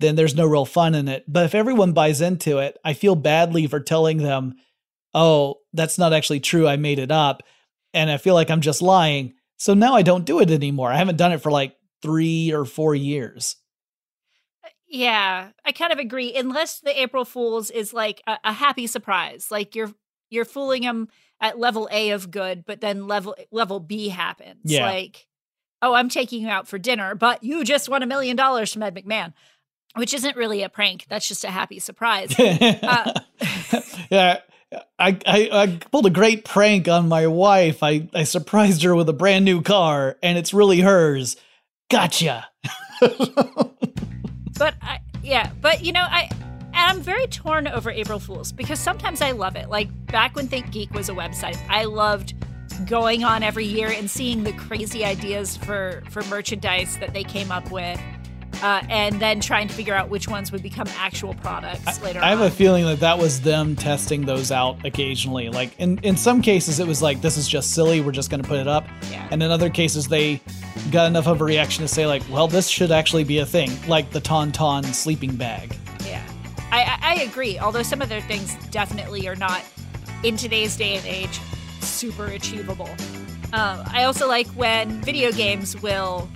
then 0.00 0.16
there's 0.16 0.34
no 0.34 0.46
real 0.46 0.64
fun 0.64 0.96
in 0.96 1.06
it. 1.06 1.24
But 1.28 1.44
if 1.44 1.54
everyone 1.54 1.92
buys 1.92 2.20
into 2.20 2.58
it, 2.58 2.78
I 2.84 2.94
feel 2.94 3.14
badly 3.14 3.68
for 3.68 3.78
telling 3.78 4.18
them, 4.18 4.54
"Oh, 5.14 5.56
that's 5.72 5.98
not 5.98 6.12
actually 6.12 6.40
true. 6.40 6.66
I 6.66 6.76
made 6.76 6.98
it 6.98 7.12
up." 7.12 7.44
And 7.94 8.10
I 8.10 8.16
feel 8.16 8.34
like 8.34 8.50
I'm 8.50 8.60
just 8.60 8.82
lying. 8.82 9.34
So 9.56 9.72
now 9.72 9.94
I 9.94 10.02
don't 10.02 10.26
do 10.26 10.40
it 10.40 10.50
anymore. 10.50 10.90
I 10.92 10.96
haven't 10.96 11.16
done 11.16 11.32
it 11.32 11.42
for 11.42 11.50
like 11.50 11.76
3 12.02 12.52
or 12.52 12.64
4 12.64 12.94
years. 12.94 13.56
Yeah, 14.88 15.50
I 15.64 15.72
kind 15.72 15.92
of 15.92 15.98
agree. 15.98 16.34
Unless 16.34 16.80
the 16.80 16.98
April 17.00 17.24
Fools 17.24 17.70
is 17.70 17.92
like 17.92 18.22
a, 18.26 18.38
a 18.44 18.52
happy 18.52 18.86
surprise, 18.86 19.48
like 19.50 19.74
you're 19.74 19.92
you're 20.30 20.44
fooling 20.44 20.82
them 20.82 21.08
at 21.40 21.58
level 21.58 21.88
A 21.92 22.10
of 22.10 22.30
good, 22.30 22.64
but 22.64 22.80
then 22.80 23.06
level 23.06 23.36
level 23.50 23.80
B 23.80 24.08
happens. 24.08 24.60
Yeah. 24.64 24.86
Like, 24.86 25.26
oh, 25.82 25.92
I'm 25.94 26.08
taking 26.08 26.42
you 26.42 26.48
out 26.48 26.68
for 26.68 26.78
dinner, 26.78 27.14
but 27.14 27.44
you 27.44 27.64
just 27.64 27.88
won 27.88 28.02
a 28.02 28.06
million 28.06 28.36
dollars 28.36 28.72
from 28.72 28.82
Ed 28.82 28.94
McMahon, 28.94 29.34
which 29.94 30.14
isn't 30.14 30.36
really 30.36 30.62
a 30.62 30.68
prank. 30.68 31.06
That's 31.08 31.28
just 31.28 31.44
a 31.44 31.50
happy 31.50 31.78
surprise. 31.78 32.34
Uh, 32.38 33.12
yeah, 34.10 34.38
I, 34.98 35.18
I 35.26 35.48
I 35.52 35.78
pulled 35.90 36.06
a 36.06 36.10
great 36.10 36.44
prank 36.44 36.88
on 36.88 37.08
my 37.08 37.26
wife. 37.26 37.82
I 37.82 38.08
I 38.14 38.24
surprised 38.24 38.82
her 38.82 38.94
with 38.94 39.08
a 39.08 39.14
brand 39.14 39.44
new 39.44 39.60
car, 39.60 40.16
and 40.22 40.38
it's 40.38 40.54
really 40.54 40.80
hers. 40.80 41.36
Gotcha. 41.90 42.48
but 44.58 44.74
I, 44.82 45.00
yeah, 45.22 45.50
but 45.60 45.84
you 45.84 45.92
know, 45.92 46.06
I 46.08 46.30
I'm 46.74 47.00
very 47.00 47.26
torn 47.26 47.66
over 47.68 47.90
April 47.90 48.18
Fools 48.18 48.52
because 48.52 48.78
sometimes 48.78 49.20
I 49.20 49.32
love 49.32 49.56
it. 49.56 49.68
Like 49.68 49.88
back 50.06 50.36
when 50.36 50.48
ThinkGeek 50.48 50.92
was 50.92 51.08
a 51.08 51.12
website, 51.12 51.58
I 51.68 51.84
loved 51.84 52.34
going 52.86 53.24
on 53.24 53.42
every 53.42 53.64
year 53.64 53.88
and 53.88 54.10
seeing 54.10 54.44
the 54.44 54.52
crazy 54.52 55.04
ideas 55.04 55.56
for 55.56 56.02
for 56.10 56.22
merchandise 56.24 56.98
that 56.98 57.14
they 57.14 57.24
came 57.24 57.50
up 57.50 57.70
with. 57.70 58.00
Uh, 58.62 58.82
and 58.88 59.20
then 59.20 59.38
trying 59.40 59.68
to 59.68 59.74
figure 59.74 59.94
out 59.94 60.08
which 60.08 60.26
ones 60.26 60.50
would 60.50 60.62
become 60.62 60.86
actual 60.96 61.32
products 61.34 62.02
later 62.02 62.18
I 62.20 62.30
have 62.30 62.40
on. 62.40 62.48
a 62.48 62.50
feeling 62.50 62.84
that 62.86 62.98
that 63.00 63.16
was 63.16 63.40
them 63.40 63.76
testing 63.76 64.26
those 64.26 64.50
out 64.50 64.84
occasionally. 64.84 65.48
Like 65.48 65.78
in 65.78 65.98
in 65.98 66.16
some 66.16 66.42
cases, 66.42 66.80
it 66.80 66.86
was 66.86 67.00
like 67.00 67.20
this 67.20 67.36
is 67.36 67.46
just 67.46 67.72
silly. 67.72 68.00
We're 68.00 68.10
just 68.10 68.30
going 68.30 68.42
to 68.42 68.48
put 68.48 68.58
it 68.58 68.66
up. 68.66 68.84
Yeah. 69.12 69.28
And 69.30 69.42
in 69.42 69.50
other 69.52 69.70
cases, 69.70 70.08
they 70.08 70.40
got 70.90 71.06
enough 71.06 71.28
of 71.28 71.40
a 71.40 71.44
reaction 71.44 71.82
to 71.82 71.88
say 71.88 72.06
like, 72.06 72.22
well, 72.30 72.48
this 72.48 72.68
should 72.68 72.90
actually 72.90 73.24
be 73.24 73.38
a 73.38 73.46
thing, 73.46 73.70
like 73.86 74.10
the 74.10 74.20
Tauntaun 74.20 74.84
sleeping 74.86 75.36
bag. 75.36 75.76
Yeah, 76.04 76.22
I, 76.72 76.82
I, 76.82 76.98
I 77.00 77.14
agree. 77.22 77.58
Although 77.60 77.84
some 77.84 78.02
of 78.02 78.08
their 78.08 78.22
things 78.22 78.56
definitely 78.70 79.28
are 79.28 79.36
not 79.36 79.62
in 80.24 80.36
today's 80.36 80.76
day 80.76 80.96
and 80.96 81.06
age 81.06 81.40
super 81.80 82.26
achievable. 82.26 82.90
Um, 83.52 83.82
I 83.86 84.04
also 84.04 84.26
like 84.26 84.46
when 84.48 85.00
video 85.02 85.30
games 85.32 85.80
will 85.80 86.28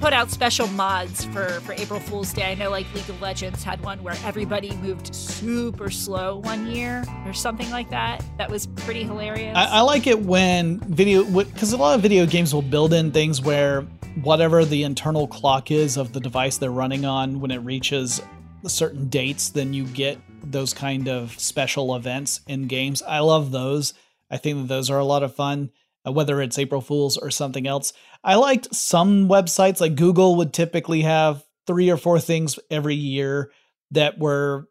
put 0.00 0.12
out 0.12 0.30
special 0.30 0.68
mods 0.68 1.24
for 1.26 1.48
for 1.60 1.72
April 1.72 2.00
Fool's 2.00 2.32
Day. 2.32 2.52
I 2.52 2.54
know 2.54 2.70
like 2.70 2.92
League 2.94 3.08
of 3.08 3.20
Legends 3.20 3.64
had 3.64 3.82
one 3.82 4.02
where 4.02 4.16
everybody 4.24 4.74
moved 4.76 5.14
super 5.14 5.90
slow 5.90 6.38
one 6.38 6.66
year 6.70 7.04
or 7.26 7.32
something 7.32 7.70
like 7.70 7.90
that. 7.90 8.24
That 8.38 8.50
was 8.50 8.66
pretty 8.66 9.02
hilarious. 9.02 9.56
I, 9.56 9.64
I 9.64 9.80
like 9.80 10.06
it 10.06 10.20
when 10.20 10.80
video 10.80 11.24
because 11.24 11.72
a 11.72 11.76
lot 11.76 11.94
of 11.94 12.00
video 12.00 12.26
games 12.26 12.54
will 12.54 12.62
build 12.62 12.92
in 12.92 13.10
things 13.10 13.42
where 13.42 13.82
whatever 14.22 14.64
the 14.64 14.84
internal 14.84 15.26
clock 15.26 15.70
is 15.70 15.96
of 15.96 16.12
the 16.12 16.20
device 16.20 16.58
they're 16.58 16.70
running 16.70 17.04
on 17.04 17.40
when 17.40 17.50
it 17.50 17.58
reaches 17.58 18.20
certain 18.66 19.08
dates, 19.08 19.50
then 19.50 19.72
you 19.72 19.84
get 19.84 20.18
those 20.42 20.74
kind 20.74 21.08
of 21.08 21.38
special 21.38 21.94
events 21.94 22.40
in 22.46 22.66
games. 22.66 23.02
I 23.02 23.20
love 23.20 23.50
those. 23.50 23.94
I 24.30 24.36
think 24.36 24.58
that 24.58 24.68
those 24.68 24.90
are 24.90 24.98
a 24.98 25.04
lot 25.04 25.22
of 25.22 25.34
fun, 25.34 25.70
whether 26.12 26.40
it's 26.40 26.58
April 26.58 26.80
Fools 26.80 27.16
or 27.16 27.30
something 27.30 27.66
else. 27.66 27.92
I 28.24 28.34
liked 28.36 28.74
some 28.74 29.28
websites 29.28 29.80
like 29.80 29.94
Google 29.96 30.36
would 30.36 30.52
typically 30.52 31.02
have 31.02 31.44
three 31.66 31.90
or 31.90 31.96
four 31.96 32.18
things 32.20 32.58
every 32.70 32.94
year 32.94 33.50
that 33.92 34.18
were, 34.18 34.68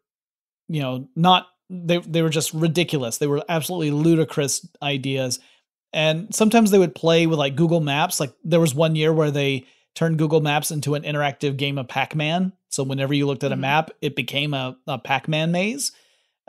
you 0.68 0.80
know, 0.80 1.08
not 1.16 1.46
they 1.70 1.98
they 1.98 2.22
were 2.22 2.28
just 2.30 2.52
ridiculous. 2.54 3.18
They 3.18 3.26
were 3.26 3.42
absolutely 3.48 3.90
ludicrous 3.90 4.66
ideas. 4.82 5.38
And 5.92 6.34
sometimes 6.34 6.70
they 6.70 6.78
would 6.78 6.94
play 6.94 7.26
with 7.26 7.38
like 7.38 7.56
Google 7.56 7.80
Maps. 7.80 8.20
Like 8.20 8.32
there 8.44 8.60
was 8.60 8.74
one 8.74 8.94
year 8.96 9.12
where 9.12 9.30
they 9.30 9.66
turned 9.94 10.18
Google 10.18 10.40
Maps 10.40 10.70
into 10.70 10.94
an 10.94 11.02
interactive 11.02 11.56
game 11.56 11.78
of 11.78 11.88
Pac-Man. 11.88 12.52
So 12.68 12.82
whenever 12.84 13.14
you 13.14 13.26
looked 13.26 13.42
at 13.44 13.52
a 13.52 13.56
Mhm. 13.56 13.60
map, 13.60 13.90
it 14.02 14.14
became 14.14 14.54
a, 14.54 14.76
a 14.86 14.98
Pac-Man 14.98 15.50
maze. 15.50 15.92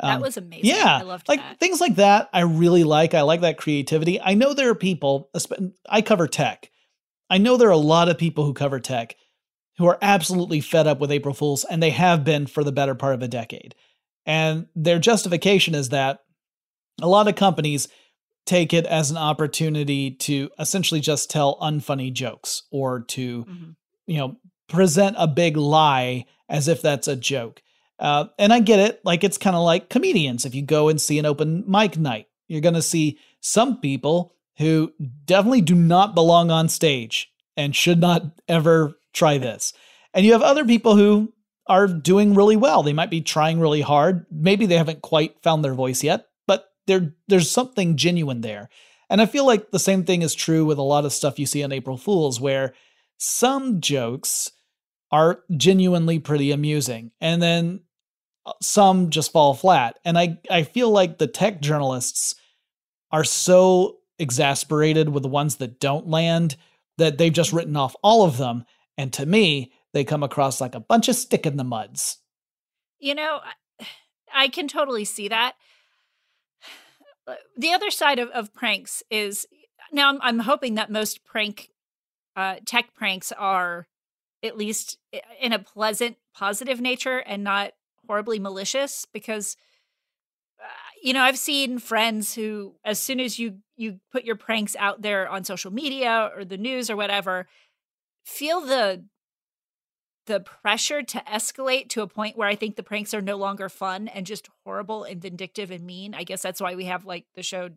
That 0.01 0.15
Um, 0.15 0.21
was 0.21 0.37
amazing. 0.37 0.65
yeah, 0.65 0.97
I 0.99 1.03
loved 1.03 1.27
like 1.27 1.39
that. 1.39 1.59
things 1.59 1.79
like 1.81 1.95
that. 1.95 2.29
I 2.33 2.41
really 2.41 2.83
like. 2.83 3.13
I 3.13 3.21
like 3.21 3.41
that 3.41 3.57
creativity. 3.57 4.19
I 4.21 4.33
know 4.33 4.53
there 4.53 4.69
are 4.69 4.75
people. 4.75 5.29
I 5.89 6.01
cover 6.01 6.27
tech. 6.27 6.71
I 7.29 7.37
know 7.37 7.57
there 7.57 7.67
are 7.69 7.71
a 7.71 7.77
lot 7.77 8.09
of 8.09 8.17
people 8.17 8.45
who 8.45 8.53
cover 8.53 8.79
tech 8.79 9.15
who 9.77 9.85
are 9.87 9.97
absolutely 10.01 10.59
fed 10.61 10.87
up 10.87 10.99
with 10.99 11.11
April 11.11 11.33
Fools, 11.33 11.63
and 11.63 11.81
they 11.81 11.91
have 11.91 12.23
been 12.23 12.47
for 12.47 12.63
the 12.63 12.71
better 12.71 12.95
part 12.95 13.13
of 13.15 13.21
a 13.21 13.27
decade. 13.27 13.75
And 14.25 14.67
their 14.75 14.99
justification 14.99 15.73
is 15.75 15.89
that 15.89 16.19
a 17.01 17.07
lot 17.07 17.27
of 17.29 17.35
companies 17.35 17.87
take 18.45 18.73
it 18.73 18.85
as 18.85 19.09
an 19.11 19.17
opportunity 19.17 20.11
to 20.11 20.49
essentially 20.59 20.99
just 20.99 21.29
tell 21.29 21.57
unfunny 21.61 22.11
jokes 22.11 22.63
or 22.71 23.01
to 23.01 23.45
Mhm. 23.45 23.75
you 24.07 24.17
know 24.17 24.37
present 24.67 25.15
a 25.19 25.27
big 25.27 25.55
lie 25.55 26.25
as 26.49 26.67
if 26.67 26.81
that's 26.81 27.07
a 27.07 27.15
joke 27.15 27.61
uh, 27.99 28.25
and 28.37 28.53
i 28.53 28.59
get 28.59 28.79
it 28.79 29.03
like 29.03 29.23
it's 29.23 29.37
kind 29.37 29.55
of 29.55 29.63
like 29.63 29.89
comedians. 29.89 30.45
If 30.45 30.55
you 30.55 30.61
go 30.61 30.89
and 30.89 30.99
see 30.99 31.19
an 31.19 31.25
open 31.25 31.63
mic 31.67 31.97
night 31.97 32.27
you're 32.47 32.61
going 32.61 32.75
to 32.75 32.81
see 32.81 33.19
some 33.41 33.79
people 33.79 34.33
who 34.57 34.91
definitely 35.25 35.61
do 35.61 35.75
not 35.75 36.15
belong 36.15 36.51
on 36.51 36.67
stage 36.67 37.31
and 37.55 37.75
should 37.75 37.99
not 37.99 38.23
ever 38.47 38.97
try 39.13 39.37
this. 39.37 39.73
And 40.13 40.25
you 40.25 40.33
have 40.33 40.41
other 40.41 40.65
people 40.65 40.95
who 40.95 41.31
are 41.67 41.87
doing 41.87 42.33
really 42.33 42.57
well. 42.57 42.81
They 42.81 42.93
might 42.93 43.11
be 43.11 43.21
trying 43.21 43.59
really 43.59 43.81
hard. 43.81 44.25
Maybe 44.31 44.65
they 44.65 44.77
haven't 44.77 45.03
quite 45.03 45.41
found 45.43 45.63
their 45.63 45.75
voice 45.75 46.03
yet 46.03 46.25
but 46.49 46.71
there 46.87 47.13
there's 47.27 47.51
something 47.51 47.95
genuine 47.95 48.41
there. 48.41 48.69
And 49.09 49.21
i 49.21 49.25
feel 49.25 49.45
like 49.45 49.71
the 49.71 49.79
same 49.79 50.03
thing 50.03 50.23
is 50.23 50.33
true 50.33 50.65
with 50.65 50.77
a 50.77 50.83
lot 50.83 51.05
of 51.05 51.13
stuff 51.13 51.39
you 51.39 51.45
see 51.45 51.63
on 51.63 51.71
april 51.71 51.97
fools 51.97 52.41
where 52.41 52.73
some 53.17 53.81
jokes 53.81 54.51
are 55.11 55.43
genuinely 55.55 56.19
pretty 56.19 56.51
amusing. 56.51 57.11
And 57.19 57.41
then 57.41 57.81
some 58.61 59.09
just 59.09 59.31
fall 59.31 59.53
flat. 59.53 59.99
And 60.05 60.17
i 60.17 60.37
i 60.49 60.63
feel 60.63 60.89
like 60.89 61.17
the 61.17 61.27
tech 61.27 61.61
journalists 61.61 62.35
are 63.11 63.23
so 63.23 63.97
exasperated 64.17 65.09
with 65.09 65.23
the 65.23 65.29
ones 65.29 65.55
that 65.57 65.79
don't 65.79 66.07
land 66.07 66.55
that 66.97 67.17
they've 67.17 67.33
just 67.33 67.53
written 67.53 67.75
off 67.75 67.95
all 68.03 68.23
of 68.23 68.37
them. 68.37 68.65
And 68.97 69.11
to 69.13 69.25
me 69.25 69.71
they 69.93 70.03
come 70.03 70.23
across 70.23 70.61
like 70.61 70.75
a 70.75 70.79
bunch 70.79 71.07
of 71.07 71.15
stick 71.15 71.45
in 71.45 71.57
the 71.57 71.63
muds. 71.63 72.17
You 72.99 73.15
know, 73.15 73.39
I- 74.33 74.49
can 74.49 74.67
totally 74.67 75.05
see 75.05 75.27
that. 75.29 75.55
The 77.57 77.73
other 77.73 77.91
side 77.91 78.19
of, 78.19 78.29
of 78.29 78.53
pranks 78.53 79.03
is 79.09 79.45
now 79.91 80.09
I'm, 80.09 80.19
I'm 80.21 80.39
hoping 80.39 80.75
that 80.75 80.91
most 80.91 81.23
prank 81.23 81.69
uh, 82.35 82.55
tech 82.65 82.93
pranks 82.95 83.31
are 83.31 83.87
at 84.43 84.57
least 84.57 84.97
in 85.39 85.53
a 85.53 85.59
pleasant, 85.59 86.17
positive 86.33 86.79
nature 86.79 87.19
and 87.19 87.43
not 87.43 87.73
horribly 88.09 88.39
malicious 88.39 89.05
because 89.13 89.55
uh, 90.59 90.65
you 91.03 91.13
know 91.13 91.21
I've 91.21 91.37
seen 91.37 91.77
friends 91.77 92.33
who 92.33 92.73
as 92.83 92.97
soon 92.97 93.19
as 93.19 93.37
you 93.37 93.59
you 93.77 93.99
put 94.11 94.23
your 94.23 94.35
pranks 94.35 94.75
out 94.79 95.03
there 95.03 95.29
on 95.29 95.43
social 95.43 95.71
media 95.71 96.31
or 96.35 96.43
the 96.43 96.57
news 96.57 96.89
or 96.89 96.95
whatever 96.95 97.47
feel 98.25 98.61
the 98.61 99.05
the 100.25 100.39
pressure 100.39 101.03
to 101.03 101.19
escalate 101.27 101.89
to 101.89 102.01
a 102.01 102.07
point 102.07 102.35
where 102.35 102.47
I 102.47 102.55
think 102.55 102.75
the 102.75 102.83
pranks 102.83 103.13
are 103.13 103.21
no 103.21 103.37
longer 103.37 103.69
fun 103.69 104.07
and 104.07 104.25
just 104.25 104.49
horrible 104.63 105.03
and 105.03 105.21
vindictive 105.21 105.69
and 105.69 105.85
mean. 105.85 106.15
I 106.15 106.23
guess 106.23 106.41
that's 106.41 106.61
why 106.61 106.75
we 106.75 106.85
have 106.85 107.05
like 107.05 107.25
the 107.35 107.43
show, 107.43 107.69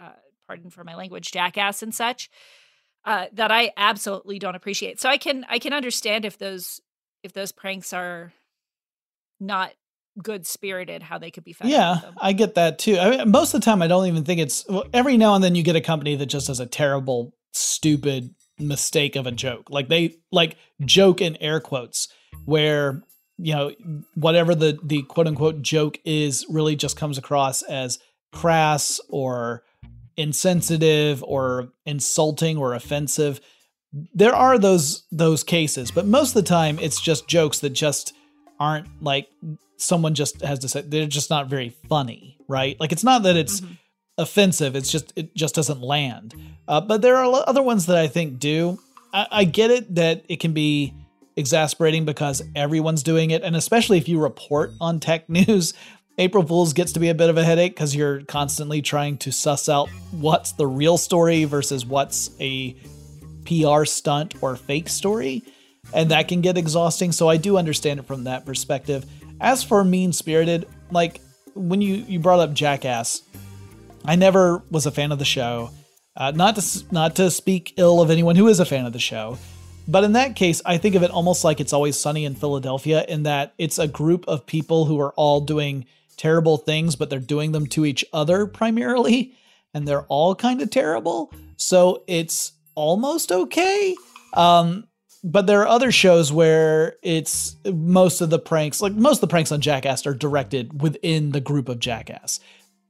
uh, 0.00 0.12
pardon 0.46 0.70
for 0.70 0.84
my 0.84 0.96
language, 0.96 1.32
Jackass 1.32 1.82
and 1.82 1.94
such, 1.94 2.30
uh, 3.04 3.26
that 3.32 3.50
I 3.50 3.72
absolutely 3.76 4.38
don't 4.38 4.54
appreciate. 4.54 5.00
So 5.00 5.08
I 5.08 5.16
can 5.16 5.46
I 5.48 5.58
can 5.58 5.72
understand 5.72 6.24
if 6.24 6.36
those 6.36 6.80
if 7.22 7.32
those 7.32 7.52
pranks 7.52 7.92
are 7.92 8.32
not 9.40 9.72
good 10.22 10.46
spirited 10.46 11.02
how 11.02 11.18
they 11.18 11.30
could 11.30 11.44
be 11.44 11.52
fed. 11.52 11.68
Yeah, 11.68 12.00
I 12.20 12.32
get 12.32 12.54
that 12.56 12.78
too. 12.78 12.98
I 12.98 13.10
mean, 13.10 13.30
most 13.30 13.54
of 13.54 13.60
the 13.60 13.64
time, 13.64 13.82
I 13.82 13.86
don't 13.86 14.06
even 14.06 14.24
think 14.24 14.40
it's. 14.40 14.66
Well, 14.68 14.84
every 14.92 15.16
now 15.16 15.34
and 15.34 15.42
then, 15.42 15.54
you 15.54 15.62
get 15.62 15.76
a 15.76 15.80
company 15.80 16.16
that 16.16 16.26
just 16.26 16.48
does 16.48 16.60
a 16.60 16.66
terrible, 16.66 17.34
stupid 17.52 18.34
mistake 18.58 19.16
of 19.16 19.26
a 19.26 19.32
joke. 19.32 19.70
Like 19.70 19.88
they 19.88 20.16
like 20.32 20.56
joke 20.84 21.20
in 21.20 21.36
air 21.36 21.60
quotes, 21.60 22.08
where 22.44 23.02
you 23.38 23.54
know 23.54 23.72
whatever 24.14 24.54
the 24.54 24.78
the 24.82 25.02
quote 25.02 25.26
unquote 25.26 25.62
joke 25.62 25.98
is 26.04 26.44
really 26.48 26.76
just 26.76 26.96
comes 26.96 27.18
across 27.18 27.62
as 27.62 27.98
crass 28.32 29.00
or 29.08 29.64
insensitive 30.16 31.22
or 31.22 31.72
insulting 31.86 32.58
or 32.58 32.74
offensive. 32.74 33.40
There 33.92 34.34
are 34.34 34.58
those 34.58 35.06
those 35.10 35.44
cases, 35.44 35.90
but 35.90 36.06
most 36.06 36.30
of 36.30 36.34
the 36.34 36.48
time 36.48 36.78
it's 36.78 37.00
just 37.00 37.28
jokes 37.28 37.60
that 37.60 37.70
just 37.70 38.12
aren't 38.58 38.86
like 39.02 39.28
someone 39.76 40.14
just 40.14 40.42
has 40.42 40.58
to 40.60 40.68
say 40.68 40.82
they're 40.82 41.06
just 41.06 41.30
not 41.30 41.48
very 41.48 41.70
funny, 41.88 42.36
right? 42.48 42.78
Like 42.80 42.92
it's 42.92 43.04
not 43.04 43.22
that 43.22 43.36
it's 43.36 43.60
mm-hmm. 43.60 43.74
offensive; 44.18 44.76
it's 44.76 44.90
just 44.90 45.12
it 45.16 45.34
just 45.34 45.54
doesn't 45.54 45.80
land. 45.80 46.34
Uh, 46.66 46.80
but 46.80 47.02
there 47.02 47.16
are 47.16 47.44
other 47.46 47.62
ones 47.62 47.86
that 47.86 47.96
I 47.96 48.08
think 48.08 48.38
do. 48.38 48.78
I, 49.12 49.26
I 49.30 49.44
get 49.44 49.70
it 49.70 49.94
that 49.94 50.24
it 50.28 50.40
can 50.40 50.52
be 50.52 50.94
exasperating 51.36 52.04
because 52.04 52.42
everyone's 52.54 53.02
doing 53.02 53.30
it, 53.30 53.42
and 53.42 53.56
especially 53.56 53.98
if 53.98 54.08
you 54.08 54.20
report 54.20 54.72
on 54.80 55.00
tech 55.00 55.28
news, 55.30 55.74
April 56.18 56.44
Fools 56.44 56.72
gets 56.72 56.92
to 56.92 57.00
be 57.00 57.08
a 57.08 57.14
bit 57.14 57.30
of 57.30 57.38
a 57.38 57.44
headache 57.44 57.74
because 57.74 57.94
you're 57.94 58.22
constantly 58.22 58.82
trying 58.82 59.16
to 59.18 59.30
suss 59.30 59.68
out 59.68 59.88
what's 60.10 60.52
the 60.52 60.66
real 60.66 60.98
story 60.98 61.44
versus 61.44 61.86
what's 61.86 62.30
a 62.40 62.74
PR 63.46 63.84
stunt 63.84 64.34
or 64.42 64.56
fake 64.56 64.88
story. 64.88 65.44
And 65.92 66.10
that 66.10 66.28
can 66.28 66.40
get 66.40 66.58
exhausting. 66.58 67.12
So 67.12 67.28
I 67.28 67.36
do 67.36 67.56
understand 67.56 68.00
it 68.00 68.06
from 68.06 68.24
that 68.24 68.44
perspective. 68.44 69.06
As 69.40 69.62
for 69.62 69.84
mean 69.84 70.12
spirited, 70.12 70.66
like 70.90 71.20
when 71.54 71.80
you, 71.80 71.94
you 71.94 72.18
brought 72.18 72.40
up 72.40 72.52
Jackass, 72.52 73.22
I 74.04 74.16
never 74.16 74.62
was 74.70 74.86
a 74.86 74.90
fan 74.90 75.12
of 75.12 75.18
the 75.18 75.24
show. 75.24 75.70
Uh, 76.16 76.32
not 76.32 76.56
to 76.56 76.84
not 76.90 77.14
to 77.14 77.30
speak 77.30 77.74
ill 77.76 78.00
of 78.00 78.10
anyone 78.10 78.34
who 78.34 78.48
is 78.48 78.58
a 78.58 78.64
fan 78.64 78.84
of 78.84 78.92
the 78.92 78.98
show, 78.98 79.38
but 79.86 80.02
in 80.02 80.14
that 80.14 80.34
case, 80.34 80.60
I 80.66 80.76
think 80.76 80.96
of 80.96 81.04
it 81.04 81.12
almost 81.12 81.44
like 81.44 81.60
it's 81.60 81.72
always 81.72 81.96
sunny 81.96 82.24
in 82.24 82.34
Philadelphia, 82.34 83.04
in 83.08 83.22
that 83.22 83.54
it's 83.56 83.78
a 83.78 83.86
group 83.86 84.24
of 84.26 84.44
people 84.44 84.86
who 84.86 84.98
are 84.98 85.12
all 85.12 85.40
doing 85.40 85.86
terrible 86.16 86.56
things, 86.56 86.96
but 86.96 87.08
they're 87.08 87.20
doing 87.20 87.52
them 87.52 87.68
to 87.68 87.86
each 87.86 88.04
other 88.12 88.46
primarily, 88.46 89.32
and 89.72 89.86
they're 89.86 90.06
all 90.06 90.34
kind 90.34 90.60
of 90.60 90.70
terrible. 90.70 91.32
So 91.56 92.02
it's 92.08 92.52
almost 92.74 93.30
okay. 93.30 93.94
Um, 94.34 94.87
but 95.24 95.46
there 95.46 95.60
are 95.62 95.68
other 95.68 95.90
shows 95.90 96.32
where 96.32 96.96
it's 97.02 97.56
most 97.64 98.20
of 98.20 98.30
the 98.30 98.38
pranks, 98.38 98.80
like 98.80 98.92
most 98.92 99.18
of 99.18 99.22
the 99.22 99.26
pranks 99.28 99.52
on 99.52 99.60
Jackass, 99.60 100.06
are 100.06 100.14
directed 100.14 100.80
within 100.80 101.30
the 101.30 101.40
group 101.40 101.68
of 101.68 101.80
Jackass. 101.80 102.40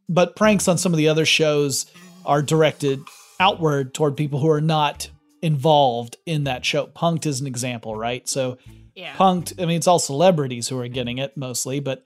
But 0.09 0.37
pranks 0.37 0.69
on 0.69 0.79
some 0.79 0.93
of 0.93 0.97
the 0.97 1.09
other 1.09 1.27
shows 1.27 1.87
are 2.25 2.43
directed 2.43 3.01
outward 3.41 3.95
toward 3.95 4.17
people 4.17 4.41
who 4.41 4.51
are 4.51 4.61
not 4.61 5.11
involved 5.43 6.17
in 6.27 6.45
that 6.45 6.65
show. 6.65 6.87
Punked 6.87 7.27
is 7.27 7.41
an 7.41 7.47
example, 7.47 7.95
right? 7.97 8.29
So, 8.29 8.59
yeah. 8.95 9.15
Punked, 9.15 9.61
I 9.61 9.67
mean, 9.67 9.77
it's 9.77 9.87
all 9.87 9.99
celebrities 9.99 10.69
who 10.69 10.79
are 10.79 10.89
getting 10.89 11.19
it 11.19 11.37
mostly, 11.37 11.81
but 11.81 12.05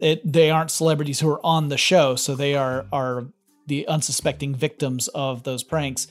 it 0.00 0.20
they 0.30 0.50
aren't 0.50 0.70
celebrities 0.70 1.20
who 1.20 1.30
are 1.30 1.44
on 1.44 1.68
the 1.68 1.78
show, 1.78 2.16
so 2.16 2.34
they 2.34 2.54
are 2.54 2.86
are 2.92 3.26
the 3.66 3.86
unsuspecting 3.88 4.54
victims 4.54 5.08
of 5.08 5.42
those 5.42 5.62
pranks. 5.62 6.08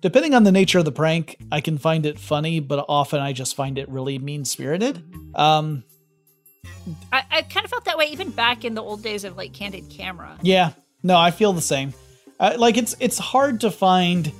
Depending 0.00 0.34
on 0.34 0.44
the 0.44 0.52
nature 0.52 0.78
of 0.78 0.84
the 0.84 0.92
prank, 0.92 1.36
I 1.50 1.60
can 1.60 1.76
find 1.76 2.06
it 2.06 2.18
funny, 2.18 2.60
but 2.60 2.84
often 2.88 3.20
I 3.20 3.32
just 3.32 3.56
find 3.56 3.78
it 3.78 3.88
really 3.88 4.18
mean 4.18 4.44
spirited. 4.44 5.02
Um, 5.34 5.82
I, 7.12 7.22
I 7.30 7.42
kind 7.42 7.64
of 7.64 7.70
felt 7.70 7.84
that 7.86 7.98
way 7.98 8.06
even 8.06 8.30
back 8.30 8.64
in 8.64 8.74
the 8.74 8.82
old 8.82 9.02
days 9.02 9.24
of 9.24 9.36
like 9.36 9.52
Candid 9.52 9.88
Camera. 9.90 10.38
Yeah, 10.42 10.72
no, 11.02 11.16
I 11.16 11.30
feel 11.30 11.52
the 11.52 11.60
same. 11.60 11.94
Uh, 12.38 12.54
like 12.56 12.76
it's 12.76 12.94
it's 13.00 13.18
hard 13.18 13.60
to 13.62 13.70
find 13.70 14.32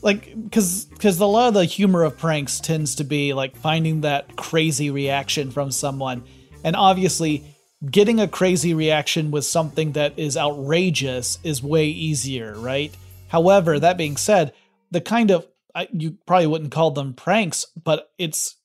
like 0.00 0.32
because 0.44 0.86
because 0.86 1.20
a 1.20 1.26
lot 1.26 1.48
of 1.48 1.54
the 1.54 1.64
humor 1.64 2.04
of 2.04 2.16
pranks 2.16 2.60
tends 2.60 2.94
to 2.96 3.04
be 3.04 3.34
like 3.34 3.56
finding 3.56 4.00
that 4.02 4.36
crazy 4.36 4.90
reaction 4.90 5.50
from 5.50 5.70
someone 5.70 6.24
and 6.64 6.74
obviously 6.74 7.44
getting 7.90 8.18
a 8.20 8.26
crazy 8.26 8.74
reaction 8.74 9.30
with 9.30 9.44
something 9.44 9.92
that 9.92 10.18
is 10.18 10.36
outrageous 10.36 11.38
is 11.44 11.62
way 11.62 11.86
easier, 11.86 12.54
right? 12.58 12.96
However, 13.28 13.78
that 13.78 13.96
being 13.96 14.16
said, 14.16 14.52
the 14.90 15.00
kind 15.00 15.30
of 15.30 15.46
you 15.92 16.16
probably 16.26 16.46
wouldn't 16.46 16.72
call 16.72 16.90
them 16.90 17.14
pranks, 17.14 17.66
but 17.82 18.10
it's 18.18 18.56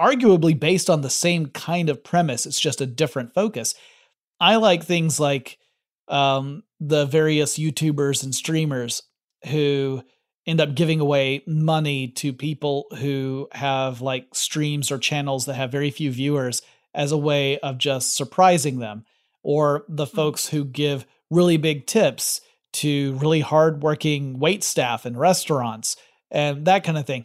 arguably 0.00 0.58
based 0.58 0.88
on 0.88 1.00
the 1.00 1.10
same 1.10 1.46
kind 1.46 1.88
of 1.88 2.04
premise. 2.04 2.46
It's 2.46 2.60
just 2.60 2.80
a 2.80 2.86
different 2.86 3.34
focus. 3.34 3.74
I 4.40 4.56
like 4.56 4.82
things 4.82 5.18
like 5.18 5.58
um, 6.08 6.62
the 6.80 7.06
various 7.06 7.58
YouTubers 7.58 8.22
and 8.22 8.34
streamers 8.34 9.02
who 9.46 10.02
end 10.46 10.60
up 10.60 10.74
giving 10.74 11.00
away 11.00 11.42
money 11.46 12.08
to 12.08 12.32
people 12.32 12.86
who 12.98 13.48
have 13.52 14.00
like 14.00 14.34
streams 14.34 14.90
or 14.90 14.98
channels 14.98 15.44
that 15.44 15.54
have 15.54 15.70
very 15.70 15.90
few 15.90 16.10
viewers 16.10 16.62
as 16.94 17.12
a 17.12 17.18
way 17.18 17.58
of 17.58 17.76
just 17.78 18.16
surprising 18.16 18.78
them, 18.78 19.04
or 19.42 19.84
the 19.88 20.06
hmm. 20.06 20.16
folks 20.16 20.48
who 20.48 20.64
give 20.64 21.06
really 21.30 21.58
big 21.58 21.86
tips 21.86 22.40
to 22.78 23.14
really 23.14 23.40
hardworking 23.40 24.38
wait 24.38 24.64
staff 24.64 25.06
in 25.06 25.16
restaurants 25.16 25.96
and 26.30 26.66
that 26.66 26.84
kind 26.84 26.98
of 26.98 27.06
thing. 27.06 27.24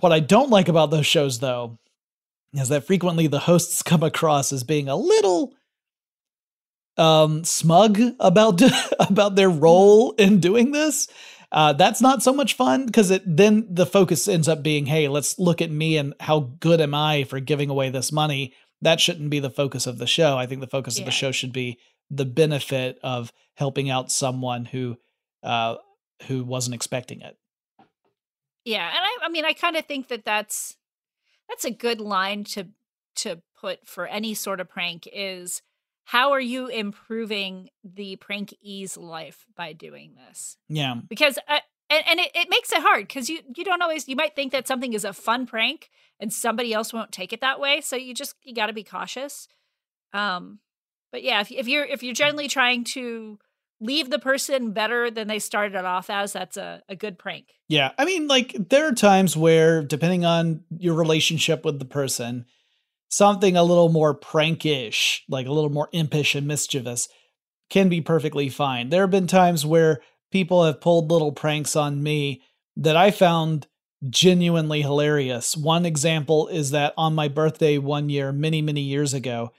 What 0.00 0.12
I 0.12 0.20
don't 0.20 0.50
like 0.50 0.68
about 0.68 0.90
those 0.90 1.06
shows, 1.06 1.38
though, 1.38 1.78
is 2.54 2.68
that 2.68 2.86
frequently 2.86 3.26
the 3.26 3.40
hosts 3.40 3.82
come 3.82 4.02
across 4.02 4.52
as 4.52 4.64
being 4.64 4.88
a 4.88 4.96
little 4.96 5.52
um 6.98 7.42
smug 7.42 7.98
about 8.20 8.60
about 9.00 9.34
their 9.34 9.48
role 9.48 10.12
in 10.18 10.40
doing 10.40 10.72
this 10.72 11.08
uh, 11.52 11.74
that's 11.74 12.00
not 12.00 12.22
so 12.22 12.32
much 12.32 12.54
fun 12.54 12.86
because 12.86 13.10
it 13.10 13.22
then 13.26 13.66
the 13.68 13.84
focus 13.84 14.26
ends 14.26 14.48
up 14.48 14.62
being, 14.62 14.86
hey, 14.86 15.06
let's 15.06 15.38
look 15.38 15.60
at 15.60 15.70
me 15.70 15.98
and 15.98 16.14
how 16.18 16.50
good 16.60 16.80
am 16.80 16.94
I 16.94 17.24
for 17.24 17.40
giving 17.40 17.68
away 17.68 17.90
this 17.90 18.10
money. 18.10 18.54
That 18.80 19.00
shouldn't 19.00 19.28
be 19.28 19.38
the 19.38 19.50
focus 19.50 19.86
of 19.86 19.98
the 19.98 20.06
show. 20.06 20.38
I 20.38 20.46
think 20.46 20.62
the 20.62 20.66
focus 20.66 20.96
yeah. 20.96 21.02
of 21.02 21.06
the 21.06 21.12
show 21.12 21.30
should 21.30 21.52
be 21.52 21.78
the 22.10 22.24
benefit 22.24 22.98
of 23.02 23.32
helping 23.54 23.90
out 23.90 24.10
someone 24.10 24.66
who 24.66 24.96
uh, 25.42 25.76
who 26.28 26.44
wasn't 26.44 26.74
expecting 26.74 27.20
it. 27.20 27.36
Yeah, 28.64 28.88
and 28.88 28.98
I, 28.98 29.26
I 29.26 29.28
mean, 29.28 29.44
I 29.44 29.52
kind 29.52 29.76
of 29.76 29.86
think 29.86 30.08
that 30.08 30.24
that's 30.24 30.76
that's 31.48 31.64
a 31.64 31.70
good 31.70 32.00
line 32.00 32.44
to 32.44 32.68
to 33.16 33.42
put 33.60 33.86
for 33.86 34.06
any 34.06 34.34
sort 34.34 34.60
of 34.60 34.68
prank 34.68 35.08
is 35.12 35.62
how 36.04 36.32
are 36.32 36.40
you 36.40 36.66
improving 36.66 37.70
the 37.84 38.16
prank 38.16 38.54
ease 38.60 38.96
life 38.96 39.46
by 39.56 39.72
doing 39.72 40.14
this? 40.14 40.56
Yeah. 40.68 40.96
Because 41.08 41.38
uh, 41.48 41.60
and, 41.88 42.02
and 42.08 42.20
it, 42.20 42.30
it 42.34 42.50
makes 42.50 42.72
it 42.72 42.82
hard 42.82 43.06
because 43.06 43.28
you 43.28 43.40
you 43.54 43.64
don't 43.64 43.82
always 43.82 44.08
you 44.08 44.16
might 44.16 44.34
think 44.34 44.52
that 44.52 44.66
something 44.66 44.92
is 44.92 45.04
a 45.04 45.12
fun 45.12 45.46
prank 45.46 45.90
and 46.18 46.32
somebody 46.32 46.72
else 46.72 46.92
won't 46.92 47.12
take 47.12 47.32
it 47.32 47.40
that 47.40 47.60
way. 47.60 47.80
So 47.80 47.96
you 47.96 48.14
just 48.14 48.34
you 48.42 48.54
got 48.54 48.66
to 48.66 48.72
be 48.72 48.84
cautious. 48.84 49.48
Um, 50.12 50.58
but 51.12 51.22
yeah, 51.22 51.40
if, 51.40 51.52
if 51.52 51.68
you're 51.68 51.84
if 51.84 52.02
you're 52.02 52.14
generally 52.14 52.48
trying 52.48 52.84
to 52.84 53.38
leave 53.80 54.10
the 54.10 54.18
person 54.18 54.72
better 54.72 55.10
than 55.10 55.28
they 55.28 55.38
started 55.38 55.84
off 55.84 56.08
as, 56.08 56.32
that's 56.32 56.56
a, 56.56 56.82
a 56.88 56.96
good 56.96 57.18
prank. 57.18 57.46
Yeah. 57.68 57.90
I 57.98 58.04
mean, 58.04 58.28
like 58.28 58.56
there 58.70 58.86
are 58.86 58.92
times 58.92 59.36
where 59.36 59.82
depending 59.82 60.24
on 60.24 60.62
your 60.78 60.94
relationship 60.94 61.64
with 61.64 61.80
the 61.80 61.84
person, 61.84 62.46
something 63.08 63.56
a 63.56 63.64
little 63.64 63.88
more 63.88 64.16
prankish, 64.18 65.20
like 65.28 65.46
a 65.46 65.52
little 65.52 65.70
more 65.70 65.88
impish 65.92 66.36
and 66.36 66.46
mischievous, 66.46 67.08
can 67.70 67.88
be 67.88 68.00
perfectly 68.00 68.48
fine. 68.48 68.90
There 68.90 69.00
have 69.00 69.10
been 69.10 69.26
times 69.26 69.66
where 69.66 70.00
people 70.30 70.64
have 70.64 70.80
pulled 70.80 71.10
little 71.10 71.32
pranks 71.32 71.74
on 71.74 72.02
me 72.02 72.42
that 72.76 72.96
I 72.96 73.10
found 73.10 73.66
genuinely 74.08 74.82
hilarious. 74.82 75.56
One 75.56 75.84
example 75.84 76.48
is 76.48 76.70
that 76.70 76.94
on 76.96 77.14
my 77.14 77.28
birthday 77.28 77.78
one 77.78 78.08
year, 78.08 78.32
many, 78.32 78.62
many 78.62 78.82
years 78.82 79.12
ago, 79.12 79.52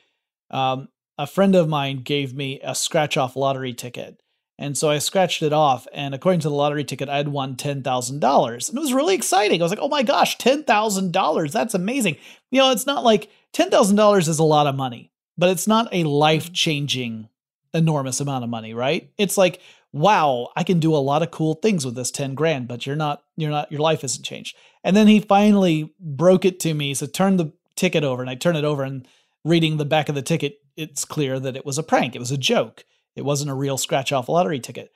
um, 0.50 0.88
a 1.18 1.28
friend 1.28 1.56
of 1.56 1.70
mine 1.70 2.02
gave 2.02 2.34
me 2.34 2.60
a 2.64 2.76
scratch 2.76 3.18
off 3.18 3.36
lottery 3.36 3.74
ticket. 3.74 4.20
And 4.60 4.78
so 4.78 4.90
I 4.92 5.00
scratched 5.00 5.42
it 5.42 5.52
off, 5.52 5.88
and 5.94 6.14
according 6.14 6.42
to 6.42 6.50
the 6.50 6.56
lottery 6.56 6.84
ticket, 6.84 7.10
I'd 7.10 7.28
won 7.28 7.56
$10,000. 7.56 8.70
And 8.70 8.78
it 8.78 8.82
was 8.82 8.94
really 8.94 9.16
exciting. 9.16 9.62
I 9.62 9.66
was 9.66 9.72
like, 9.72 9.82
oh 9.82 9.90
my 9.90 10.04
gosh, 10.04 10.38
$10,000. 10.38 11.52
That's 11.52 11.74
amazing. 11.74 12.18
You 12.52 12.60
know, 12.60 12.72
it's 12.72 12.86
not 12.86 13.04
like 13.04 13.30
$10,000 13.54 14.28
is 14.28 14.40
a 14.40 14.44
lot 14.44 14.68
of 14.68 14.76
money, 14.76 15.12
but 15.38 15.50
it's 15.50 15.68
not 15.68 15.90
a 15.92 16.04
life 16.04 16.54
changing, 16.54 17.30
enormous 17.74 18.20
amount 18.20 18.44
of 18.44 18.50
money, 18.52 18.76
right? 18.76 19.10
It's 19.18 19.38
like, 19.38 19.60
wow, 19.92 20.50
I 20.56 20.64
can 20.64 20.80
do 20.80 20.96
a 20.96 20.98
lot 20.98 21.24
of 21.24 21.32
cool 21.32 21.56
things 21.56 21.84
with 21.84 21.96
this 21.96 22.12
10 22.12 22.36
grand, 22.36 22.68
but 22.68 22.86
you're 22.86 22.96
not, 22.96 23.24
you're 23.36 23.52
not, 23.52 23.72
your 23.72 23.82
life 23.82 24.04
isn't 24.04 24.24
changed. 24.24 24.56
And 24.84 24.96
then 24.96 25.08
he 25.08 25.20
finally 25.20 25.94
broke 26.00 26.46
it 26.46 26.60
to 26.62 26.74
me. 26.76 26.94
So 26.94 27.08
turn 27.08 27.38
the 27.38 27.54
ticket 27.76 28.04
over, 28.04 28.22
and 28.22 28.30
I 28.30 28.36
turn 28.36 28.56
it 28.56 28.66
over, 28.66 28.84
and 28.84 29.08
reading 29.44 29.78
the 29.78 29.86
back 29.86 30.10
of 30.10 30.16
the 30.16 30.22
ticket, 30.22 30.58
it's 30.76 31.06
clear 31.06 31.40
that 31.40 31.56
it 31.56 31.66
was 31.66 31.78
a 31.78 31.84
prank. 31.84 32.16
It 32.16 32.20
was 32.20 32.32
a 32.32 32.38
joke. 32.38 32.86
It 33.16 33.26
wasn't 33.26 33.52
a 33.52 33.56
real 33.56 33.78
scratch 33.78 34.12
off 34.12 34.30
lottery 34.30 34.60
ticket. 34.60 34.92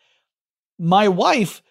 My 0.80 1.08
wife 1.08 1.62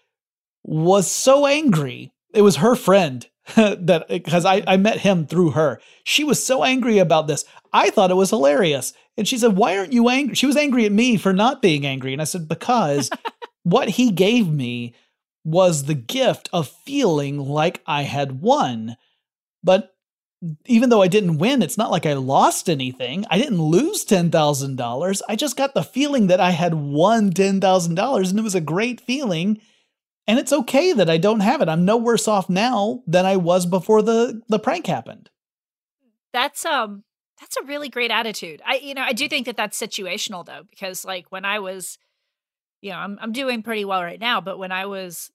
was 0.62 1.10
so 1.10 1.46
angry. 1.46 2.12
It 2.34 2.42
was 2.42 2.56
her 2.56 2.74
friend 2.74 3.26
that 3.56 4.06
because 4.08 4.44
I, 4.44 4.62
I 4.66 4.76
met 4.76 5.00
him 5.00 5.26
through 5.26 5.52
her. 5.52 5.80
She 6.04 6.24
was 6.24 6.44
so 6.44 6.64
angry 6.64 6.98
about 6.98 7.26
this. 7.26 7.44
I 7.72 7.90
thought 7.90 8.10
it 8.10 8.14
was 8.14 8.30
hilarious. 8.30 8.92
And 9.16 9.26
she 9.26 9.38
said, 9.38 9.56
Why 9.56 9.76
aren't 9.76 9.92
you 9.92 10.08
angry? 10.08 10.34
She 10.34 10.46
was 10.46 10.56
angry 10.56 10.84
at 10.84 10.92
me 10.92 11.16
for 11.16 11.32
not 11.32 11.62
being 11.62 11.86
angry. 11.86 12.12
And 12.12 12.20
I 12.20 12.26
said, 12.26 12.48
Because 12.48 13.10
what 13.62 13.90
he 13.90 14.10
gave 14.10 14.48
me 14.48 14.94
was 15.44 15.84
the 15.84 15.94
gift 15.94 16.48
of 16.52 16.68
feeling 16.68 17.38
like 17.38 17.82
I 17.86 18.02
had 18.02 18.40
won. 18.40 18.96
But 19.62 19.95
even 20.66 20.90
though 20.90 21.02
I 21.02 21.08
didn't 21.08 21.38
win, 21.38 21.62
it's 21.62 21.78
not 21.78 21.90
like 21.90 22.06
I 22.06 22.12
lost 22.12 22.68
anything. 22.68 23.24
I 23.30 23.38
didn't 23.38 23.62
lose 23.62 24.04
$10,000. 24.04 25.22
I 25.28 25.36
just 25.36 25.56
got 25.56 25.74
the 25.74 25.82
feeling 25.82 26.26
that 26.26 26.40
I 26.40 26.50
had 26.50 26.74
won 26.74 27.30
$10,000 27.32 28.30
and 28.30 28.38
it 28.38 28.42
was 28.42 28.54
a 28.54 28.60
great 28.60 29.00
feeling. 29.00 29.60
And 30.26 30.38
it's 30.38 30.52
okay 30.52 30.92
that 30.92 31.08
I 31.08 31.18
don't 31.18 31.40
have 31.40 31.62
it. 31.62 31.68
I'm 31.68 31.84
no 31.84 31.96
worse 31.96 32.26
off 32.26 32.50
now 32.50 33.02
than 33.06 33.24
I 33.24 33.36
was 33.36 33.64
before 33.64 34.02
the 34.02 34.42
the 34.48 34.58
prank 34.58 34.86
happened. 34.86 35.30
That's 36.32 36.64
um 36.64 37.04
that's 37.40 37.56
a 37.56 37.64
really 37.64 37.88
great 37.88 38.10
attitude. 38.10 38.60
I 38.66 38.76
you 38.76 38.94
know, 38.94 39.02
I 39.02 39.12
do 39.12 39.28
think 39.28 39.46
that 39.46 39.56
that's 39.56 39.80
situational 39.80 40.44
though 40.44 40.62
because 40.68 41.04
like 41.04 41.30
when 41.30 41.44
I 41.44 41.60
was 41.60 41.96
you 42.80 42.90
know, 42.90 42.98
I'm 42.98 43.18
I'm 43.20 43.32
doing 43.32 43.62
pretty 43.62 43.84
well 43.84 44.02
right 44.02 44.20
now, 44.20 44.40
but 44.40 44.58
when 44.58 44.72
I 44.72 44.86
was 44.86 45.30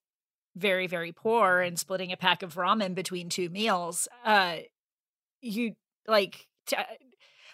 very 0.58 0.88
very 0.88 1.14
poor 1.14 1.62
and 1.62 1.80
splitting 1.80 2.12
a 2.12 2.18
pack 2.18 2.43
of 2.43 2.56
ramen 2.56 2.93
between 2.93 3.30
two 3.30 3.49
meals, 3.49 4.10
uh 4.26 4.58
you 5.42 5.74
like 6.08 6.48
t- 6.68 6.78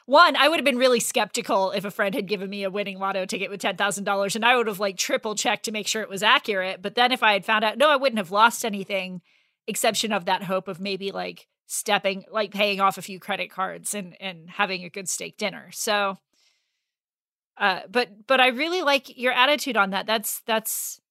one, 0.08 0.38
I 0.38 0.48
would 0.48 0.58
have 0.58 0.66
been 0.66 0.78
really 0.78 1.02
skeptical 1.02 1.72
if 1.72 1.84
a 1.84 1.92
friend 1.92 2.16
had 2.16 2.28
given 2.28 2.50
me 2.50 2.64
a 2.64 2.70
winning 2.70 2.98
lotto 2.98 3.26
ticket 3.26 3.50
with 3.50 3.62
$10,000 3.62 4.36
and 4.36 4.46
I 4.46 4.56
would 4.56 4.68
have 4.68 4.80
like 4.80 4.98
triple 4.98 5.36
checked 5.36 5.66
to 5.66 5.74
make 5.74 5.86
sure 5.86 6.02
it 6.02 6.10
was 6.10 6.24
accurate. 6.24 6.82
But 6.82 6.96
then 6.96 7.12
if 7.12 7.22
I 7.22 7.34
had 7.34 7.44
found 7.44 7.66
out, 7.66 7.78
no, 7.78 7.90
I 7.90 7.98
wouldn't 7.98 8.18
have 8.18 8.32
lost 8.32 8.64
anything, 8.64 9.22
exception 9.68 10.14
of 10.14 10.24
that 10.24 10.44
hope 10.44 10.70
of 10.70 10.80
maybe 10.80 11.12
like 11.12 11.48
stepping, 11.66 12.24
like 12.32 12.52
paying 12.52 12.80
off 12.80 12.98
a 12.98 13.02
few 13.02 13.20
credit 13.20 13.52
cards 13.52 13.94
and, 13.94 14.16
and 14.22 14.50
having 14.50 14.86
a 14.86 14.90
good 14.90 15.10
steak 15.10 15.36
dinner. 15.36 15.72
So, 15.74 16.18
uh, 17.58 17.82
but, 17.90 18.28
but 18.28 18.40
I 18.40 18.48
really 18.48 18.84
like 18.84 19.18
your 19.18 19.34
attitude 19.34 19.76
on 19.76 19.90
that. 19.90 20.06
That's, 20.08 20.42
that's, 20.46 21.02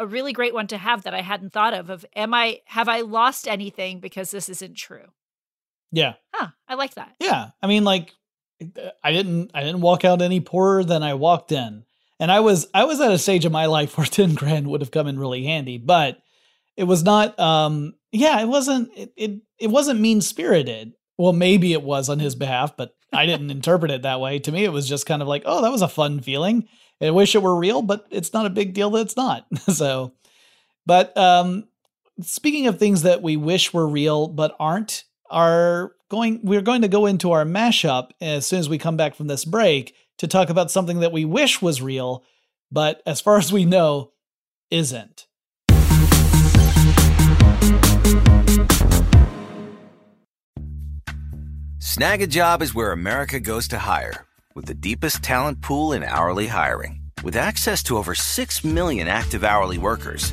a 0.00 0.06
really 0.06 0.32
great 0.32 0.52
one 0.52 0.66
to 0.66 0.76
have 0.76 1.04
that 1.04 1.14
I 1.14 1.20
hadn't 1.20 1.52
thought 1.52 1.72
of 1.72 1.88
of 1.88 2.04
am 2.16 2.34
I 2.34 2.62
have 2.64 2.88
I 2.88 3.02
lost 3.02 3.46
anything 3.46 4.00
because 4.00 4.32
this 4.32 4.48
isn't 4.48 4.76
true? 4.76 5.06
Yeah. 5.92 6.14
Huh, 6.32 6.48
I 6.68 6.74
like 6.74 6.94
that. 6.94 7.14
Yeah. 7.20 7.50
I 7.62 7.66
mean 7.66 7.84
like 7.84 8.12
I 9.02 9.12
didn't 9.12 9.50
I 9.54 9.62
didn't 9.62 9.80
walk 9.80 10.04
out 10.04 10.22
any 10.22 10.40
poorer 10.40 10.84
than 10.84 11.02
I 11.02 11.14
walked 11.14 11.52
in. 11.52 11.84
And 12.20 12.30
I 12.30 12.40
was 12.40 12.66
I 12.74 12.84
was 12.84 13.00
at 13.00 13.12
a 13.12 13.18
stage 13.18 13.44
of 13.44 13.52
my 13.52 13.66
life 13.66 13.96
where 13.98 14.06
10 14.06 14.34
grand 14.34 14.68
would 14.68 14.80
have 14.80 14.90
come 14.90 15.06
in 15.06 15.18
really 15.18 15.44
handy, 15.44 15.78
but 15.78 16.18
it 16.76 16.84
was 16.84 17.02
not 17.02 17.38
um 17.38 17.94
yeah, 18.12 18.40
it 18.40 18.48
wasn't 18.48 18.90
it 18.96 19.12
it, 19.16 19.40
it 19.58 19.68
wasn't 19.68 20.00
mean-spirited. 20.00 20.92
Well, 21.16 21.32
maybe 21.32 21.72
it 21.72 21.82
was 21.82 22.08
on 22.08 22.18
his 22.18 22.34
behalf, 22.34 22.76
but 22.76 22.94
I 23.12 23.26
didn't 23.26 23.50
interpret 23.50 23.92
it 23.92 24.02
that 24.02 24.20
way. 24.20 24.40
To 24.40 24.52
me 24.52 24.64
it 24.64 24.72
was 24.72 24.88
just 24.88 25.06
kind 25.06 25.22
of 25.22 25.28
like, 25.28 25.42
"Oh, 25.46 25.62
that 25.62 25.70
was 25.70 25.82
a 25.82 25.88
fun 25.88 26.20
feeling." 26.20 26.66
I 27.00 27.10
wish 27.10 27.34
it 27.34 27.42
were 27.42 27.54
real, 27.54 27.82
but 27.82 28.06
it's 28.10 28.32
not 28.32 28.46
a 28.46 28.50
big 28.50 28.72
deal 28.72 28.90
that 28.90 29.02
it's 29.02 29.16
not. 29.16 29.46
so 29.68 30.12
but 30.86 31.16
um 31.16 31.68
speaking 32.20 32.66
of 32.66 32.78
things 32.78 33.02
that 33.02 33.22
we 33.22 33.36
wish 33.36 33.72
were 33.72 33.86
real 33.86 34.28
but 34.28 34.56
aren't, 34.58 35.04
are 35.34 35.92
going 36.08 36.40
we're 36.44 36.62
going 36.62 36.82
to 36.82 36.88
go 36.88 37.06
into 37.06 37.32
our 37.32 37.44
mashup 37.44 38.10
as 38.20 38.46
soon 38.46 38.60
as 38.60 38.68
we 38.68 38.78
come 38.78 38.96
back 38.96 39.14
from 39.16 39.26
this 39.26 39.44
break 39.44 39.94
to 40.18 40.28
talk 40.28 40.48
about 40.48 40.70
something 40.70 41.00
that 41.00 41.12
we 41.12 41.24
wish 41.24 41.60
was 41.60 41.82
real, 41.82 42.24
but 42.70 43.02
as 43.04 43.20
far 43.20 43.36
as 43.36 43.52
we 43.52 43.64
know, 43.64 44.12
isn't. 44.70 45.26
Snagajob 51.80 52.62
is 52.62 52.74
where 52.74 52.92
America 52.92 53.40
goes 53.40 53.68
to 53.68 53.78
hire, 53.78 54.26
with 54.54 54.66
the 54.66 54.74
deepest 54.74 55.22
talent 55.22 55.60
pool 55.62 55.92
in 55.92 56.02
hourly 56.02 56.46
hiring. 56.46 57.00
With 57.22 57.36
access 57.36 57.82
to 57.84 57.96
over 57.96 58.14
6 58.14 58.64
million 58.64 59.08
active 59.08 59.44
hourly 59.44 59.78
workers, 59.78 60.32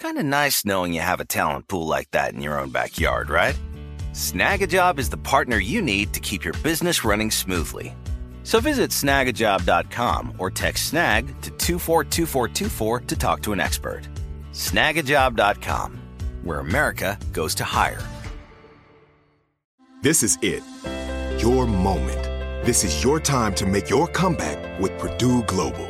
Kind 0.00 0.16
of 0.16 0.24
nice 0.24 0.64
knowing 0.64 0.94
you 0.94 1.02
have 1.02 1.20
a 1.20 1.26
talent 1.26 1.68
pool 1.68 1.86
like 1.86 2.10
that 2.12 2.32
in 2.32 2.40
your 2.40 2.58
own 2.58 2.70
backyard, 2.70 3.28
right? 3.28 3.54
Snagajob 4.12 4.98
is 4.98 5.10
the 5.10 5.18
partner 5.18 5.58
you 5.58 5.82
need 5.82 6.14
to 6.14 6.20
keep 6.20 6.42
your 6.42 6.54
business 6.62 7.04
running 7.04 7.30
smoothly. 7.30 7.94
So 8.42 8.60
visit 8.60 8.92
snagajob.com 8.92 10.36
or 10.38 10.50
text 10.50 10.88
snag 10.88 11.26
to 11.42 11.50
242424 11.50 13.00
to 13.00 13.16
talk 13.16 13.42
to 13.42 13.52
an 13.52 13.60
expert. 13.60 14.08
Snagajob.com, 14.52 16.00
where 16.44 16.60
America 16.60 17.18
goes 17.34 17.54
to 17.56 17.64
hire. 17.64 18.02
This 20.00 20.22
is 20.22 20.38
it. 20.40 20.62
Your 21.42 21.66
moment. 21.66 22.22
This 22.64 22.84
is 22.84 23.04
your 23.04 23.20
time 23.20 23.54
to 23.56 23.66
make 23.66 23.90
your 23.90 24.08
comeback 24.08 24.80
with 24.80 24.98
Purdue 24.98 25.42
Global. 25.42 25.89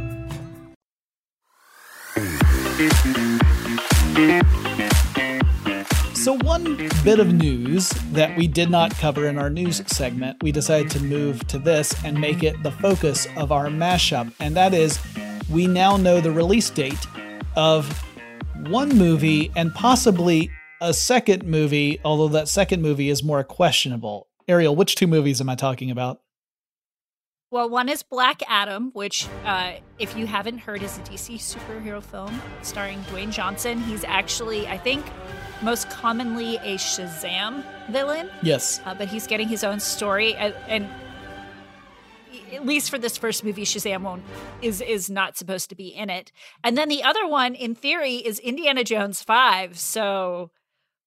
So, 6.13 6.37
one 6.43 6.75
bit 7.05 7.19
of 7.19 7.33
news 7.33 7.89
that 8.11 8.37
we 8.37 8.47
did 8.47 8.69
not 8.69 8.91
cover 8.91 9.27
in 9.27 9.37
our 9.37 9.49
news 9.49 9.81
segment, 9.87 10.43
we 10.43 10.51
decided 10.51 10.91
to 10.91 10.99
move 10.99 11.47
to 11.47 11.57
this 11.57 11.95
and 12.03 12.19
make 12.19 12.43
it 12.43 12.61
the 12.63 12.71
focus 12.71 13.27
of 13.37 13.53
our 13.53 13.67
mashup. 13.67 14.33
And 14.41 14.55
that 14.57 14.73
is, 14.73 14.99
we 15.49 15.67
now 15.67 15.95
know 15.95 16.19
the 16.19 16.31
release 16.31 16.69
date 16.69 17.07
of 17.55 17.87
one 18.67 18.89
movie 18.89 19.49
and 19.55 19.73
possibly 19.73 20.51
a 20.81 20.93
second 20.93 21.45
movie, 21.45 22.01
although 22.03 22.27
that 22.27 22.49
second 22.49 22.81
movie 22.81 23.09
is 23.09 23.23
more 23.23 23.43
questionable. 23.45 24.27
Ariel, 24.49 24.75
which 24.75 24.95
two 24.95 25.07
movies 25.07 25.39
am 25.39 25.49
I 25.49 25.55
talking 25.55 25.89
about? 25.89 26.21
Well, 27.51 27.69
one 27.69 27.89
is 27.89 28.01
Black 28.01 28.41
Adam, 28.47 28.91
which, 28.93 29.27
uh, 29.43 29.73
if 29.99 30.15
you 30.15 30.25
haven't 30.25 30.59
heard, 30.59 30.81
is 30.81 30.97
a 30.97 31.01
DC 31.01 31.35
superhero 31.35 32.01
film 32.01 32.41
starring 32.61 32.99
Dwayne 33.03 33.29
Johnson. 33.29 33.81
He's 33.81 34.05
actually, 34.05 34.67
I 34.67 34.77
think, 34.77 35.05
most 35.61 35.89
commonly 35.89 36.55
a 36.63 36.77
Shazam 36.77 37.65
villain. 37.89 38.29
Yes. 38.41 38.79
Uh, 38.85 38.95
but 38.95 39.09
he's 39.09 39.27
getting 39.27 39.49
his 39.49 39.65
own 39.65 39.81
story, 39.81 40.33
and, 40.35 40.55
and, 40.69 40.89
at 42.53 42.65
least 42.65 42.89
for 42.89 42.97
this 42.97 43.17
first 43.17 43.43
movie, 43.43 43.65
Shazam 43.65 44.03
won't 44.03 44.23
is 44.61 44.79
is 44.79 45.09
not 45.09 45.37
supposed 45.37 45.69
to 45.69 45.75
be 45.75 45.89
in 45.89 46.09
it. 46.09 46.31
And 46.63 46.77
then 46.77 46.87
the 46.87 47.03
other 47.03 47.27
one, 47.27 47.53
in 47.53 47.75
theory, 47.75 48.15
is 48.15 48.39
Indiana 48.39 48.85
Jones 48.85 49.21
Five. 49.23 49.77
So 49.77 50.51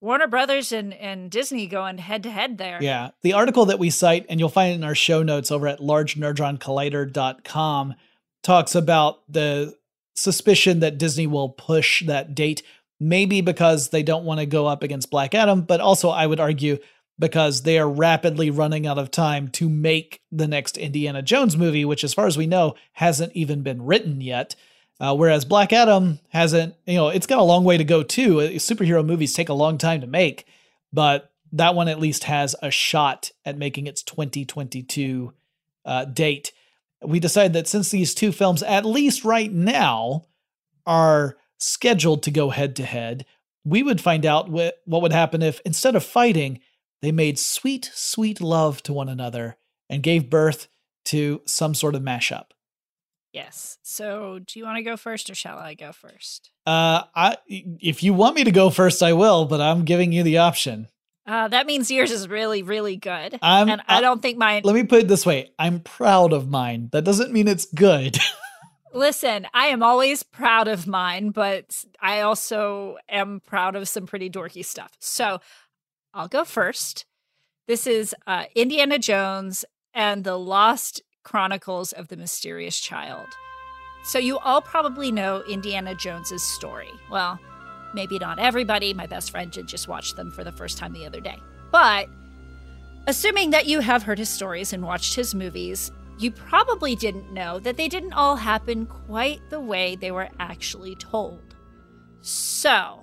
Warner 0.05 0.27
Brothers 0.27 0.71
and, 0.71 0.93
and 0.93 1.31
Disney 1.31 1.67
going 1.67 1.97
head 1.97 2.25
to 2.25 2.31
head 2.31 2.59
there. 2.59 2.77
Yeah. 2.83 3.13
The 3.23 3.33
article 3.33 3.65
that 3.67 3.79
we 3.79 3.89
cite, 3.89 4.27
and 4.29 4.39
you'll 4.39 4.51
find 4.51 4.73
it 4.73 4.75
in 4.75 4.85
our 4.85 4.95
show 4.95 5.23
notes 5.23 5.51
over 5.51 5.67
at 5.67 5.81
largenerdroncollider.com, 5.81 7.95
talks 8.43 8.75
about 8.75 9.33
the 9.33 9.75
suspicion 10.15 10.81
that 10.81 10.99
Disney 10.99 11.27
will 11.27 11.49
push 11.49 12.05
that 12.07 12.35
date 12.35 12.63
maybe 13.01 13.41
because 13.41 13.89
they 13.89 14.03
don't 14.03 14.27
want 14.27 14.41
to 14.41 14.47
go 14.47 14.67
up 14.67 14.83
against 14.83 15.11
Black 15.11 15.35
Adam, 15.35 15.63
but 15.63 15.81
also 15.81 16.11
I 16.11 16.27
would 16.27 16.39
argue 16.39 16.77
because 17.19 17.63
they 17.63 17.79
are 17.79 17.89
rapidly 17.89 18.51
running 18.51 18.87
out 18.87 18.99
of 18.99 19.11
time 19.11 19.49
to 19.49 19.71
make 19.71 20.21
the 20.31 20.47
next 20.47 20.77
Indiana 20.77 21.23
Jones 21.23 21.57
movie, 21.57 21.87
which, 21.87 22.05
as 22.05 22.13
far 22.13 22.27
as 22.27 22.37
we 22.37 22.47
know, 22.47 22.75
hasn't 22.93 23.33
even 23.35 23.63
been 23.63 23.85
written 23.85 24.21
yet. 24.21 24.55
Uh, 25.01 25.15
whereas 25.15 25.45
Black 25.45 25.73
Adam 25.73 26.21
hasn't, 26.29 26.75
you 26.87 26.95
know, 26.95 27.09
it's 27.09 27.27
got 27.27 27.39
a 27.39 27.43
long 27.43 27.65
way 27.65 27.77
to 27.77 27.85
go 27.85 28.03
too. 28.03 28.41
Uh, 28.41 28.49
superhero 28.53 29.05
movies 29.05 29.33
take 29.33 29.49
a 29.49 29.55
long 29.55 29.77
time 29.77 30.01
to 30.01 30.07
make, 30.07 30.47
but 30.93 31.33
that 31.53 31.75
one 31.75 31.89
at 31.89 32.01
least 32.01 32.25
has 32.25 32.55
a 32.63 32.71
shot 32.71 33.31
at 33.45 33.59
making 33.59 33.87
its 33.87 34.03
2022 34.03 35.33
uh, 35.85 36.05
date. 36.05 36.53
We 37.03 37.21
decided 37.21 37.53
that 37.55 37.69
since 37.69 37.91
these 37.91 38.15
two 38.15 38.33
films, 38.33 38.63
at 38.63 38.85
least 38.85 39.25
right 39.25 39.53
now, 39.53 40.27
are 40.87 41.37
scheduled 41.59 42.23
to 42.25 42.31
go 42.31 42.51
head 42.51 42.77
to 42.77 42.85
head, 42.85 43.25
we 43.65 43.83
would 43.83 44.01
find 44.01 44.27
out 44.27 44.51
what, 44.51 44.81
what 44.85 45.03
would 45.03 45.13
happen 45.13 45.43
if 45.43 45.61
instead 45.65 45.97
of 45.97 46.05
fighting, 46.05 46.61
they 47.03 47.13
made 47.13 47.39
sweet, 47.39 47.91
sweet 47.95 48.41
love 48.41 48.83
to 48.83 48.93
one 48.93 49.09
another 49.09 49.57
and 49.89 50.03
gave 50.03 50.31
birth 50.31 50.69
to 51.07 51.43
some 51.47 51.75
sort 51.75 51.95
of 51.95 52.03
mashup. 52.03 52.47
Yes. 53.35 53.79
So, 53.83 54.39
do 54.39 54.61
you 54.61 54.65
want 54.65 54.77
to 54.77 54.85
go 54.85 54.97
first, 54.97 55.29
or 55.29 55.35
shall 55.35 55.59
I 55.59 55.75
go 55.75 55.91
first? 55.91 56.53
Uh, 56.65 57.03
I 57.17 57.37
if 57.49 58.05
you 58.05 58.15
want 58.15 58.37
me 58.37 58.45
to 58.45 58.53
go 58.53 58.71
first, 58.71 59.03
I 59.03 59.13
will, 59.13 59.45
but 59.45 59.61
I'm 59.61 59.85
giving 59.85 60.13
you 60.13 60.23
the 60.23 60.39
option. 60.39 60.87
Uh, 61.27 61.49
that 61.49 61.67
means 61.67 61.91
yours 61.91 62.13
is 62.13 62.29
really, 62.29 62.63
really 62.63 62.97
good, 62.97 63.37
I'm, 63.43 63.69
and 63.69 63.83
I 63.89 64.01
don't 64.01 64.23
think 64.23 64.39
mine. 64.39 64.63
Let 64.65 64.77
me 64.77 64.85
put 64.85 65.01
it 65.01 65.09
this 65.09 65.27
way: 65.27 65.51
I'm 65.59 65.81
proud 65.81 66.33
of 66.33 66.49
mine. 66.49 66.91
That 66.93 67.03
doesn't 67.03 67.33
mean 67.33 67.49
it's 67.49 67.67
good. 67.67 68.19
Listen, 68.95 69.49
I 69.53 69.67
am 69.67 69.83
always 69.83 70.23
proud 70.23 70.69
of 70.69 70.87
mine, 70.87 71.31
but 71.31 71.85
I 72.01 72.21
also 72.21 72.99
am 73.09 73.41
proud 73.45 73.75
of 73.75 73.89
some 73.89 74.07
pretty 74.07 74.31
dorky 74.31 74.65
stuff. 74.65 74.93
So 75.01 75.41
I'll 76.15 76.29
go 76.29 76.45
first. 76.45 77.05
This 77.67 77.89
is 77.89 78.15
uh, 78.29 78.45
Indiana 78.55 79.01
Jones 79.01 79.65
and 79.93 80.23
the 80.23 80.37
Lost 80.37 81.03
Chronicles 81.25 81.93
of 81.93 82.09
the 82.09 82.17
Mysterious 82.17 82.79
Child. 82.79 83.27
So 84.05 84.19
you 84.19 84.39
all 84.39 84.61
probably 84.61 85.11
know 85.11 85.43
Indiana 85.49 85.95
Jones's 85.95 86.43
story. 86.43 86.91
Well, 87.11 87.39
maybe 87.95 88.19
not 88.19 88.39
everybody. 88.39 88.93
My 88.93 89.07
best 89.07 89.31
friend 89.31 89.51
did 89.51 89.67
just 89.67 89.89
watch 89.89 90.15
them 90.15 90.31
for 90.31 90.45
the 90.45 90.53
first 90.53 90.79
time 90.79 90.93
the 90.93 91.07
other 91.07 91.21
day. 91.21 91.39
But 91.73 92.09
assuming 93.07 93.51
that 93.51 93.67
you 93.67 93.81
have 93.81 94.03
heard 94.03 94.19
his 94.19 94.29
stories 94.29 94.73
and 94.73 94.85
watched 94.85 95.15
his 95.15 95.35
movies, 95.35 95.91
you 96.19 96.31
probably 96.31 96.95
didn't 96.95 97.33
know 97.33 97.59
that 97.59 97.77
they 97.77 97.89
didn't 97.89 98.13
all 98.13 98.37
happen 98.37 98.87
quite 98.87 99.41
the 99.51 99.61
way 99.61 99.97
they 99.97 100.11
were 100.11 100.29
actually 100.39 100.95
told. 100.97 101.57
So, 102.21 103.01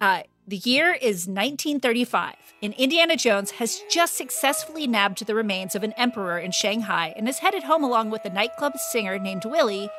uh, 0.00 0.22
the 0.48 0.58
year 0.58 0.92
is 0.92 1.26
1935, 1.26 2.34
and 2.62 2.72
Indiana 2.74 3.16
Jones 3.16 3.52
has 3.52 3.82
just 3.90 4.16
successfully 4.16 4.86
nabbed 4.86 5.26
the 5.26 5.34
remains 5.34 5.74
of 5.74 5.82
an 5.82 5.92
emperor 5.94 6.38
in 6.38 6.52
Shanghai 6.52 7.12
and 7.16 7.28
is 7.28 7.40
headed 7.40 7.64
home 7.64 7.82
along 7.82 8.10
with 8.10 8.24
a 8.24 8.30
nightclub 8.30 8.78
singer 8.78 9.18
named 9.18 9.44
Willie, 9.44 9.90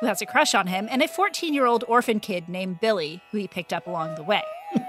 who 0.00 0.06
has 0.06 0.20
a 0.20 0.26
crush 0.26 0.56
on 0.56 0.66
him, 0.66 0.88
and 0.90 1.02
a 1.02 1.08
14 1.08 1.54
year 1.54 1.66
old 1.66 1.84
orphan 1.86 2.18
kid 2.18 2.48
named 2.48 2.80
Billy, 2.80 3.22
who 3.30 3.38
he 3.38 3.46
picked 3.46 3.72
up 3.72 3.86
along 3.86 4.16
the 4.16 4.24
way. 4.24 4.42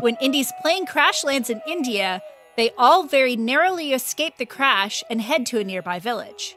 when 0.00 0.16
Indy's 0.20 0.52
plane 0.62 0.86
crash 0.86 1.24
lands 1.24 1.50
in 1.50 1.60
India, 1.66 2.22
they 2.56 2.70
all 2.78 3.02
very 3.02 3.34
narrowly 3.34 3.92
escape 3.92 4.36
the 4.36 4.46
crash 4.46 5.02
and 5.10 5.20
head 5.20 5.44
to 5.46 5.58
a 5.58 5.64
nearby 5.64 5.98
village. 5.98 6.56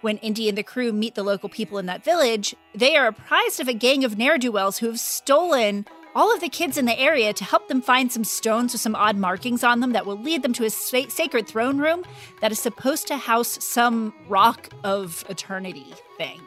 When 0.00 0.18
Indy 0.18 0.48
and 0.48 0.58
the 0.58 0.64
crew 0.64 0.92
meet 0.92 1.14
the 1.14 1.22
local 1.22 1.48
people 1.48 1.78
in 1.78 1.86
that 1.86 2.04
village, 2.04 2.56
they 2.74 2.96
are 2.96 3.06
apprised 3.06 3.60
of 3.60 3.68
a 3.68 3.74
gang 3.74 4.04
of 4.04 4.18
ne'er 4.18 4.38
do 4.38 4.50
wells 4.50 4.78
who 4.78 4.86
have 4.86 4.98
stolen 4.98 5.86
all 6.18 6.34
of 6.34 6.40
the 6.40 6.48
kids 6.48 6.76
in 6.76 6.84
the 6.84 6.98
area 6.98 7.32
to 7.32 7.44
help 7.44 7.68
them 7.68 7.80
find 7.80 8.10
some 8.10 8.24
stones 8.24 8.72
with 8.72 8.80
some 8.80 8.96
odd 8.96 9.16
markings 9.16 9.62
on 9.62 9.78
them 9.78 9.92
that 9.92 10.04
will 10.04 10.20
lead 10.20 10.42
them 10.42 10.52
to 10.52 10.64
a 10.64 10.70
sa- 10.70 11.08
sacred 11.08 11.46
throne 11.46 11.78
room 11.78 12.04
that 12.40 12.50
is 12.50 12.58
supposed 12.58 13.06
to 13.06 13.16
house 13.16 13.64
some 13.64 14.12
rock 14.28 14.68
of 14.82 15.24
eternity 15.28 15.94
thing. 16.16 16.40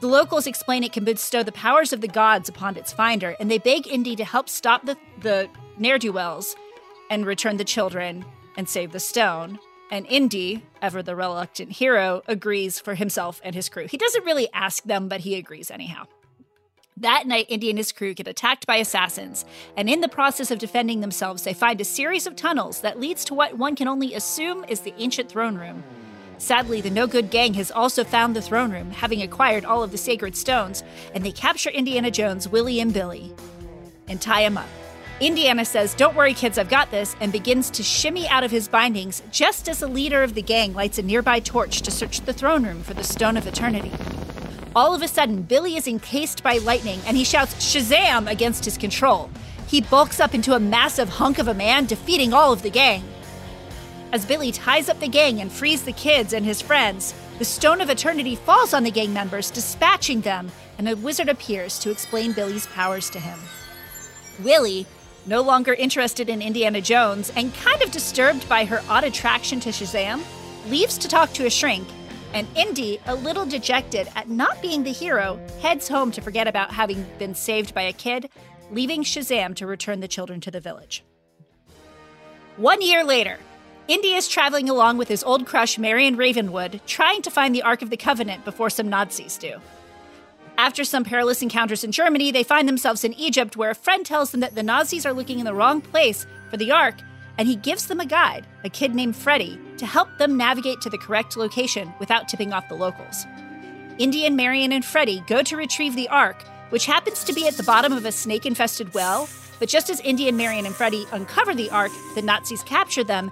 The 0.00 0.06
locals 0.06 0.46
explain 0.46 0.84
it 0.84 0.92
can 0.92 1.04
bestow 1.04 1.42
the 1.42 1.50
powers 1.50 1.94
of 1.94 2.02
the 2.02 2.08
gods 2.08 2.50
upon 2.50 2.76
its 2.76 2.92
finder, 2.92 3.34
and 3.40 3.50
they 3.50 3.56
beg 3.56 3.86
Indy 3.86 4.16
to 4.16 4.24
help 4.24 4.50
stop 4.50 4.84
the, 4.84 4.98
the 5.18 5.48
ne'er 5.78 5.98
do 5.98 6.12
wells 6.12 6.54
and 7.08 7.24
return 7.24 7.56
the 7.56 7.64
children 7.64 8.26
and 8.58 8.68
save 8.68 8.92
the 8.92 9.00
stone. 9.00 9.58
And 9.90 10.04
Indy, 10.08 10.62
ever 10.82 11.02
the 11.02 11.16
reluctant 11.16 11.72
hero, 11.72 12.20
agrees 12.28 12.78
for 12.78 12.94
himself 12.94 13.40
and 13.42 13.54
his 13.54 13.70
crew. 13.70 13.86
He 13.86 13.96
doesn't 13.96 14.26
really 14.26 14.48
ask 14.52 14.84
them, 14.84 15.08
but 15.08 15.20
he 15.20 15.36
agrees 15.36 15.70
anyhow. 15.70 16.06
That 17.00 17.26
night, 17.26 17.46
Indy 17.48 17.70
and 17.70 17.78
his 17.78 17.92
crew 17.92 18.12
get 18.12 18.28
attacked 18.28 18.66
by 18.66 18.76
assassins, 18.76 19.46
and 19.74 19.88
in 19.88 20.02
the 20.02 20.08
process 20.08 20.50
of 20.50 20.58
defending 20.58 21.00
themselves, 21.00 21.44
they 21.44 21.54
find 21.54 21.80
a 21.80 21.84
series 21.84 22.26
of 22.26 22.36
tunnels 22.36 22.82
that 22.82 23.00
leads 23.00 23.24
to 23.24 23.34
what 23.34 23.56
one 23.56 23.74
can 23.74 23.88
only 23.88 24.12
assume 24.12 24.66
is 24.68 24.80
the 24.80 24.92
ancient 24.98 25.30
throne 25.30 25.56
room. 25.56 25.82
Sadly, 26.36 26.82
the 26.82 26.90
no 26.90 27.06
good 27.06 27.30
gang 27.30 27.54
has 27.54 27.70
also 27.70 28.04
found 28.04 28.36
the 28.36 28.42
throne 28.42 28.70
room, 28.70 28.90
having 28.90 29.22
acquired 29.22 29.64
all 29.64 29.82
of 29.82 29.92
the 29.92 29.98
sacred 29.98 30.36
stones, 30.36 30.82
and 31.14 31.24
they 31.24 31.32
capture 31.32 31.70
Indiana 31.70 32.10
Jones, 32.10 32.48
Willie, 32.48 32.80
and 32.80 32.92
Billy 32.92 33.32
and 34.06 34.20
tie 34.20 34.42
him 34.42 34.58
up. 34.58 34.68
Indiana 35.20 35.64
says, 35.64 35.94
Don't 35.94 36.16
worry, 36.16 36.34
kids, 36.34 36.58
I've 36.58 36.68
got 36.68 36.90
this, 36.90 37.16
and 37.20 37.32
begins 37.32 37.70
to 37.70 37.82
shimmy 37.82 38.28
out 38.28 38.44
of 38.44 38.50
his 38.50 38.68
bindings 38.68 39.22
just 39.30 39.70
as 39.70 39.78
the 39.78 39.86
leader 39.86 40.22
of 40.22 40.34
the 40.34 40.42
gang 40.42 40.74
lights 40.74 40.98
a 40.98 41.02
nearby 41.02 41.40
torch 41.40 41.80
to 41.82 41.90
search 41.90 42.20
the 42.22 42.32
throne 42.34 42.66
room 42.66 42.82
for 42.82 42.92
the 42.92 43.04
Stone 43.04 43.38
of 43.38 43.46
Eternity. 43.46 43.92
All 44.76 44.94
of 44.94 45.02
a 45.02 45.08
sudden, 45.08 45.42
Billy 45.42 45.76
is 45.76 45.88
encased 45.88 46.44
by 46.44 46.58
lightning 46.58 47.00
and 47.04 47.16
he 47.16 47.24
shouts 47.24 47.54
Shazam 47.54 48.30
against 48.30 48.64
his 48.64 48.78
control. 48.78 49.28
He 49.66 49.80
bulks 49.80 50.20
up 50.20 50.32
into 50.32 50.54
a 50.54 50.60
massive 50.60 51.08
hunk 51.08 51.38
of 51.38 51.48
a 51.48 51.54
man, 51.54 51.86
defeating 51.86 52.32
all 52.32 52.52
of 52.52 52.62
the 52.62 52.70
gang. 52.70 53.02
As 54.12 54.24
Billy 54.24 54.52
ties 54.52 54.88
up 54.88 55.00
the 55.00 55.08
gang 55.08 55.40
and 55.40 55.50
frees 55.50 55.82
the 55.82 55.92
kids 55.92 56.32
and 56.32 56.44
his 56.44 56.60
friends, 56.60 57.14
the 57.38 57.44
Stone 57.44 57.80
of 57.80 57.90
Eternity 57.90 58.36
falls 58.36 58.72
on 58.72 58.84
the 58.84 58.90
gang 58.90 59.12
members, 59.12 59.50
dispatching 59.50 60.20
them, 60.20 60.50
and 60.78 60.88
a 60.88 60.96
wizard 60.96 61.28
appears 61.28 61.78
to 61.80 61.90
explain 61.90 62.32
Billy's 62.32 62.66
powers 62.68 63.10
to 63.10 63.20
him. 63.20 63.38
Willie, 64.42 64.86
no 65.26 65.40
longer 65.42 65.74
interested 65.74 66.28
in 66.28 66.42
Indiana 66.42 66.80
Jones 66.80 67.30
and 67.36 67.54
kind 67.54 67.82
of 67.82 67.90
disturbed 67.90 68.48
by 68.48 68.64
her 68.64 68.82
odd 68.88 69.04
attraction 69.04 69.60
to 69.60 69.70
Shazam, 69.70 70.22
leaves 70.68 70.96
to 70.98 71.08
talk 71.08 71.32
to 71.34 71.46
a 71.46 71.50
shrink, 71.50 71.86
and 72.32 72.46
Indy, 72.56 73.00
a 73.06 73.14
little 73.14 73.44
dejected 73.44 74.08
at 74.14 74.28
not 74.28 74.60
being 74.62 74.82
the 74.82 74.92
hero, 74.92 75.40
heads 75.60 75.88
home 75.88 76.10
to 76.12 76.20
forget 76.20 76.46
about 76.46 76.72
having 76.72 77.04
been 77.18 77.34
saved 77.34 77.74
by 77.74 77.82
a 77.82 77.92
kid, 77.92 78.28
leaving 78.70 79.02
Shazam 79.02 79.54
to 79.56 79.66
return 79.66 80.00
the 80.00 80.08
children 80.08 80.40
to 80.42 80.50
the 80.50 80.60
village. 80.60 81.04
One 82.56 82.82
year 82.82 83.04
later, 83.04 83.38
Indy 83.88 84.14
is 84.14 84.28
traveling 84.28 84.68
along 84.68 84.98
with 84.98 85.08
his 85.08 85.24
old 85.24 85.46
crush 85.46 85.78
Marion 85.78 86.16
Ravenwood, 86.16 86.80
trying 86.86 87.22
to 87.22 87.30
find 87.30 87.54
the 87.54 87.62
Ark 87.62 87.82
of 87.82 87.90
the 87.90 87.96
Covenant 87.96 88.44
before 88.44 88.70
some 88.70 88.88
Nazis 88.88 89.36
do. 89.36 89.60
After 90.56 90.84
some 90.84 91.04
perilous 91.04 91.42
encounters 91.42 91.82
in 91.82 91.90
Germany, 91.90 92.30
they 92.30 92.42
find 92.42 92.68
themselves 92.68 93.02
in 93.02 93.14
Egypt, 93.14 93.56
where 93.56 93.70
a 93.70 93.74
friend 93.74 94.06
tells 94.06 94.30
them 94.30 94.40
that 94.40 94.54
the 94.54 94.62
Nazis 94.62 95.06
are 95.06 95.12
looking 95.12 95.38
in 95.38 95.46
the 95.46 95.54
wrong 95.54 95.80
place 95.80 96.26
for 96.50 96.56
the 96.56 96.70
Ark 96.70 96.96
and 97.40 97.48
he 97.48 97.56
gives 97.56 97.86
them 97.86 98.00
a 98.00 98.04
guide, 98.04 98.46
a 98.64 98.68
kid 98.68 98.94
named 98.94 99.16
Freddy, 99.16 99.58
to 99.78 99.86
help 99.86 100.10
them 100.18 100.36
navigate 100.36 100.82
to 100.82 100.90
the 100.90 100.98
correct 100.98 101.38
location 101.38 101.90
without 101.98 102.28
tipping 102.28 102.52
off 102.52 102.68
the 102.68 102.74
locals. 102.74 103.24
Indian 103.96 104.36
Marion 104.36 104.72
and 104.72 104.84
Freddy 104.84 105.24
go 105.26 105.42
to 105.42 105.56
retrieve 105.56 105.96
the 105.96 106.06
Ark, 106.08 106.42
which 106.68 106.84
happens 106.84 107.24
to 107.24 107.32
be 107.32 107.48
at 107.48 107.54
the 107.54 107.62
bottom 107.62 107.94
of 107.94 108.04
a 108.04 108.12
snake 108.12 108.44
infested 108.44 108.92
well. 108.92 109.26
But 109.58 109.70
just 109.70 109.88
as 109.88 110.00
Indian 110.00 110.36
Marion 110.36 110.66
and 110.66 110.74
Freddy 110.74 111.06
uncover 111.12 111.54
the 111.54 111.70
Ark, 111.70 111.90
the 112.14 112.20
Nazis 112.20 112.62
capture 112.62 113.04
them, 113.04 113.30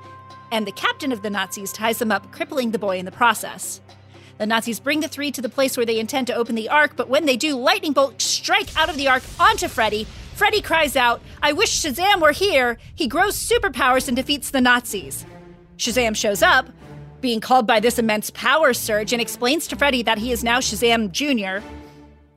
and 0.52 0.66
the 0.66 0.72
captain 0.72 1.12
of 1.12 1.20
the 1.20 1.28
Nazis 1.28 1.70
ties 1.70 1.98
them 1.98 2.10
up, 2.10 2.32
crippling 2.32 2.70
the 2.70 2.78
boy 2.78 2.96
in 2.96 3.04
the 3.04 3.12
process. 3.12 3.82
The 4.38 4.46
Nazis 4.46 4.78
bring 4.78 5.00
the 5.00 5.08
three 5.08 5.32
to 5.32 5.42
the 5.42 5.48
place 5.48 5.76
where 5.76 5.84
they 5.84 5.98
intend 5.98 6.28
to 6.28 6.34
open 6.34 6.54
the 6.54 6.68
Ark, 6.68 6.92
but 6.96 7.08
when 7.08 7.26
they 7.26 7.36
do, 7.36 7.56
lightning 7.56 7.92
bolts 7.92 8.24
strike 8.24 8.74
out 8.76 8.88
of 8.88 8.96
the 8.96 9.08
Ark 9.08 9.24
onto 9.38 9.66
Freddy. 9.66 10.06
Freddy 10.34 10.62
cries 10.62 10.94
out, 10.94 11.20
I 11.42 11.52
wish 11.52 11.82
Shazam 11.82 12.20
were 12.20 12.30
here! 12.30 12.78
He 12.94 13.08
grows 13.08 13.36
superpowers 13.36 14.06
and 14.06 14.16
defeats 14.16 14.50
the 14.50 14.60
Nazis. 14.60 15.26
Shazam 15.76 16.14
shows 16.14 16.40
up, 16.40 16.68
being 17.20 17.40
called 17.40 17.66
by 17.66 17.80
this 17.80 17.98
immense 17.98 18.30
power 18.30 18.72
surge, 18.72 19.12
and 19.12 19.20
explains 19.20 19.66
to 19.66 19.76
Freddy 19.76 20.04
that 20.04 20.18
he 20.18 20.30
is 20.30 20.44
now 20.44 20.60
Shazam 20.60 21.10
Jr. 21.10 21.66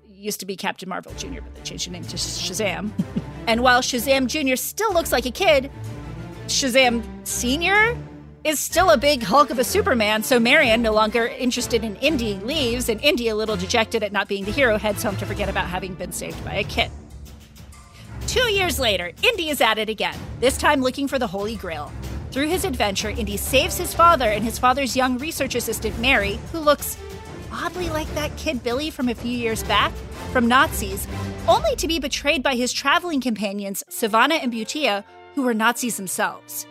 Used 0.09 0.39
to 0.39 0.47
be 0.47 0.55
Captain 0.55 0.89
Marvel 0.89 1.13
Jr., 1.13 1.41
but 1.41 1.53
they 1.53 1.61
changed 1.61 1.85
the 1.85 1.91
name 1.91 2.03
to 2.05 2.17
Shazam. 2.17 2.91
and 3.47 3.61
while 3.61 3.81
Shazam 3.81 4.25
Jr. 4.25 4.55
still 4.55 4.91
looks 4.91 5.11
like 5.11 5.27
a 5.27 5.31
kid, 5.31 5.71
Shazam 6.47 7.03
Sr. 7.27 7.95
is 8.43 8.59
still 8.59 8.89
a 8.89 8.97
big 8.97 9.21
hulk 9.21 9.51
of 9.51 9.59
a 9.59 9.63
Superman, 9.63 10.23
so 10.23 10.39
Marion, 10.39 10.81
no 10.81 10.93
longer 10.93 11.27
interested 11.27 11.83
in 11.83 11.95
Indy, 11.97 12.35
leaves, 12.35 12.89
and 12.89 12.99
Indy, 13.01 13.29
a 13.29 13.35
little 13.35 13.55
dejected 13.55 14.01
at 14.01 14.11
not 14.11 14.27
being 14.27 14.45
the 14.45 14.51
hero, 14.51 14.77
heads 14.77 15.03
home 15.03 15.15
to 15.17 15.25
forget 15.25 15.47
about 15.47 15.67
having 15.67 15.93
been 15.93 16.11
saved 16.11 16.43
by 16.43 16.55
a 16.55 16.63
kid. 16.63 16.89
Two 18.25 18.51
years 18.51 18.79
later, 18.79 19.11
Indy 19.21 19.49
is 19.49 19.61
at 19.61 19.77
it 19.77 19.89
again, 19.89 20.17
this 20.39 20.57
time 20.57 20.81
looking 20.81 21.07
for 21.07 21.19
the 21.19 21.27
Holy 21.27 21.55
Grail. 21.55 21.91
Through 22.31 22.47
his 22.47 22.65
adventure, 22.65 23.09
Indy 23.09 23.37
saves 23.37 23.77
his 23.77 23.93
father 23.93 24.29
and 24.29 24.43
his 24.43 24.57
father's 24.57 24.95
young 24.95 25.17
research 25.17 25.53
assistant, 25.53 25.99
Mary, 25.99 26.39
who 26.51 26.59
looks 26.59 26.97
oddly 27.51 27.89
like 27.89 28.11
that 28.15 28.35
kid 28.37 28.63
Billy 28.63 28.89
from 28.89 29.09
a 29.09 29.15
few 29.15 29.37
years 29.37 29.63
back, 29.63 29.91
from 30.31 30.47
Nazis, 30.47 31.07
only 31.47 31.75
to 31.75 31.87
be 31.87 31.99
betrayed 31.99 32.41
by 32.41 32.55
his 32.55 32.71
traveling 32.71 33.21
companions, 33.21 33.83
Sivana 33.89 34.41
and 34.41 34.51
Butia, 34.51 35.03
who 35.35 35.43
were 35.43 35.53
Nazis 35.53 35.97
themselves. 35.97 36.65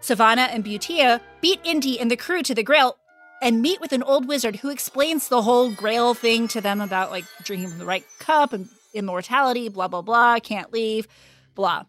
Sivana 0.00 0.48
and 0.50 0.64
Butia 0.64 1.20
beat 1.40 1.60
Indy 1.64 1.98
and 1.98 2.10
the 2.10 2.16
crew 2.16 2.42
to 2.42 2.54
the 2.54 2.62
Grail 2.62 2.96
and 3.42 3.62
meet 3.62 3.80
with 3.80 3.92
an 3.92 4.02
old 4.02 4.26
wizard 4.26 4.56
who 4.56 4.70
explains 4.70 5.28
the 5.28 5.42
whole 5.42 5.72
Grail 5.72 6.14
thing 6.14 6.48
to 6.48 6.60
them 6.60 6.80
about 6.80 7.10
like 7.10 7.24
drinking 7.44 7.70
from 7.70 7.78
the 7.78 7.86
right 7.86 8.04
cup 8.18 8.52
and 8.52 8.68
immortality, 8.94 9.68
blah, 9.68 9.88
blah, 9.88 10.02
blah, 10.02 10.38
can't 10.40 10.72
leave, 10.72 11.06
blah. 11.54 11.84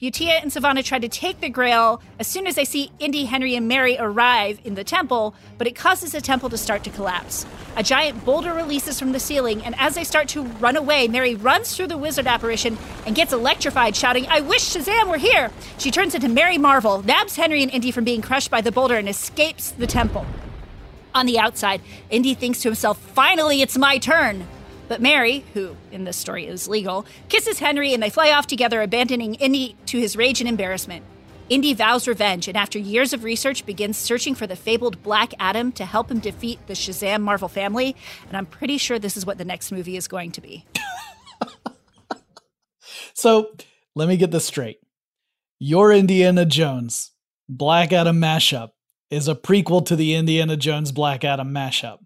Butia 0.00 0.42
and 0.42 0.50
Sivana 0.50 0.84
try 0.84 0.98
to 0.98 1.08
take 1.08 1.40
the 1.40 1.48
grail 1.48 2.02
as 2.18 2.26
soon 2.26 2.46
as 2.46 2.54
they 2.54 2.66
see 2.66 2.92
Indy, 2.98 3.24
Henry, 3.24 3.54
and 3.56 3.66
Mary 3.66 3.96
arrive 3.98 4.60
in 4.62 4.74
the 4.74 4.84
temple, 4.84 5.34
but 5.56 5.66
it 5.66 5.74
causes 5.74 6.12
the 6.12 6.20
temple 6.20 6.50
to 6.50 6.58
start 6.58 6.84
to 6.84 6.90
collapse. 6.90 7.46
A 7.76 7.82
giant 7.82 8.22
boulder 8.22 8.52
releases 8.52 9.00
from 9.00 9.12
the 9.12 9.18
ceiling, 9.18 9.64
and 9.64 9.74
as 9.78 9.94
they 9.94 10.04
start 10.04 10.28
to 10.28 10.42
run 10.42 10.76
away, 10.76 11.08
Mary 11.08 11.34
runs 11.34 11.74
through 11.74 11.86
the 11.86 11.96
wizard 11.96 12.26
apparition 12.26 12.76
and 13.06 13.16
gets 13.16 13.32
electrified, 13.32 13.96
shouting, 13.96 14.26
I 14.26 14.40
wish 14.40 14.74
Shazam 14.76 15.08
were 15.08 15.16
here! 15.16 15.50
She 15.78 15.90
turns 15.90 16.14
into 16.14 16.28
Mary 16.28 16.58
Marvel, 16.58 17.02
nabs 17.02 17.36
Henry 17.36 17.62
and 17.62 17.72
Indy 17.72 17.90
from 17.90 18.04
being 18.04 18.20
crushed 18.20 18.50
by 18.50 18.60
the 18.60 18.72
boulder, 18.72 18.96
and 18.96 19.08
escapes 19.08 19.70
the 19.70 19.86
temple. 19.86 20.26
On 21.14 21.24
the 21.24 21.38
outside, 21.38 21.80
Indy 22.10 22.34
thinks 22.34 22.60
to 22.60 22.68
himself, 22.68 22.98
Finally, 22.98 23.62
it's 23.62 23.78
my 23.78 23.96
turn! 23.96 24.46
But 24.88 25.00
Mary, 25.00 25.44
who 25.54 25.76
in 25.90 26.04
this 26.04 26.16
story 26.16 26.46
is 26.46 26.68
legal, 26.68 27.06
kisses 27.28 27.58
Henry 27.58 27.92
and 27.92 28.02
they 28.02 28.10
fly 28.10 28.30
off 28.30 28.46
together, 28.46 28.82
abandoning 28.82 29.34
Indy 29.34 29.76
to 29.86 29.98
his 29.98 30.16
rage 30.16 30.40
and 30.40 30.48
embarrassment. 30.48 31.04
Indy 31.48 31.74
vows 31.74 32.08
revenge 32.08 32.48
and, 32.48 32.56
after 32.56 32.78
years 32.78 33.12
of 33.12 33.22
research, 33.22 33.64
begins 33.64 33.96
searching 33.96 34.34
for 34.34 34.48
the 34.48 34.56
fabled 34.56 35.00
Black 35.04 35.32
Adam 35.38 35.70
to 35.72 35.84
help 35.84 36.10
him 36.10 36.18
defeat 36.18 36.58
the 36.66 36.72
Shazam 36.74 37.22
Marvel 37.22 37.48
family. 37.48 37.94
And 38.26 38.36
I'm 38.36 38.46
pretty 38.46 38.78
sure 38.78 38.98
this 38.98 39.16
is 39.16 39.24
what 39.24 39.38
the 39.38 39.44
next 39.44 39.70
movie 39.70 39.96
is 39.96 40.08
going 40.08 40.32
to 40.32 40.40
be. 40.40 40.64
so 43.14 43.52
let 43.94 44.08
me 44.08 44.16
get 44.16 44.32
this 44.32 44.44
straight. 44.44 44.78
Your 45.60 45.92
Indiana 45.92 46.44
Jones 46.44 47.12
Black 47.48 47.92
Adam 47.92 48.20
mashup 48.20 48.70
is 49.10 49.28
a 49.28 49.36
prequel 49.36 49.86
to 49.86 49.94
the 49.94 50.14
Indiana 50.14 50.56
Jones 50.56 50.90
Black 50.90 51.24
Adam 51.24 51.52
mashup. 51.52 51.98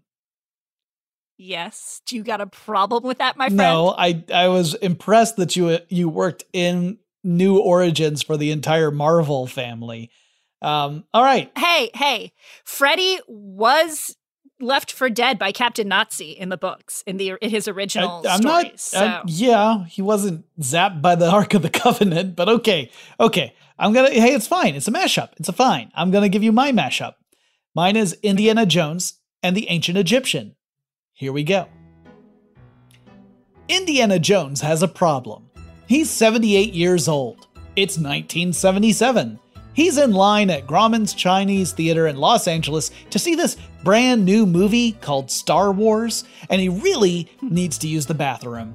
Yes. 1.41 2.01
Do 2.05 2.15
you 2.15 2.23
got 2.23 2.39
a 2.39 2.45
problem 2.45 3.03
with 3.03 3.17
that, 3.17 3.35
my 3.35 3.47
friend? 3.47 3.57
No, 3.57 3.95
I 3.97 4.23
I 4.31 4.47
was 4.49 4.75
impressed 4.75 5.37
that 5.37 5.55
you 5.55 5.79
you 5.89 6.07
worked 6.07 6.43
in 6.53 6.99
new 7.23 7.59
origins 7.59 8.21
for 8.21 8.37
the 8.37 8.51
entire 8.51 8.91
Marvel 8.91 9.47
family. 9.47 10.11
Um, 10.61 11.03
all 11.11 11.23
right. 11.23 11.51
Hey, 11.57 11.89
hey, 11.95 12.33
Freddy 12.63 13.19
was 13.27 14.15
left 14.59 14.91
for 14.91 15.09
dead 15.09 15.39
by 15.39 15.51
Captain 15.51 15.87
Nazi 15.87 16.31
in 16.31 16.49
the 16.49 16.57
books 16.57 17.03
in 17.07 17.17
the 17.17 17.33
in 17.41 17.49
his 17.49 17.67
original 17.67 18.21
I, 18.23 18.35
am 18.35 18.41
stories. 18.41 18.65
Not, 18.65 18.79
so. 18.79 18.99
I, 18.99 19.23
yeah, 19.25 19.85
he 19.85 20.03
wasn't 20.03 20.45
zapped 20.59 21.01
by 21.01 21.15
the 21.15 21.29
Ark 21.31 21.55
of 21.55 21.63
the 21.63 21.71
Covenant, 21.71 22.35
but 22.35 22.49
okay, 22.49 22.91
okay. 23.19 23.55
I'm 23.79 23.93
gonna. 23.93 24.11
Hey, 24.11 24.35
it's 24.35 24.47
fine. 24.47 24.75
It's 24.75 24.87
a 24.87 24.91
mashup. 24.91 25.29
It's 25.37 25.49
a 25.49 25.53
fine. 25.53 25.91
I'm 25.95 26.11
gonna 26.11 26.29
give 26.29 26.43
you 26.43 26.51
my 26.51 26.71
mashup. 26.71 27.15
Mine 27.73 27.95
is 27.95 28.15
Indiana 28.21 28.67
Jones 28.67 29.15
and 29.41 29.57
the 29.57 29.69
Ancient 29.69 29.97
Egyptian. 29.97 30.55
Here 31.21 31.31
we 31.31 31.43
go. 31.43 31.67
Indiana 33.69 34.17
Jones 34.17 34.59
has 34.61 34.81
a 34.81 34.87
problem. 34.87 35.51
He's 35.85 36.09
78 36.09 36.73
years 36.73 37.07
old. 37.07 37.45
It's 37.75 37.95
1977. 37.97 39.39
He's 39.73 39.99
in 39.99 40.13
line 40.13 40.49
at 40.49 40.65
Grauman's 40.65 41.13
Chinese 41.13 41.73
Theater 41.73 42.07
in 42.07 42.17
Los 42.17 42.47
Angeles 42.47 42.89
to 43.11 43.19
see 43.19 43.35
this 43.35 43.57
brand 43.83 44.25
new 44.25 44.47
movie 44.47 44.93
called 44.93 45.29
Star 45.29 45.71
Wars, 45.71 46.23
and 46.49 46.59
he 46.59 46.69
really 46.69 47.31
needs 47.43 47.77
to 47.77 47.87
use 47.87 48.07
the 48.07 48.15
bathroom. 48.15 48.73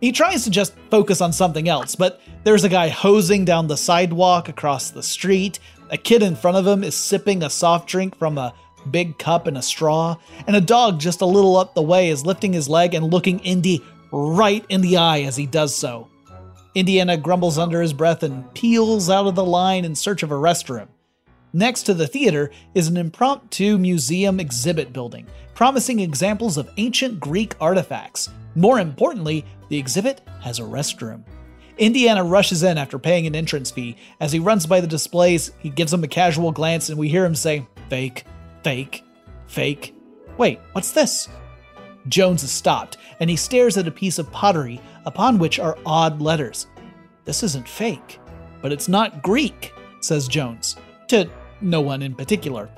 He 0.00 0.12
tries 0.12 0.44
to 0.44 0.50
just 0.50 0.74
focus 0.90 1.20
on 1.20 1.30
something 1.30 1.68
else, 1.68 1.94
but 1.94 2.22
there's 2.42 2.64
a 2.64 2.70
guy 2.70 2.88
hosing 2.88 3.44
down 3.44 3.66
the 3.66 3.76
sidewalk 3.76 4.48
across 4.48 4.88
the 4.88 5.02
street. 5.02 5.58
A 5.90 5.98
kid 5.98 6.22
in 6.22 6.36
front 6.36 6.56
of 6.56 6.66
him 6.66 6.84
is 6.84 6.94
sipping 6.94 7.42
a 7.42 7.50
soft 7.50 7.86
drink 7.86 8.16
from 8.16 8.38
a 8.38 8.54
big 8.90 9.18
cup 9.18 9.46
and 9.46 9.56
a 9.56 9.62
straw, 9.62 10.16
and 10.46 10.56
a 10.56 10.60
dog 10.60 10.98
just 10.98 11.20
a 11.20 11.26
little 11.26 11.56
up 11.56 11.74
the 11.74 11.82
way 11.82 12.08
is 12.10 12.26
lifting 12.26 12.52
his 12.52 12.68
leg 12.68 12.94
and 12.94 13.12
looking 13.12 13.38
Indy 13.40 13.80
right 14.10 14.64
in 14.68 14.80
the 14.80 14.96
eye 14.96 15.22
as 15.22 15.36
he 15.36 15.46
does 15.46 15.74
so. 15.74 16.08
Indiana 16.74 17.16
grumbles 17.16 17.58
under 17.58 17.82
his 17.82 17.92
breath 17.92 18.22
and 18.22 18.52
peels 18.54 19.10
out 19.10 19.26
of 19.26 19.34
the 19.34 19.44
line 19.44 19.84
in 19.84 19.94
search 19.94 20.22
of 20.22 20.30
a 20.30 20.34
restroom. 20.34 20.88
Next 21.52 21.82
to 21.82 21.94
the 21.94 22.06
theater 22.06 22.50
is 22.74 22.88
an 22.88 22.96
impromptu 22.96 23.76
museum 23.76 24.40
exhibit 24.40 24.92
building, 24.92 25.26
promising 25.54 26.00
examples 26.00 26.56
of 26.56 26.70
ancient 26.78 27.20
Greek 27.20 27.54
artifacts. 27.60 28.30
More 28.54 28.80
importantly, 28.80 29.44
the 29.68 29.78
exhibit 29.78 30.22
has 30.40 30.58
a 30.58 30.62
restroom. 30.62 31.24
Indiana 31.76 32.24
rushes 32.24 32.62
in 32.62 32.78
after 32.78 32.98
paying 32.98 33.26
an 33.26 33.34
entrance 33.34 33.70
fee. 33.70 33.96
As 34.20 34.32
he 34.32 34.38
runs 34.38 34.66
by 34.66 34.80
the 34.80 34.86
displays, 34.86 35.52
he 35.58 35.68
gives 35.68 35.90
them 35.90 36.04
a 36.04 36.08
casual 36.08 36.52
glance 36.52 36.88
and 36.88 36.98
we 36.98 37.08
hear 37.08 37.24
him 37.24 37.34
say, 37.34 37.66
Fake. 37.90 38.24
Fake. 38.62 39.04
Fake. 39.46 39.94
Wait, 40.38 40.60
what's 40.72 40.92
this? 40.92 41.28
Jones 42.08 42.42
is 42.42 42.50
stopped, 42.50 42.96
and 43.20 43.28
he 43.28 43.36
stares 43.36 43.76
at 43.76 43.86
a 43.86 43.92
piece 43.92 44.18
of 44.18 44.30
pottery 44.32 44.80
upon 45.04 45.38
which 45.38 45.58
are 45.58 45.78
odd 45.86 46.20
letters. 46.20 46.66
This 47.24 47.42
isn't 47.42 47.68
fake, 47.68 48.18
but 48.60 48.72
it's 48.72 48.88
not 48.88 49.22
Greek, 49.22 49.72
says 50.00 50.26
Jones, 50.26 50.76
to 51.08 51.28
no 51.60 51.80
one 51.80 52.02
in 52.02 52.14
particular. 52.14 52.68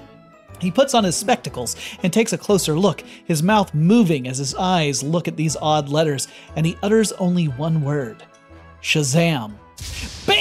He 0.61 0.71
puts 0.71 0.95
on 0.95 1.05
his 1.05 1.17
spectacles 1.17 1.77
and 2.03 2.13
takes 2.13 2.33
a 2.33 2.39
closer 2.39 2.79
look, 2.79 3.03
his 3.25 3.43
mouth 3.43 3.75
moving 3.75 4.29
as 4.29 4.39
his 4.39 4.55
eyes 4.55 5.03
look 5.03 5.27
at 5.27 5.37
these 5.37 5.57
odd 5.57 5.89
letters, 5.89 6.29
and 6.57 6.65
he 6.65 6.79
utters 6.83 7.13
only 7.13 7.47
one 7.47 7.83
word 7.83 8.23
Shazam. 8.83 9.55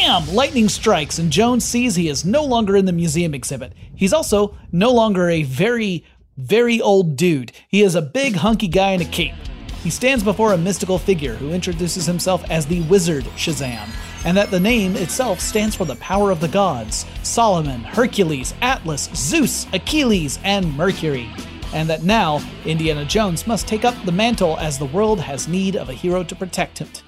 Bam! 0.03 0.27
Lightning 0.35 0.67
strikes, 0.67 1.17
and 1.17 1.31
Jones 1.31 1.63
sees 1.63 1.95
he 1.95 2.09
is 2.09 2.25
no 2.25 2.43
longer 2.43 2.75
in 2.75 2.83
the 2.83 2.91
museum 2.91 3.33
exhibit. 3.33 3.71
He's 3.95 4.11
also 4.11 4.57
no 4.73 4.91
longer 4.91 5.29
a 5.29 5.43
very, 5.43 6.03
very 6.35 6.81
old 6.81 7.15
dude. 7.15 7.53
He 7.69 7.83
is 7.83 7.95
a 7.95 8.01
big, 8.01 8.35
hunky 8.35 8.67
guy 8.67 8.91
in 8.91 9.01
a 9.01 9.05
cape. 9.05 9.33
He 9.81 9.89
stands 9.89 10.21
before 10.21 10.51
a 10.51 10.57
mystical 10.57 10.99
figure 10.99 11.35
who 11.35 11.51
introduces 11.51 12.05
himself 12.05 12.43
as 12.49 12.65
the 12.65 12.81
Wizard 12.81 13.23
Shazam, 13.37 13.87
and 14.25 14.35
that 14.35 14.51
the 14.51 14.59
name 14.59 14.97
itself 14.97 15.39
stands 15.39 15.73
for 15.73 15.85
the 15.85 15.95
power 15.95 16.31
of 16.31 16.41
the 16.41 16.49
gods 16.49 17.05
Solomon, 17.23 17.81
Hercules, 17.85 18.53
Atlas, 18.61 19.09
Zeus, 19.15 19.67
Achilles, 19.71 20.37
and 20.43 20.75
Mercury. 20.75 21.29
And 21.73 21.89
that 21.89 22.03
now 22.03 22.41
Indiana 22.65 23.05
Jones 23.05 23.47
must 23.47 23.69
take 23.69 23.85
up 23.85 23.95
the 24.03 24.11
mantle 24.11 24.57
as 24.57 24.77
the 24.77 24.85
world 24.85 25.21
has 25.21 25.47
need 25.47 25.77
of 25.77 25.87
a 25.87 25.93
hero 25.93 26.25
to 26.25 26.35
protect 26.35 26.81
it. 26.81 27.03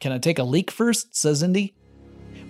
Can 0.00 0.12
I 0.12 0.18
take 0.18 0.38
a 0.38 0.44
leak 0.44 0.70
first? 0.70 1.14
says 1.14 1.42
Indy. 1.42 1.74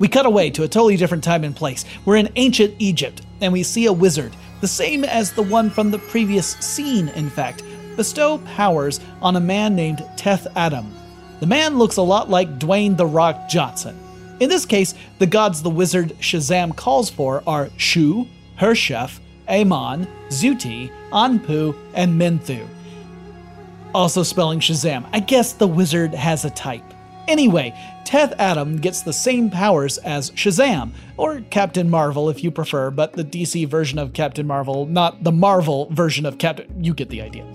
We 0.03 0.09
cut 0.09 0.27
away 0.27 0.51
to 0.51 0.65
a 0.65 0.69
totally 0.69 0.97
different 0.97 1.23
time 1.23 1.45
and 1.45 1.55
place. 1.55 1.85
We're 2.05 2.17
in 2.17 2.33
ancient 2.35 2.75
Egypt, 2.81 3.23
and 3.41 3.53
we 3.53 3.63
see 3.63 3.87
a 3.87 3.93
wizard, 3.93 4.35
the 4.61 4.67
same 4.67 5.05
as 5.05 5.31
the 5.31 5.45
one 5.45 5.71
from 5.71 5.93
the 5.93 6.01
previous 6.01 6.57
scene, 6.57 7.07
in 7.11 7.31
fact, 7.31 7.63
bestow 7.95 8.39
powers 8.39 8.99
on 9.21 9.37
a 9.37 9.41
man 9.41 9.77
named 9.77 10.05
Teth 10.17 10.49
Adam. 10.57 10.93
The 11.39 11.47
man 11.47 11.79
looks 11.79 11.99
a 11.99 12.03
lot 12.03 12.29
like 12.29 12.59
Dwayne 12.59 12.97
The 12.97 13.07
Rock 13.07 13.49
Johnson. 13.49 13.97
In 14.41 14.49
this 14.49 14.67
case, 14.67 14.95
the 15.21 15.27
gods 15.29 15.63
the 15.63 15.71
wizard 15.71 16.19
Shazam 16.19 16.75
calls 16.75 17.09
for 17.09 17.45
are 17.47 17.71
Shu, 17.77 18.27
Hershef, 18.59 19.21
Amon, 19.49 20.09
Zuti, 20.31 20.91
Anpu, 21.13 21.77
and 21.95 22.21
Menthu. 22.21 22.67
Also 23.95 24.25
spelling 24.25 24.59
Shazam. 24.59 25.09
I 25.13 25.21
guess 25.21 25.53
the 25.53 25.69
wizard 25.69 26.13
has 26.13 26.45
a 26.45 26.51
type. 26.51 26.83
Anyway, 27.29 27.75
Teth 28.05 28.35
Adam 28.39 28.79
gets 28.79 29.03
the 29.03 29.13
same 29.13 29.49
powers 29.49 29.99
as 29.99 30.33
Shazam, 30.33 30.91
or 31.17 31.41
Captain 31.51 31.89
Marvel 31.89 32.29
if 32.29 32.43
you 32.43 32.51
prefer, 32.51 32.91
but 32.91 33.13
the 33.13 33.25
DC 33.25 33.67
version 33.69 33.99
of 33.99 34.13
Captain 34.13 34.47
Marvel, 34.47 34.87
not 34.87 35.23
the 35.23 35.33
Marvel 35.33 35.89
version 35.91 36.27
of 36.27 36.39
Captain. 36.39 36.85
You 36.85 36.95
get 36.95 37.09
the 37.11 37.23
idea. 37.23 37.47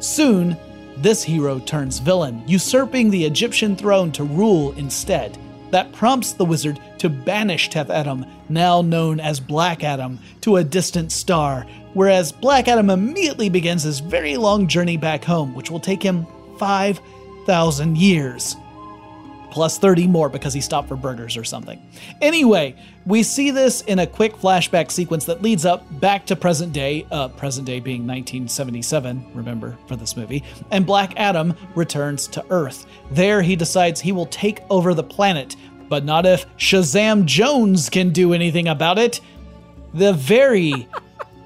Soon, 0.00 0.56
this 0.98 1.22
hero 1.22 1.58
turns 1.60 1.98
villain, 1.98 2.42
usurping 2.46 3.10
the 3.10 3.24
Egyptian 3.24 3.74
throne 3.74 4.12
to 4.12 4.24
rule 4.24 4.72
instead. 4.72 5.36
That 5.70 5.92
prompts 5.92 6.32
the 6.32 6.44
wizard 6.44 6.78
to 6.98 7.08
banish 7.08 7.70
Teth 7.70 7.90
Adam, 7.90 8.26
now 8.48 8.82
known 8.82 9.18
as 9.18 9.40
Black 9.40 9.82
Adam, 9.82 10.20
to 10.42 10.56
a 10.56 10.64
distant 10.64 11.10
star, 11.10 11.66
whereas 11.94 12.30
Black 12.30 12.68
Adam 12.68 12.90
immediately 12.90 13.48
begins 13.48 13.82
his 13.82 13.98
very 13.98 14.36
long 14.36 14.68
journey 14.68 14.98
back 14.98 15.24
home, 15.24 15.54
which 15.54 15.70
will 15.70 15.80
take 15.80 16.02
him 16.02 16.26
5,000 16.58 17.96
years 17.96 18.56
plus 19.54 19.78
30 19.78 20.08
more 20.08 20.28
because 20.28 20.52
he 20.52 20.60
stopped 20.60 20.88
for 20.88 20.96
burgers 20.96 21.36
or 21.36 21.44
something. 21.44 21.80
Anyway, 22.20 22.74
we 23.06 23.22
see 23.22 23.52
this 23.52 23.82
in 23.82 24.00
a 24.00 24.06
quick 24.06 24.34
flashback 24.34 24.90
sequence 24.90 25.26
that 25.26 25.42
leads 25.42 25.64
up 25.64 25.86
back 26.00 26.26
to 26.26 26.34
present 26.34 26.72
day, 26.72 27.06
uh, 27.12 27.28
present 27.28 27.64
day 27.64 27.78
being 27.78 28.00
1977, 28.00 29.24
remember, 29.32 29.78
for 29.86 29.94
this 29.94 30.16
movie, 30.16 30.42
and 30.72 30.84
Black 30.84 31.12
Adam 31.16 31.54
returns 31.76 32.26
to 32.26 32.44
Earth. 32.50 32.86
There, 33.12 33.42
he 33.42 33.54
decides 33.54 34.00
he 34.00 34.10
will 34.10 34.26
take 34.26 34.58
over 34.70 34.92
the 34.92 35.04
planet, 35.04 35.54
but 35.88 36.04
not 36.04 36.26
if 36.26 36.46
Shazam 36.56 37.24
Jones 37.24 37.88
can 37.88 38.10
do 38.10 38.32
anything 38.32 38.66
about 38.66 38.98
it. 38.98 39.20
The 39.92 40.14
very, 40.14 40.88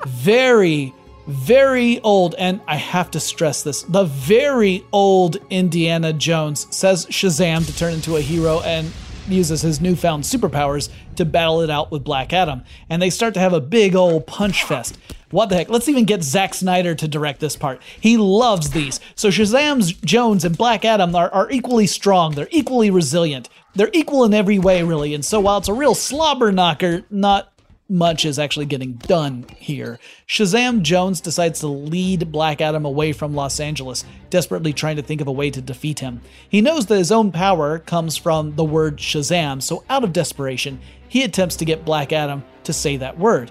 very 0.06 0.94
very 1.28 2.00
old, 2.00 2.34
and 2.36 2.60
I 2.66 2.76
have 2.76 3.10
to 3.12 3.20
stress 3.20 3.62
this 3.62 3.82
the 3.82 4.04
very 4.04 4.84
old 4.92 5.36
Indiana 5.50 6.12
Jones 6.12 6.66
says 6.74 7.04
Shazam 7.06 7.66
to 7.66 7.76
turn 7.76 7.92
into 7.92 8.16
a 8.16 8.20
hero 8.20 8.60
and 8.60 8.90
uses 9.28 9.60
his 9.60 9.80
newfound 9.80 10.24
superpowers 10.24 10.88
to 11.16 11.26
battle 11.26 11.60
it 11.60 11.68
out 11.68 11.90
with 11.90 12.02
Black 12.02 12.32
Adam. 12.32 12.62
And 12.88 13.02
they 13.02 13.10
start 13.10 13.34
to 13.34 13.40
have 13.40 13.52
a 13.52 13.60
big 13.60 13.94
old 13.94 14.26
punch 14.26 14.64
fest. 14.64 14.98
What 15.30 15.50
the 15.50 15.56
heck? 15.56 15.68
Let's 15.68 15.88
even 15.90 16.06
get 16.06 16.22
Zack 16.22 16.54
Snyder 16.54 16.94
to 16.94 17.06
direct 17.06 17.40
this 17.40 17.54
part. 17.54 17.82
He 18.00 18.16
loves 18.16 18.70
these. 18.70 18.98
So 19.14 19.28
Shazam's 19.28 19.92
Jones 19.92 20.46
and 20.46 20.56
Black 20.56 20.86
Adam 20.86 21.14
are, 21.14 21.30
are 21.30 21.50
equally 21.50 21.86
strong. 21.86 22.34
They're 22.34 22.48
equally 22.50 22.90
resilient. 22.90 23.50
They're 23.74 23.90
equal 23.92 24.24
in 24.24 24.32
every 24.32 24.58
way, 24.58 24.82
really. 24.82 25.12
And 25.12 25.22
so 25.22 25.40
while 25.40 25.58
it's 25.58 25.68
a 25.68 25.74
real 25.74 25.94
slobber 25.94 26.50
knocker, 26.50 27.04
not 27.10 27.52
much 27.88 28.24
is 28.24 28.38
actually 28.38 28.66
getting 28.66 28.92
done 28.94 29.46
here. 29.56 29.98
Shazam 30.26 30.82
Jones 30.82 31.20
decides 31.20 31.60
to 31.60 31.68
lead 31.68 32.30
Black 32.30 32.60
Adam 32.60 32.84
away 32.84 33.12
from 33.12 33.34
Los 33.34 33.60
Angeles, 33.60 34.04
desperately 34.28 34.72
trying 34.72 34.96
to 34.96 35.02
think 35.02 35.20
of 35.20 35.26
a 35.26 35.32
way 35.32 35.50
to 35.50 35.62
defeat 35.62 36.00
him. 36.00 36.20
He 36.48 36.60
knows 36.60 36.86
that 36.86 36.98
his 36.98 37.12
own 37.12 37.32
power 37.32 37.78
comes 37.78 38.16
from 38.16 38.56
the 38.56 38.64
word 38.64 38.98
Shazam, 38.98 39.62
so 39.62 39.84
out 39.88 40.04
of 40.04 40.12
desperation, 40.12 40.80
he 41.08 41.22
attempts 41.22 41.56
to 41.56 41.64
get 41.64 41.84
Black 41.86 42.12
Adam 42.12 42.44
to 42.64 42.72
say 42.72 42.98
that 42.98 43.18
word. 43.18 43.50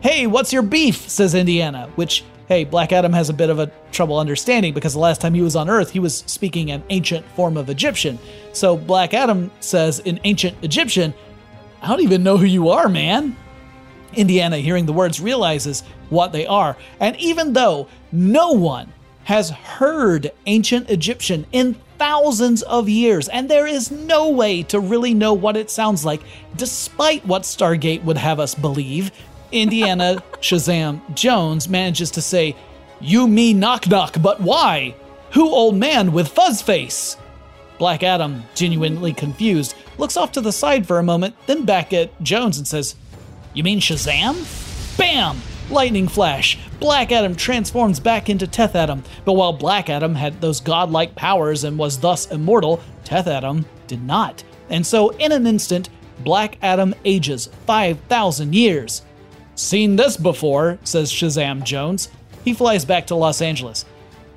Hey, 0.00 0.26
what's 0.26 0.52
your 0.52 0.62
beef? 0.62 1.08
says 1.08 1.34
Indiana, 1.34 1.90
which, 1.96 2.22
hey, 2.46 2.64
Black 2.64 2.92
Adam 2.92 3.12
has 3.12 3.28
a 3.28 3.34
bit 3.34 3.50
of 3.50 3.58
a 3.58 3.72
trouble 3.90 4.18
understanding 4.18 4.72
because 4.72 4.92
the 4.92 5.00
last 5.00 5.20
time 5.20 5.34
he 5.34 5.42
was 5.42 5.56
on 5.56 5.68
Earth, 5.68 5.90
he 5.90 5.98
was 5.98 6.18
speaking 6.26 6.70
an 6.70 6.84
ancient 6.90 7.26
form 7.34 7.56
of 7.56 7.70
Egyptian. 7.70 8.18
So 8.52 8.76
Black 8.76 9.14
Adam 9.14 9.50
says 9.58 9.98
in 10.00 10.20
ancient 10.22 10.56
Egyptian, 10.62 11.12
I 11.82 11.88
don't 11.88 12.02
even 12.02 12.22
know 12.22 12.36
who 12.36 12.46
you 12.46 12.68
are, 12.68 12.88
man. 12.88 13.36
Indiana, 14.16 14.58
hearing 14.58 14.86
the 14.86 14.92
words, 14.92 15.20
realizes 15.20 15.82
what 16.10 16.32
they 16.32 16.46
are. 16.46 16.76
And 17.00 17.16
even 17.16 17.52
though 17.52 17.88
no 18.12 18.52
one 18.52 18.92
has 19.24 19.50
heard 19.50 20.30
ancient 20.46 20.90
Egyptian 20.90 21.46
in 21.52 21.74
thousands 21.98 22.62
of 22.62 22.88
years, 22.88 23.28
and 23.28 23.48
there 23.48 23.66
is 23.66 23.90
no 23.90 24.28
way 24.28 24.62
to 24.64 24.80
really 24.80 25.14
know 25.14 25.32
what 25.32 25.56
it 25.56 25.70
sounds 25.70 26.04
like, 26.04 26.22
despite 26.56 27.24
what 27.26 27.42
Stargate 27.42 28.04
would 28.04 28.18
have 28.18 28.40
us 28.40 28.54
believe, 28.54 29.10
Indiana 29.52 30.22
Shazam 30.40 31.00
Jones 31.14 31.68
manages 31.68 32.10
to 32.12 32.20
say, 32.20 32.56
You 33.00 33.28
me 33.28 33.54
knock 33.54 33.86
knock, 33.86 34.20
but 34.20 34.40
why? 34.40 34.94
Who 35.32 35.48
old 35.48 35.76
man 35.76 36.12
with 36.12 36.28
fuzz 36.28 36.60
face? 36.62 37.16
Black 37.78 38.02
Adam, 38.02 38.44
genuinely 38.54 39.12
confused, 39.12 39.74
looks 39.98 40.16
off 40.16 40.32
to 40.32 40.40
the 40.40 40.52
side 40.52 40.86
for 40.86 40.98
a 40.98 41.02
moment, 41.02 41.34
then 41.46 41.64
back 41.64 41.92
at 41.92 42.22
Jones 42.22 42.58
and 42.58 42.66
says, 42.66 42.94
you 43.54 43.62
mean 43.62 43.80
Shazam? 43.80 44.98
Bam! 44.98 45.40
Lightning 45.70 46.08
flash. 46.08 46.58
Black 46.78 47.12
Adam 47.12 47.34
transforms 47.34 47.98
back 48.00 48.28
into 48.28 48.46
Teth 48.46 48.74
Adam, 48.74 49.02
but 49.24 49.32
while 49.32 49.52
Black 49.52 49.88
Adam 49.88 50.14
had 50.14 50.40
those 50.40 50.60
godlike 50.60 51.14
powers 51.14 51.64
and 51.64 51.78
was 51.78 51.98
thus 51.98 52.30
immortal, 52.30 52.82
Teth 53.04 53.26
Adam 53.26 53.64
did 53.86 54.02
not. 54.04 54.44
And 54.68 54.86
so, 54.86 55.10
in 55.10 55.32
an 55.32 55.46
instant, 55.46 55.88
Black 56.20 56.58
Adam 56.62 56.94
ages 57.04 57.48
5,000 57.66 58.54
years. 58.54 59.02
Seen 59.54 59.96
this 59.96 60.16
before, 60.16 60.78
says 60.84 61.12
Shazam 61.12 61.62
Jones. 61.62 62.10
He 62.44 62.52
flies 62.54 62.84
back 62.84 63.06
to 63.06 63.14
Los 63.14 63.40
Angeles. 63.40 63.84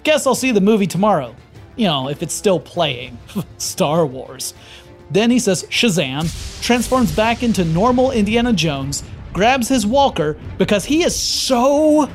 Guess 0.04 0.28
I'll 0.28 0.36
see 0.36 0.52
the 0.52 0.62
movie 0.62 0.88
tomorrow. 0.88 1.36
You 1.76 1.88
know, 1.88 2.10
if 2.10 2.24
it's 2.24 2.34
still 2.34 2.60
playing. 2.60 3.18
Star 3.58 4.06
Wars. 4.06 4.54
Then 5.12 5.32
he 5.32 5.40
says 5.40 5.64
Shazam, 5.66 6.62
transforms 6.62 7.16
back 7.16 7.44
into 7.44 7.64
normal 7.64 8.12
Indiana 8.12 8.54
Jones, 8.54 9.04
grabs 9.34 9.68
his 9.68 9.86
walker 9.86 10.38
because 10.58 10.86
he 10.86 11.04
is 11.04 11.18
so 11.18 12.10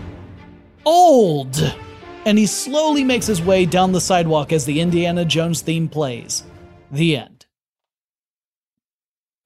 old. 0.85 1.77
And 2.25 2.39
he 2.39 2.47
slowly 2.47 3.03
makes 3.03 3.27
his 3.27 3.43
way 3.43 3.67
down 3.67 3.93
the 3.93 4.01
sidewalk 4.01 4.53
as 4.53 4.65
the 4.65 4.81
Indiana 4.81 5.25
Jones 5.25 5.61
theme 5.61 5.89
plays. 5.89 6.45
The 6.91 7.17
end. 7.17 7.47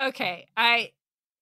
Okay, 0.02 0.46
I 0.56 0.92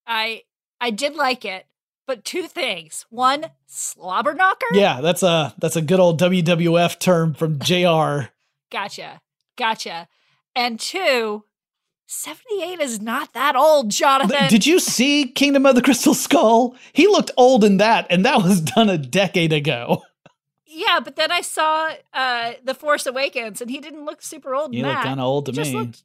I 0.07 0.43
I 0.81 0.91
did 0.91 1.17
like 1.17 1.45
it, 1.45 1.67
but 2.07 2.25
two 2.25 2.47
things. 2.47 3.05
One, 3.11 3.47
slobber 3.67 4.33
knocker? 4.33 4.67
Yeah, 4.73 5.01
that's 5.01 5.23
a 5.25 5.55
that's 5.59 5.77
a 5.77 5.83
good 5.83 5.99
old 5.99 6.21
WWF 6.21 6.99
term 7.01 7.35
from 7.35 7.59
JR. 7.59 8.31
gotcha. 8.71 9.21
Gotcha. 9.57 10.09
And 10.55 10.79
two, 10.79 11.45
78 12.07 12.81
is 12.81 13.01
not 13.01 13.33
that 13.33 13.57
old, 13.57 13.91
Jonathan. 13.91 14.49
Did 14.49 14.67
you 14.67 14.79
see 14.79 15.27
Kingdom 15.27 15.67
of 15.67 15.75
the 15.75 15.83
Crystal 15.83 16.15
Skull? 16.15 16.77
He 16.93 17.07
looked 17.07 17.31
old 17.37 17.65
in 17.65 17.79
that, 17.79 18.07
and 18.11 18.25
that 18.25 18.43
was 18.43 18.61
done 18.61 18.89
a 18.89 18.99
decade 18.99 19.53
ago. 19.53 20.03
Yeah, 20.67 21.01
but 21.01 21.17
then 21.17 21.31
I 21.31 21.41
saw 21.41 21.93
uh 22.13 22.53
The 22.63 22.75
Force 22.75 23.07
Awakens, 23.07 23.61
and 23.61 23.71
he 23.71 23.79
didn't 23.79 24.05
look 24.05 24.23
super 24.23 24.55
old. 24.55 24.75
He 24.75 24.83
looked 24.83 25.03
kind 25.03 25.21
of 25.21 25.27
old 25.27 25.47
to 25.47 25.53
me. 25.53 25.73
Looked, 25.73 26.03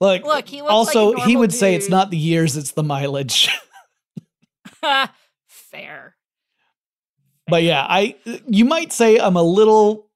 look, 0.00 0.24
look, 0.24 0.48
he 0.48 0.60
also 0.60 1.10
like 1.10 1.26
he 1.26 1.36
would 1.36 1.50
dude. 1.50 1.58
say 1.58 1.74
it's 1.74 1.88
not 1.88 2.10
the 2.10 2.16
years, 2.16 2.56
it's 2.56 2.72
the 2.72 2.84
mileage. 2.84 3.48
Fair. 5.46 6.16
But 7.46 7.62
yeah, 7.62 7.84
I 7.88 8.14
you 8.46 8.64
might 8.64 8.92
say 8.92 9.18
I'm 9.18 9.36
a 9.36 9.42
little 9.42 10.08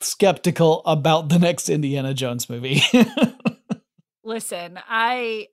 skeptical 0.00 0.82
about 0.84 1.28
the 1.28 1.38
next 1.38 1.68
Indiana 1.68 2.14
Jones 2.14 2.50
movie. 2.50 2.82
Listen, 4.24 4.78
I 4.88 5.48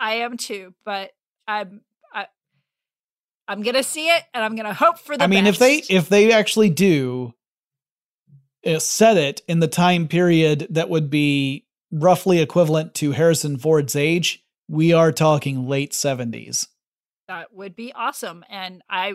I 0.00 0.14
am 0.16 0.36
too, 0.36 0.74
but 0.84 1.10
I'm 1.46 1.82
I 2.12 2.26
I'm 3.48 3.62
gonna 3.62 3.82
see 3.82 4.08
it 4.08 4.22
and 4.34 4.44
I'm 4.44 4.56
gonna 4.56 4.74
hope 4.74 4.98
for 4.98 5.16
the 5.16 5.24
I 5.24 5.26
mean, 5.26 5.44
best. 5.44 5.54
if 5.54 5.88
they 5.88 5.94
if 5.94 6.08
they 6.08 6.32
actually 6.32 6.70
do 6.70 7.34
uh, 8.66 8.78
set 8.78 9.16
it 9.16 9.42
in 9.46 9.60
the 9.60 9.68
time 9.68 10.08
period 10.08 10.66
that 10.70 10.88
would 10.88 11.10
be 11.10 11.66
roughly 11.92 12.40
equivalent 12.40 12.94
to 12.94 13.12
Harrison 13.12 13.56
Ford's 13.58 13.94
age, 13.94 14.44
we 14.68 14.92
are 14.92 15.12
talking 15.12 15.68
late 15.68 15.92
70s. 15.92 16.66
that 17.28 17.52
would 17.52 17.76
be 17.76 17.92
awesome. 17.92 18.44
And 18.48 18.82
I 18.90 19.14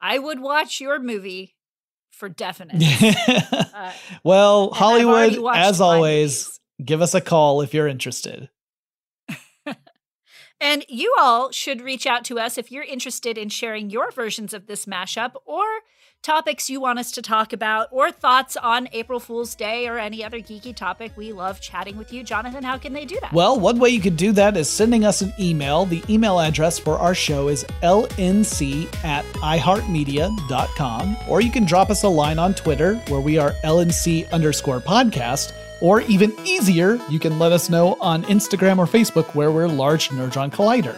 I 0.00 0.18
would 0.18 0.40
watch 0.40 0.80
your 0.80 0.98
movie 0.98 1.54
for 2.10 2.28
definite. 2.28 2.82
Uh, 3.74 3.92
well, 4.22 4.72
and 4.74 4.84
I've 4.84 5.06
already 5.06 5.34
Hollywood, 5.36 5.56
as 5.56 5.80
always, 5.80 6.44
movies. 6.44 6.60
Give 6.84 7.02
us 7.02 7.14
a 7.14 7.20
call 7.20 7.60
if 7.60 7.72
you're 7.74 7.88
interested. 7.88 8.48
And 10.62 10.84
you 10.88 11.12
all 11.18 11.50
should 11.50 11.80
reach 11.80 12.06
out 12.06 12.24
to 12.26 12.38
us 12.38 12.56
if 12.56 12.70
you're 12.70 12.84
interested 12.84 13.36
in 13.36 13.48
sharing 13.48 13.90
your 13.90 14.12
versions 14.12 14.54
of 14.54 14.68
this 14.68 14.86
mashup 14.86 15.32
or 15.44 15.64
topics 16.22 16.70
you 16.70 16.80
want 16.80 17.00
us 17.00 17.10
to 17.10 17.20
talk 17.20 17.52
about 17.52 17.88
or 17.90 18.12
thoughts 18.12 18.56
on 18.56 18.88
April 18.92 19.18
Fool's 19.18 19.56
Day 19.56 19.88
or 19.88 19.98
any 19.98 20.22
other 20.22 20.38
geeky 20.38 20.72
topic. 20.72 21.16
We 21.16 21.32
love 21.32 21.60
chatting 21.60 21.96
with 21.96 22.12
you. 22.12 22.22
Jonathan, 22.22 22.62
how 22.62 22.78
can 22.78 22.92
they 22.92 23.04
do 23.04 23.18
that? 23.22 23.32
Well, 23.32 23.58
one 23.58 23.80
way 23.80 23.88
you 23.88 24.00
could 24.00 24.16
do 24.16 24.30
that 24.34 24.56
is 24.56 24.70
sending 24.70 25.04
us 25.04 25.20
an 25.20 25.32
email. 25.40 25.84
The 25.84 26.04
email 26.08 26.38
address 26.38 26.78
for 26.78 26.96
our 26.96 27.12
show 27.12 27.48
is 27.48 27.64
lnc 27.82 29.04
at 29.04 29.24
iheartmedia.com, 29.24 31.16
or 31.28 31.40
you 31.40 31.50
can 31.50 31.64
drop 31.64 31.90
us 31.90 32.04
a 32.04 32.08
line 32.08 32.38
on 32.38 32.54
Twitter 32.54 32.94
where 33.08 33.20
we 33.20 33.36
are 33.36 33.50
lnc 33.64 34.30
underscore 34.30 34.78
podcast. 34.78 35.52
Or 35.82 36.00
even 36.02 36.32
easier, 36.44 36.98
you 37.10 37.18
can 37.18 37.38
let 37.40 37.50
us 37.52 37.68
know 37.68 37.96
on 38.00 38.22
Instagram 38.24 38.78
or 38.78 38.86
Facebook 38.86 39.34
where 39.34 39.50
we're 39.50 39.66
Large 39.66 40.10
Nerdron 40.10 40.50
Collider. 40.52 40.96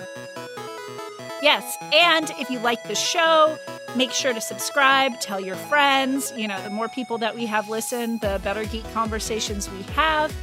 Yes, 1.42 1.76
and 1.92 2.30
if 2.38 2.50
you 2.50 2.58
like 2.58 2.86
the 2.86 2.94
show, 2.94 3.58
make 3.96 4.10
sure 4.12 4.32
to 4.34 4.40
subscribe, 4.40 5.18
tell 5.20 5.40
your 5.40 5.56
friends. 5.56 6.32
You 6.36 6.48
know, 6.48 6.62
the 6.62 6.70
more 6.70 6.88
people 6.88 7.18
that 7.18 7.34
we 7.34 7.46
have 7.46 7.68
listen, 7.68 8.18
the 8.18 8.40
better 8.44 8.64
geek 8.66 8.84
conversations 8.92 9.70
we 9.70 9.82
have. 9.94 10.34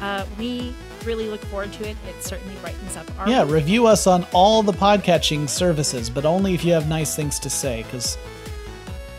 Uh, 0.00 0.24
we 0.38 0.72
really 1.04 1.28
look 1.28 1.40
forward 1.46 1.72
to 1.74 1.88
it. 1.88 1.96
It 2.08 2.22
certainly 2.22 2.54
brightens 2.62 2.96
up 2.96 3.06
our 3.18 3.28
Yeah, 3.28 3.42
week. 3.44 3.52
review 3.54 3.86
us 3.86 4.06
on 4.06 4.26
all 4.32 4.62
the 4.62 4.72
podcatching 4.72 5.48
services, 5.48 6.08
but 6.08 6.24
only 6.24 6.54
if 6.54 6.64
you 6.64 6.72
have 6.72 6.88
nice 6.88 7.14
things 7.16 7.38
to 7.40 7.50
say, 7.50 7.82
because 7.82 8.16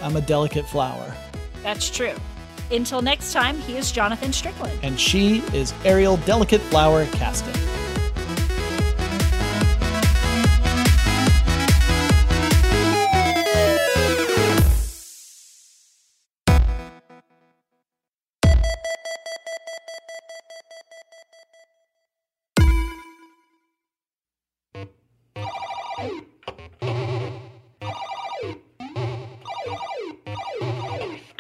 I'm 0.01 0.15
a 0.15 0.21
delicate 0.21 0.67
flower. 0.67 1.13
That's 1.61 1.89
true. 1.89 2.13
Until 2.71 3.01
next 3.01 3.33
time, 3.33 3.59
he 3.61 3.75
is 3.77 3.91
Jonathan 3.91 4.31
Strickland. 4.31 4.79
And 4.81 4.99
she 4.99 5.39
is 5.53 5.73
Ariel 5.83 6.17
Delicate 6.17 6.61
Flower 6.61 7.05
Casten. 7.07 7.80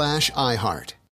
slash 0.00 0.30
iHeart. 0.30 0.94